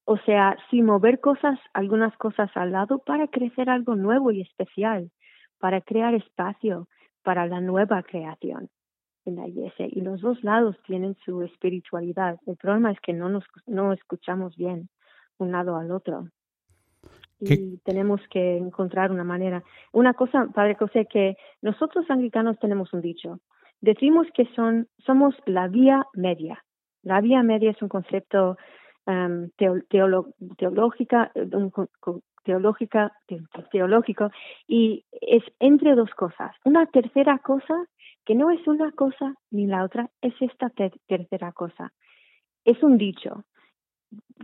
o 0.04 0.18
sea, 0.18 0.56
sí 0.70 0.82
mover 0.82 1.20
cosas, 1.20 1.58
algunas 1.72 2.16
cosas 2.18 2.50
al 2.54 2.72
lado 2.72 2.98
para 2.98 3.26
crecer 3.28 3.68
algo 3.68 3.96
nuevo 3.96 4.30
y 4.30 4.42
especial, 4.42 5.10
para 5.58 5.80
crear 5.80 6.14
espacio 6.14 6.86
para 7.22 7.46
la 7.46 7.60
nueva 7.60 8.02
creación 8.04 8.68
en 9.24 9.36
la 9.36 9.48
iglesia. 9.48 9.88
Y 9.90 10.00
los 10.00 10.20
dos 10.20 10.42
lados 10.44 10.76
tienen 10.86 11.16
su 11.24 11.42
espiritualidad. 11.42 12.38
El 12.46 12.56
problema 12.56 12.92
es 12.92 13.00
que 13.00 13.12
no 13.12 13.28
nos 13.28 13.44
no 13.66 13.92
escuchamos 13.92 14.56
bien 14.56 14.88
un 15.38 15.52
lado 15.52 15.76
al 15.76 15.90
otro. 15.90 16.28
Y 17.38 17.78
tenemos 17.78 18.20
que 18.30 18.56
encontrar 18.56 19.10
una 19.10 19.24
manera. 19.24 19.62
Una 19.92 20.14
cosa, 20.14 20.48
Padre 20.54 20.74
José, 20.74 21.06
que 21.06 21.36
nosotros 21.60 22.06
anglicanos 22.08 22.58
tenemos 22.58 22.92
un 22.94 23.02
dicho. 23.02 23.40
Decimos 23.80 24.26
que 24.34 24.46
son, 24.54 24.88
somos 25.04 25.34
la 25.44 25.68
vía 25.68 26.06
media. 26.14 26.64
La 27.02 27.20
vía 27.20 27.42
media 27.42 27.70
es 27.70 27.82
un 27.82 27.88
concepto 27.88 28.56
um, 29.06 29.50
teológica, 29.88 31.30
un, 31.34 31.72
teológica, 32.42 33.12
teológico, 33.70 34.30
y 34.66 35.04
es 35.20 35.42
entre 35.60 35.94
dos 35.94 36.10
cosas. 36.14 36.56
Una 36.64 36.86
tercera 36.86 37.38
cosa 37.40 37.74
que 38.24 38.34
no 38.34 38.50
es 38.50 38.66
una 38.66 38.92
cosa 38.92 39.34
ni 39.50 39.66
la 39.66 39.84
otra, 39.84 40.08
es 40.22 40.34
esta 40.40 40.70
tercera 41.06 41.52
cosa. 41.52 41.92
Es 42.64 42.82
un 42.82 42.96
dicho 42.96 43.44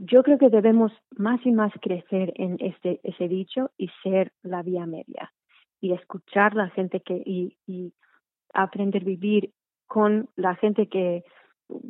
yo 0.01 0.23
creo 0.23 0.39
que 0.39 0.49
debemos 0.49 0.93
más 1.17 1.45
y 1.45 1.53
más 1.53 1.73
crecer 1.81 2.33
en 2.37 2.57
este 2.61 3.01
ese 3.05 3.29
dicho 3.29 3.71
y 3.77 3.89
ser 4.03 4.33
la 4.43 4.63
vía 4.63 4.87
media 4.87 5.33
y 5.81 5.93
escuchar 5.93 6.55
la 6.55 6.69
gente 6.71 7.01
que 7.01 7.15
y, 7.25 7.57
y 7.67 7.93
aprender 8.55 9.03
a 9.03 9.07
vivir 9.07 9.53
con 9.87 10.29
la 10.37 10.55
gente 10.55 10.89
que, 10.89 11.25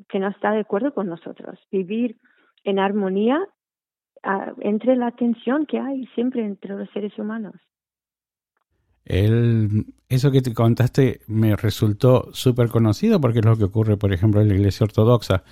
que 0.08 0.18
no 0.18 0.28
está 0.28 0.50
de 0.50 0.60
acuerdo 0.60 0.92
con 0.92 1.08
nosotros, 1.08 1.58
vivir 1.70 2.18
en 2.64 2.78
armonía 2.78 3.38
uh, 4.24 4.60
entre 4.60 4.96
la 4.96 5.12
tensión 5.12 5.66
que 5.66 5.78
hay 5.78 6.06
siempre 6.14 6.44
entre 6.44 6.76
los 6.76 6.90
seres 6.90 7.16
humanos. 7.18 7.54
El, 9.04 9.86
eso 10.08 10.30
que 10.30 10.42
te 10.42 10.54
contaste 10.54 11.20
me 11.26 11.56
resultó 11.56 12.32
súper 12.32 12.68
conocido 12.68 13.20
porque 13.20 13.40
es 13.40 13.44
lo 13.44 13.56
que 13.56 13.64
ocurre, 13.64 13.96
por 13.96 14.12
ejemplo, 14.12 14.40
en 14.40 14.48
la 14.48 14.54
Iglesia 14.54 14.84
Ortodoxa. 14.84 15.42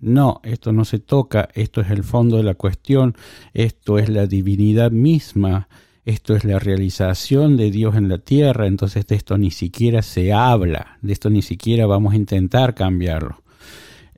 No, 0.00 0.40
esto 0.44 0.72
no 0.72 0.84
se 0.84 0.98
toca, 0.98 1.48
esto 1.54 1.80
es 1.80 1.90
el 1.90 2.04
fondo 2.04 2.36
de 2.36 2.44
la 2.44 2.54
cuestión, 2.54 3.16
esto 3.52 3.98
es 3.98 4.08
la 4.08 4.26
divinidad 4.26 4.90
misma, 4.92 5.68
esto 6.04 6.36
es 6.36 6.44
la 6.44 6.58
realización 6.58 7.56
de 7.56 7.70
Dios 7.70 7.96
en 7.96 8.08
la 8.08 8.18
tierra, 8.18 8.66
entonces 8.66 9.06
de 9.06 9.16
esto 9.16 9.36
ni 9.36 9.50
siquiera 9.50 10.02
se 10.02 10.32
habla, 10.32 10.98
de 11.02 11.12
esto 11.12 11.30
ni 11.30 11.42
siquiera 11.42 11.86
vamos 11.86 12.14
a 12.14 12.16
intentar 12.16 12.74
cambiarlo. 12.74 13.42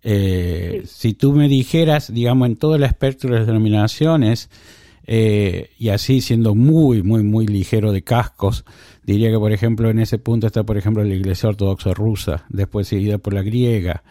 Eh, 0.02 0.82
si 0.86 1.14
tú 1.14 1.32
me 1.32 1.48
dijeras, 1.48 2.12
digamos, 2.12 2.48
en 2.48 2.56
todo 2.56 2.76
el 2.76 2.84
espectro 2.84 3.30
de 3.30 3.38
las 3.38 3.46
denominaciones, 3.46 4.50
eh, 5.06 5.70
y 5.78 5.88
así 5.88 6.20
siendo 6.20 6.54
muy, 6.54 7.02
muy, 7.02 7.22
muy 7.22 7.46
ligero 7.46 7.90
de 7.90 8.02
cascos, 8.02 8.64
diría 9.02 9.30
que, 9.30 9.38
por 9.38 9.52
ejemplo, 9.52 9.90
en 9.90 9.98
ese 9.98 10.18
punto 10.18 10.46
está, 10.46 10.62
por 10.62 10.78
ejemplo, 10.78 11.02
la 11.02 11.14
Iglesia 11.14 11.48
Ortodoxa 11.48 11.92
rusa, 11.94 12.44
después 12.48 12.86
seguida 12.86 13.18
por 13.18 13.34
la 13.34 13.42
griega, 13.42 14.04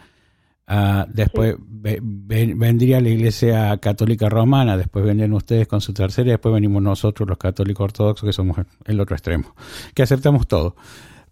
Ah, 0.72 1.04
después 1.12 1.56
vendría 1.58 3.00
la 3.00 3.08
Iglesia 3.08 3.76
Católica 3.78 4.28
Romana, 4.28 4.76
después 4.76 5.04
vendrían 5.04 5.32
ustedes 5.32 5.66
con 5.66 5.80
su 5.80 5.92
tercera 5.92 6.28
y 6.28 6.30
después 6.30 6.54
venimos 6.54 6.80
nosotros 6.80 7.28
los 7.28 7.38
católicos 7.38 7.82
ortodoxos 7.82 8.24
que 8.24 8.32
somos 8.32 8.56
el 8.84 9.00
otro 9.00 9.16
extremo, 9.16 9.52
que 9.94 10.04
aceptamos 10.04 10.46
todo. 10.46 10.76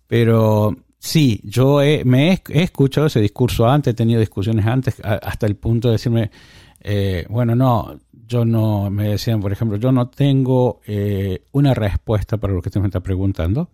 Pero 0.08 0.74
sí, 0.98 1.40
yo 1.44 1.78
me 2.04 2.32
he, 2.32 2.42
escuchado 2.62 3.06
ese 3.06 3.20
discurso 3.20 3.68
antes, 3.68 3.92
he 3.92 3.94
tenido 3.94 4.18
discusiones 4.18 4.66
antes, 4.66 5.00
hasta 5.04 5.46
el 5.46 5.54
punto 5.54 5.86
de 5.86 5.92
decirme, 5.92 6.32
eh, 6.80 7.24
bueno, 7.28 7.54
no, 7.54 7.96
yo 8.26 8.44
no, 8.44 8.90
me 8.90 9.10
decían, 9.10 9.40
por 9.40 9.52
ejemplo, 9.52 9.76
yo 9.76 9.92
no 9.92 10.08
tengo 10.08 10.80
eh, 10.84 11.44
una 11.52 11.74
respuesta 11.74 12.38
para 12.38 12.54
lo 12.54 12.60
que 12.60 12.70
usted 12.70 12.80
me 12.80 12.88
está 12.88 12.98
preguntando, 12.98 13.70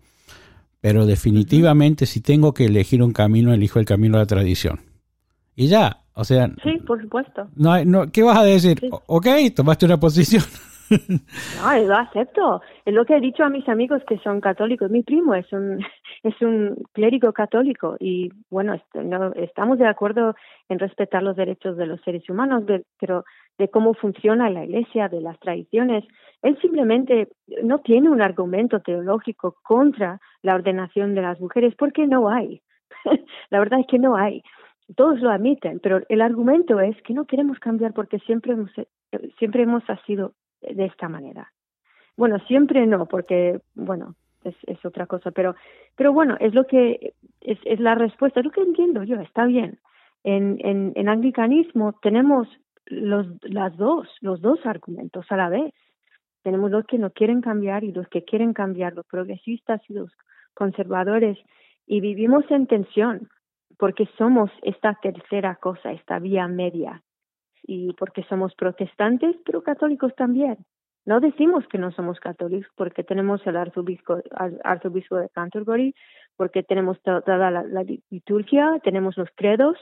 pero 0.82 1.06
definitivamente 1.06 2.04
si 2.04 2.20
tengo 2.20 2.52
que 2.52 2.66
elegir 2.66 3.02
un 3.02 3.14
camino, 3.14 3.54
elijo 3.54 3.78
el 3.78 3.86
camino 3.86 4.18
de 4.18 4.24
la 4.24 4.26
tradición 4.26 4.93
y 5.56 5.68
ya. 5.68 5.98
O 6.16 6.24
sea, 6.24 6.48
sí, 6.62 6.78
por 6.86 7.02
supuesto. 7.02 7.48
No, 7.56 7.84
no, 7.84 8.12
¿Qué 8.12 8.22
vas 8.22 8.38
a 8.38 8.44
decir? 8.44 8.78
Ok, 9.06 9.26
tomaste 9.54 9.86
una 9.86 9.98
posición. 9.98 10.42
No, 10.90 11.76
lo 11.86 11.96
acepto. 11.96 12.60
Es 12.84 12.92
lo 12.92 13.06
que 13.06 13.16
he 13.16 13.20
dicho 13.20 13.42
a 13.42 13.48
mis 13.48 13.66
amigos 13.68 14.02
que 14.06 14.18
son 14.18 14.40
católicos. 14.42 14.90
Mi 14.90 15.02
primo 15.02 15.34
es 15.34 15.50
un 15.52 15.78
es 16.22 16.40
un 16.42 16.76
clérigo 16.92 17.32
católico 17.32 17.96
y 17.98 18.30
bueno, 18.50 18.80
no, 18.94 19.32
estamos 19.32 19.78
de 19.78 19.86
acuerdo 19.86 20.34
en 20.68 20.78
respetar 20.78 21.22
los 21.22 21.36
derechos 21.36 21.76
de 21.76 21.86
los 21.86 22.00
seres 22.02 22.28
humanos, 22.28 22.64
pero 22.98 23.24
de 23.58 23.68
cómo 23.68 23.94
funciona 23.94 24.50
la 24.50 24.64
Iglesia, 24.64 25.08
de 25.08 25.20
las 25.20 25.38
tradiciones. 25.40 26.04
Él 26.42 26.58
simplemente 26.60 27.28
no 27.62 27.78
tiene 27.78 28.10
un 28.10 28.20
argumento 28.20 28.80
teológico 28.80 29.56
contra 29.62 30.20
la 30.42 30.54
ordenación 30.54 31.14
de 31.14 31.22
las 31.22 31.40
mujeres 31.40 31.74
porque 31.78 32.06
no 32.06 32.28
hay. 32.28 32.60
la 33.50 33.58
verdad 33.58 33.80
es 33.80 33.86
que 33.86 33.98
no 33.98 34.16
hay 34.16 34.42
todos 34.96 35.20
lo 35.20 35.30
admiten, 35.30 35.80
pero 35.80 36.00
el 36.08 36.20
argumento 36.20 36.80
es 36.80 37.00
que 37.02 37.14
no 37.14 37.24
queremos 37.24 37.58
cambiar 37.58 37.92
porque 37.94 38.18
siempre 38.20 38.52
hemos, 38.52 38.70
siempre 39.38 39.62
hemos 39.62 39.82
sido 40.06 40.34
de 40.60 40.84
esta 40.84 41.08
manera. 41.08 41.52
Bueno, 42.16 42.38
siempre 42.46 42.86
no, 42.86 43.06
porque, 43.06 43.60
bueno, 43.74 44.14
es, 44.44 44.54
es 44.66 44.84
otra 44.84 45.06
cosa, 45.06 45.30
pero, 45.30 45.54
pero 45.96 46.12
bueno, 46.12 46.36
es 46.38 46.54
lo 46.54 46.66
que, 46.66 47.14
es, 47.40 47.58
es 47.64 47.80
la 47.80 47.94
respuesta, 47.94 48.40
es 48.40 48.46
lo 48.46 48.52
que 48.52 48.60
entiendo 48.60 49.02
yo, 49.02 49.16
está 49.20 49.46
bien. 49.46 49.78
En, 50.22 50.58
en, 50.60 50.92
en 50.94 51.08
anglicanismo 51.08 51.94
tenemos 52.02 52.48
los, 52.86 53.26
las 53.42 53.76
dos, 53.76 54.08
los 54.20 54.40
dos 54.40 54.64
argumentos 54.64 55.26
a 55.30 55.36
la 55.36 55.48
vez. 55.48 55.72
Tenemos 56.42 56.70
los 56.70 56.84
que 56.86 56.98
no 56.98 57.10
quieren 57.10 57.40
cambiar 57.40 57.84
y 57.84 57.92
los 57.92 58.06
que 58.08 58.22
quieren 58.22 58.52
cambiar, 58.52 58.94
los 58.94 59.06
progresistas 59.06 59.80
y 59.88 59.94
los 59.94 60.10
conservadores, 60.52 61.38
y 61.86 62.00
vivimos 62.00 62.44
en 62.50 62.66
tensión 62.66 63.28
porque 63.78 64.08
somos 64.18 64.50
esta 64.62 64.94
tercera 65.02 65.56
cosa, 65.56 65.92
esta 65.92 66.18
vía 66.18 66.46
media, 66.48 67.02
y 67.66 67.92
porque 67.94 68.22
somos 68.24 68.54
protestantes, 68.54 69.36
pero 69.44 69.62
católicos 69.62 70.14
también. 70.16 70.58
No 71.06 71.20
decimos 71.20 71.66
que 71.68 71.78
no 71.78 71.92
somos 71.92 72.18
católicos 72.18 72.70
porque 72.76 73.04
tenemos 73.04 73.46
el 73.46 73.56
arzobispo, 73.56 74.18
arzobispo 74.62 75.16
de 75.16 75.28
Canterbury, 75.30 75.94
porque 76.36 76.62
tenemos 76.62 77.00
toda 77.02 77.50
la, 77.50 77.84
liturgia, 78.10 78.80
tenemos 78.82 79.16
los 79.16 79.28
credos, 79.34 79.76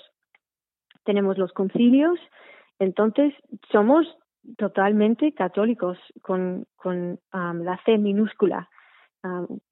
tenemos 1.05 1.39
los 1.39 1.53
concilios, 1.53 2.19
entonces 2.79 3.35
somos 3.71 4.07
totalmente 4.57 5.33
católicos 5.33 5.97
con, 6.23 6.67
con 6.75 7.21
la 7.33 7.81
C 7.85 7.99
minúscula, 7.99 8.69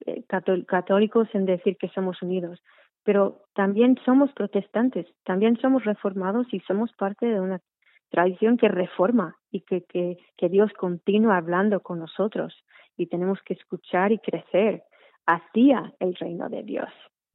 eh, 0.05 0.23
católicos 0.67 1.27
en 1.33 1.45
decir 1.45 1.75
que 1.77 1.89
somos 1.89 2.21
unidos 2.21 2.61
pero 3.03 3.41
también 3.53 3.97
somos 4.05 4.31
protestantes, 4.33 5.07
también 5.23 5.57
somos 5.57 5.83
reformados 5.83 6.47
y 6.53 6.59
somos 6.61 6.91
parte 6.93 7.25
de 7.25 7.39
una 7.39 7.61
tradición 8.09 8.57
que 8.57 8.67
reforma 8.67 9.37
y 9.51 9.61
que, 9.61 9.83
que, 9.83 10.17
que 10.37 10.49
Dios 10.49 10.71
continúa 10.73 11.37
hablando 11.37 11.79
con 11.79 11.99
nosotros 11.99 12.53
y 12.97 13.07
tenemos 13.07 13.41
que 13.43 13.53
escuchar 13.53 14.11
y 14.11 14.19
crecer 14.19 14.83
hacia 15.25 15.93
el 15.99 16.15
reino 16.15 16.49
de 16.49 16.63
Dios, 16.63 16.89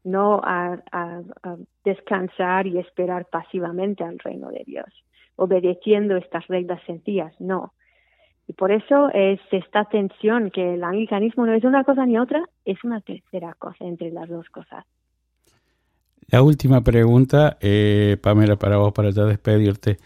no 0.05 0.41
a, 0.43 0.79
descansar 1.85 2.67
y 2.67 2.79
esperar 2.79 3.27
pasivamente 3.27 4.05
al 4.05 4.19
reino 4.19 4.51
de 4.51 4.65
Dios, 4.67 4.87
obedeciendo 5.37 6.17
estas 6.17 6.47
reglas 6.49 6.81
sencillas, 6.87 7.35
no. 7.41 7.73
Y 8.49 8.53
por 8.53 8.71
eso 8.71 9.09
es 9.13 9.41
esta 9.51 9.85
tensión 9.87 10.51
que 10.51 10.75
el 10.75 10.85
anglicanismo 10.85 11.47
no 11.47 11.53
es 11.53 11.65
una 11.65 11.85
cosa 11.85 12.07
ni 12.07 12.19
otra, 12.19 12.45
es 12.65 12.83
una 12.85 13.01
tercera 13.01 13.55
cosa 13.55 13.85
entre 13.85 14.11
las 14.11 14.29
dos 14.29 14.49
cosas. 14.51 14.85
La 16.29 16.43
última 16.43 16.83
pregunta, 16.83 17.57
eh, 17.61 18.17
Pamela, 18.21 18.57
para 18.57 18.79
vos, 18.79 18.93
para 18.93 19.11
ya 19.11 19.25
despedirte. 19.25 19.99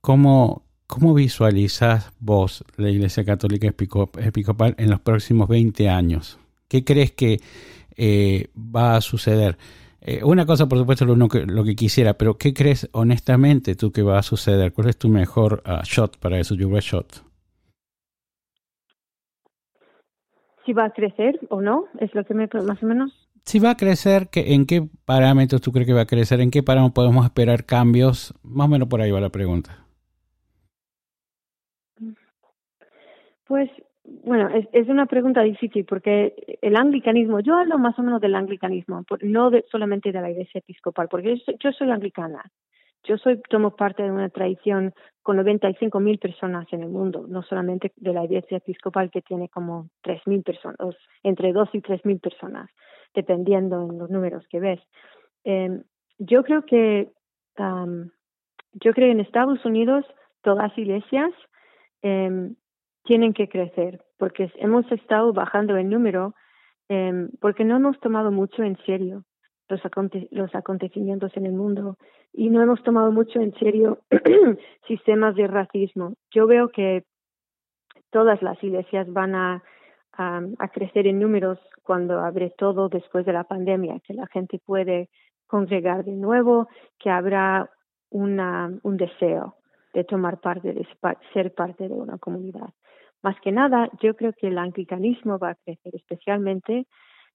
¿Cómo, 0.00 0.62
¿Cómo 0.86 1.12
visualizas 1.12 2.12
vos 2.20 2.64
la 2.76 2.88
Iglesia 2.88 3.24
Católica 3.24 3.66
Episcopal 3.68 4.74
en 4.78 4.90
los 4.90 5.00
próximos 5.00 5.48
20 5.48 5.88
años? 5.88 6.38
¿Qué 6.68 6.84
crees 6.84 7.12
que 7.12 7.40
eh, 7.96 8.48
va 8.56 8.96
a 8.96 9.00
suceder? 9.00 9.58
Eh, 10.02 10.22
una 10.24 10.46
cosa, 10.46 10.68
por 10.68 10.78
supuesto, 10.78 11.04
lo, 11.04 11.28
que, 11.28 11.44
lo 11.44 11.64
que 11.64 11.74
quisiera, 11.74 12.14
pero 12.14 12.38
¿qué 12.38 12.54
crees 12.54 12.88
honestamente 12.92 13.74
tú 13.74 13.92
que 13.92 14.02
va 14.02 14.18
a 14.18 14.22
suceder? 14.22 14.72
¿Cuál 14.72 14.88
es 14.88 14.96
tu 14.96 15.08
mejor 15.08 15.62
uh, 15.66 15.82
shot 15.84 16.16
para 16.18 16.38
eso, 16.38 16.54
your 16.54 16.72
best 16.72 16.88
shot? 16.88 17.24
Si 20.64 20.72
va 20.72 20.86
a 20.86 20.90
crecer 20.90 21.38
o 21.50 21.60
no, 21.60 21.86
es 21.98 22.14
lo 22.14 22.24
que 22.24 22.34
me 22.34 22.48
más 22.64 22.82
o 22.82 22.86
menos. 22.86 23.19
Si 23.44 23.58
va 23.58 23.70
a 23.70 23.76
crecer, 23.76 24.28
¿qué, 24.30 24.54
¿en 24.54 24.66
qué 24.66 24.82
parámetros 25.04 25.60
tú 25.60 25.72
crees 25.72 25.86
que 25.86 25.94
va 25.94 26.02
a 26.02 26.06
crecer? 26.06 26.40
¿En 26.40 26.50
qué 26.50 26.62
parámetros 26.62 26.94
podemos 26.94 27.24
esperar 27.24 27.64
cambios? 27.64 28.34
Más 28.42 28.66
o 28.66 28.70
menos 28.70 28.88
por 28.88 29.00
ahí 29.00 29.10
va 29.10 29.20
la 29.20 29.30
pregunta. 29.30 29.86
Pues 33.46 33.68
bueno, 34.04 34.48
es, 34.48 34.68
es, 34.72 34.88
una 34.88 35.06
pregunta 35.06 35.42
difícil 35.42 35.84
porque 35.84 36.34
el 36.62 36.76
anglicanismo, 36.76 37.40
yo 37.40 37.56
hablo 37.56 37.78
más 37.78 37.98
o 37.98 38.02
menos 38.02 38.20
del 38.20 38.34
anglicanismo, 38.34 39.04
no 39.22 39.50
de, 39.50 39.64
solamente 39.70 40.12
de 40.12 40.20
la 40.20 40.30
iglesia 40.30 40.58
episcopal, 40.58 41.08
porque 41.08 41.36
yo, 41.36 41.52
yo 41.58 41.72
soy 41.72 41.90
anglicana. 41.90 42.42
Yo 43.04 43.16
soy, 43.16 43.40
tomo 43.48 43.74
parte 43.76 44.02
de 44.02 44.10
una 44.10 44.28
tradición 44.28 44.92
con 45.22 45.36
95 45.36 46.00
mil 46.00 46.18
personas 46.18 46.66
en 46.70 46.82
el 46.82 46.90
mundo, 46.90 47.24
no 47.26 47.42
solamente 47.42 47.92
de 47.96 48.12
la 48.12 48.24
iglesia 48.24 48.58
episcopal 48.58 49.10
que 49.10 49.22
tiene 49.22 49.48
como 49.48 49.88
3 50.02 50.26
mil 50.26 50.42
personas, 50.42 50.76
entre 51.22 51.52
2 51.52 51.70
y 51.72 51.80
3 51.80 52.04
mil 52.04 52.20
personas, 52.20 52.68
dependiendo 53.14 53.88
en 53.90 53.98
los 53.98 54.10
números 54.10 54.46
que 54.48 54.60
ves. 54.60 54.80
Eh, 55.44 55.82
yo 56.18 56.42
creo 56.44 56.64
que, 56.64 57.10
yo 57.56 58.92
creo 58.92 59.10
en 59.10 59.20
Estados 59.20 59.64
Unidos 59.64 60.04
todas 60.42 60.68
las 60.70 60.78
iglesias 60.78 61.30
eh, 62.02 62.52
tienen 63.04 63.32
que 63.32 63.48
crecer, 63.48 64.02
porque 64.18 64.52
hemos 64.56 64.90
estado 64.92 65.32
bajando 65.32 65.76
el 65.76 65.88
número 65.88 66.34
eh, 66.92 67.28
porque 67.40 67.64
no 67.64 67.76
hemos 67.76 68.00
tomado 68.00 68.32
mucho 68.32 68.64
en 68.64 68.76
serio 68.84 69.24
los, 69.68 69.84
aconte 69.86 70.26
los 70.32 70.52
acontecimientos 70.56 71.30
en 71.36 71.46
el 71.46 71.52
mundo 71.52 71.96
y 72.32 72.50
no 72.50 72.60
hemos 72.60 72.82
tomado 72.82 73.12
mucho 73.12 73.40
en 73.40 73.54
serio 73.60 74.00
sistemas 74.88 75.36
de 75.36 75.46
racismo. 75.46 76.14
Yo 76.32 76.48
veo 76.48 76.70
que 76.70 77.04
todas 78.10 78.42
las 78.42 78.60
iglesias 78.64 79.10
van 79.12 79.36
a, 79.36 79.62
a, 80.12 80.68
crecer 80.72 81.06
en 81.06 81.18
números 81.18 81.58
cuando 81.82 82.20
abre 82.20 82.52
todo 82.56 82.88
después 82.88 83.24
de 83.26 83.32
la 83.32 83.44
pandemia, 83.44 84.00
que 84.00 84.14
la 84.14 84.26
gente 84.26 84.58
puede 84.58 85.08
congregar 85.46 86.04
de 86.04 86.12
nuevo, 86.12 86.68
que 86.98 87.10
habrá 87.10 87.70
una, 88.10 88.70
un 88.82 88.96
deseo 88.96 89.56
de 89.94 90.04
tomar 90.04 90.40
parte, 90.40 90.72
de 90.72 90.86
ser 91.32 91.54
parte 91.54 91.88
de 91.88 91.94
una 91.94 92.18
comunidad. 92.18 92.70
Más 93.22 93.38
que 93.40 93.52
nada, 93.52 93.90
yo 94.00 94.14
creo 94.14 94.32
que 94.32 94.48
el 94.48 94.58
anglicanismo 94.58 95.38
va 95.38 95.50
a 95.50 95.54
crecer, 95.56 95.94
especialmente, 95.94 96.86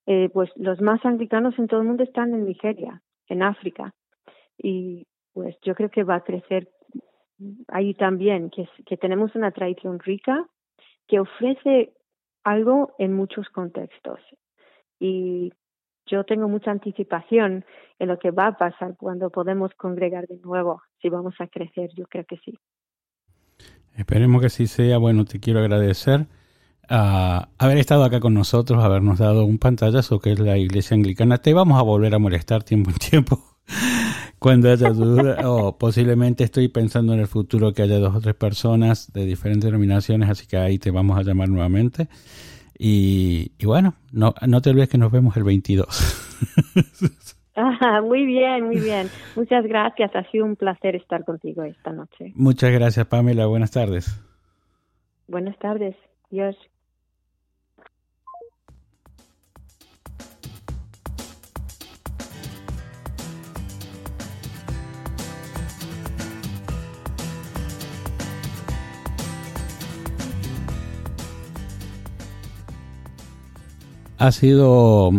eh, 0.06 0.30
pues 0.30 0.50
los 0.56 0.82
más 0.82 1.04
anglicanos 1.06 1.58
en 1.60 1.68
todo 1.68 1.82
el 1.82 1.88
mundo 1.88 2.04
están 2.04 2.34
en 2.34 2.46
Nigeria, 2.46 3.02
en 3.28 3.44
África, 3.44 3.94
y 4.58 5.06
pues 5.34 5.58
yo 5.64 5.76
creo 5.76 5.90
que 5.90 6.04
va 6.04 6.16
a 6.16 6.24
crecer 6.24 6.70
ahí 7.68 7.94
también, 7.94 8.50
que, 8.50 8.68
que 8.86 8.98
tenemos 8.98 9.36
una 9.36 9.52
tradición 9.52 10.00
rica 10.00 10.46
que 11.08 11.20
ofrece 11.20 11.94
algo 12.46 12.94
en 12.98 13.12
muchos 13.12 13.50
contextos. 13.50 14.20
Y 15.00 15.52
yo 16.06 16.24
tengo 16.24 16.48
mucha 16.48 16.72
anticipación 16.72 17.66
en 18.00 18.08
lo 18.08 18.18
que 18.20 18.32
va 18.32 18.48
a 18.48 18.58
pasar 18.58 18.96
cuando 18.96 19.30
podemos 19.30 19.74
congregar 19.76 20.28
de 20.28 20.38
nuevo, 20.38 20.82
si 21.02 21.10
vamos 21.10 21.34
a 21.40 21.48
crecer, 21.48 21.90
yo 21.96 22.06
creo 22.06 22.24
que 22.26 22.38
sí. 22.38 22.58
Esperemos 23.96 24.42
que 24.42 24.48
así 24.48 24.68
sea. 24.68 24.98
Bueno, 24.98 25.26
te 25.26 25.40
quiero 25.40 25.60
agradecer 25.60 26.28
a 26.88 27.50
haber 27.58 27.78
estado 27.78 28.04
acá 28.04 28.20
con 28.20 28.34
nosotros, 28.34 28.84
habernos 28.84 29.20
dado 29.20 29.46
un 29.46 29.58
pantallazo 29.58 30.20
que 30.20 30.34
es 30.34 30.40
la 30.40 30.58
iglesia 30.58 30.96
anglicana. 30.96 31.40
Te 31.40 31.54
vamos 31.54 31.80
a 31.80 31.84
volver 31.84 32.14
a 32.14 32.20
molestar 32.20 32.64
tiempo 32.64 32.92
en 32.92 32.98
tiempo 32.98 33.55
cuando 34.46 34.70
haya 34.70 34.92
duda 34.92 35.50
o 35.50 35.76
posiblemente 35.76 36.44
estoy 36.44 36.68
pensando 36.68 37.16
en 37.16 37.20
el 37.20 37.26
futuro 37.26 37.74
que 37.74 37.82
haya 37.82 37.98
dos 37.98 38.14
o 38.14 38.22
tres 38.22 38.36
personas 38.36 39.12
de 39.12 39.26
diferentes 39.26 39.66
denominaciones, 39.66 40.30
así 40.30 40.46
que 40.46 40.56
ahí 40.56 40.78
te 40.78 40.92
vamos 40.92 41.18
a 41.18 41.24
llamar 41.24 41.50
nuevamente. 41.50 42.10
Y, 42.78 43.54
y 43.58 43.66
bueno, 43.66 43.96
no, 44.12 44.36
no 44.46 44.62
te 44.62 44.70
olvides 44.70 44.90
que 44.90 45.00
nos 45.00 45.12
vemos 45.12 45.36
el 45.36 45.46
22. 45.46 45.88
Ah, 47.58 48.02
muy 48.02 48.26
bien, 48.26 48.66
muy 48.66 48.82
bien. 48.82 49.08
Muchas 49.38 49.66
gracias. 49.66 50.14
Ha 50.14 50.30
sido 50.30 50.44
un 50.44 50.58
placer 50.58 50.98
estar 50.98 51.24
contigo 51.24 51.64
esta 51.64 51.94
noche. 51.94 52.34
Muchas 52.36 52.70
gracias, 52.70 53.06
Pamela. 53.06 53.46
Buenas 53.46 53.72
tardes. 53.72 54.22
Buenas 55.30 55.58
tardes. 55.58 55.96
Dios. 56.30 56.58
Ha 74.18 74.32
sido 74.32 75.10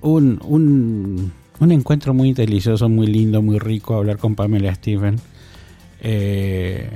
un, 0.00 0.40
un 0.44 1.32
un 1.60 1.72
encuentro 1.72 2.14
muy 2.14 2.32
delicioso, 2.32 2.88
muy 2.88 3.06
lindo, 3.06 3.40
muy 3.40 3.58
rico 3.58 3.94
hablar 3.94 4.18
con 4.18 4.34
Pamela 4.34 4.74
Steven. 4.74 5.16
Eh, 6.00 6.90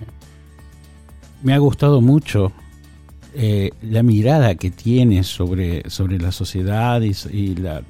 me 1.43 1.55
ha 1.55 1.59
gustado 1.59 2.01
mucho 2.01 2.53
eh, 3.35 3.71
la 3.83 4.03
mirada 4.03 4.57
que 4.57 4.71
tiene 4.71 5.23
sobre, 5.23 5.89
sobre 5.89 6.19
la 6.19 6.33
sociedad 6.33 7.01
y, 7.01 7.15
y 7.33 7.55
la, 7.55 7.83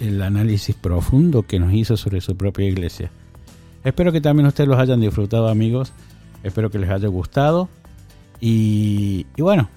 el 0.00 0.22
análisis 0.22 0.74
profundo 0.74 1.42
que 1.42 1.58
nos 1.60 1.72
hizo 1.72 1.96
sobre 1.96 2.20
su 2.20 2.36
propia 2.36 2.66
iglesia. 2.66 3.10
Espero 3.84 4.10
que 4.10 4.22
también 4.22 4.46
ustedes 4.46 4.68
los 4.68 4.78
hayan 4.78 5.00
disfrutado 5.00 5.48
amigos. 5.48 5.92
Espero 6.42 6.70
que 6.70 6.78
les 6.78 6.88
haya 6.88 7.08
gustado. 7.08 7.68
Y, 8.40 9.26
y 9.36 9.42
bueno, 9.42 9.68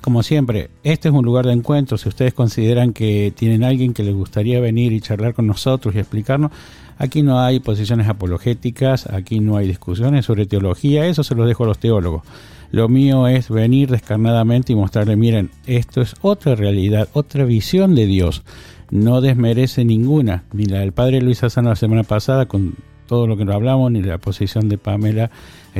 como 0.00 0.22
siempre, 0.22 0.70
este 0.82 1.08
es 1.08 1.14
un 1.14 1.24
lugar 1.24 1.46
de 1.46 1.52
encuentro. 1.52 1.98
Si 1.98 2.08
ustedes 2.08 2.34
consideran 2.34 2.92
que 2.92 3.32
tienen 3.36 3.64
alguien 3.64 3.94
que 3.94 4.02
les 4.02 4.14
gustaría 4.14 4.60
venir 4.60 4.92
y 4.92 5.00
charlar 5.00 5.34
con 5.34 5.46
nosotros 5.46 5.94
y 5.94 5.98
explicarnos, 5.98 6.52
aquí 6.98 7.22
no 7.22 7.40
hay 7.40 7.60
posiciones 7.60 8.08
apologéticas, 8.08 9.06
aquí 9.06 9.40
no 9.40 9.56
hay 9.56 9.66
discusiones 9.66 10.26
sobre 10.26 10.46
teología, 10.46 11.06
eso 11.06 11.22
se 11.22 11.34
lo 11.34 11.46
dejo 11.46 11.64
a 11.64 11.68
los 11.68 11.78
teólogos. 11.78 12.22
Lo 12.70 12.88
mío 12.88 13.28
es 13.28 13.48
venir 13.48 13.90
descarnadamente 13.90 14.72
y 14.72 14.76
mostrarle, 14.76 15.16
miren, 15.16 15.50
esto 15.66 16.02
es 16.02 16.14
otra 16.20 16.54
realidad, 16.54 17.08
otra 17.12 17.44
visión 17.44 17.94
de 17.94 18.06
Dios. 18.06 18.42
No 18.90 19.20
desmerece 19.20 19.84
ninguna, 19.84 20.44
ni 20.52 20.66
la 20.66 20.80
del 20.80 20.92
padre 20.92 21.20
Luis 21.20 21.42
Asano 21.42 21.70
la 21.70 21.76
semana 21.76 22.02
pasada 22.02 22.46
con 22.46 22.74
todo 23.06 23.26
lo 23.26 23.36
que 23.36 23.44
nos 23.44 23.54
hablamos, 23.54 23.90
ni 23.90 24.02
la 24.02 24.18
posición 24.18 24.68
de 24.68 24.78
Pamela 24.78 25.30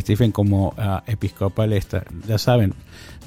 Stephen 0.00 0.32
como 0.32 0.68
uh, 0.68 1.00
episcopal. 1.06 1.72
Esta. 1.72 2.04
Ya 2.26 2.38
saben, 2.38 2.74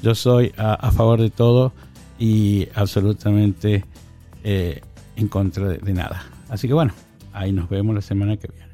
yo 0.02 0.14
soy 0.14 0.52
a, 0.56 0.74
a 0.74 0.90
favor 0.92 1.20
de 1.20 1.30
todo 1.30 1.72
y 2.18 2.68
absolutamente 2.74 3.84
eh, 4.44 4.80
en 5.16 5.28
contra 5.28 5.68
de 5.68 5.92
nada. 5.92 6.24
Así 6.48 6.68
que 6.68 6.74
bueno, 6.74 6.92
ahí 7.32 7.52
nos 7.52 7.68
vemos 7.68 7.94
la 7.94 8.00
semana 8.00 8.36
que 8.36 8.48
viene. 8.48 8.71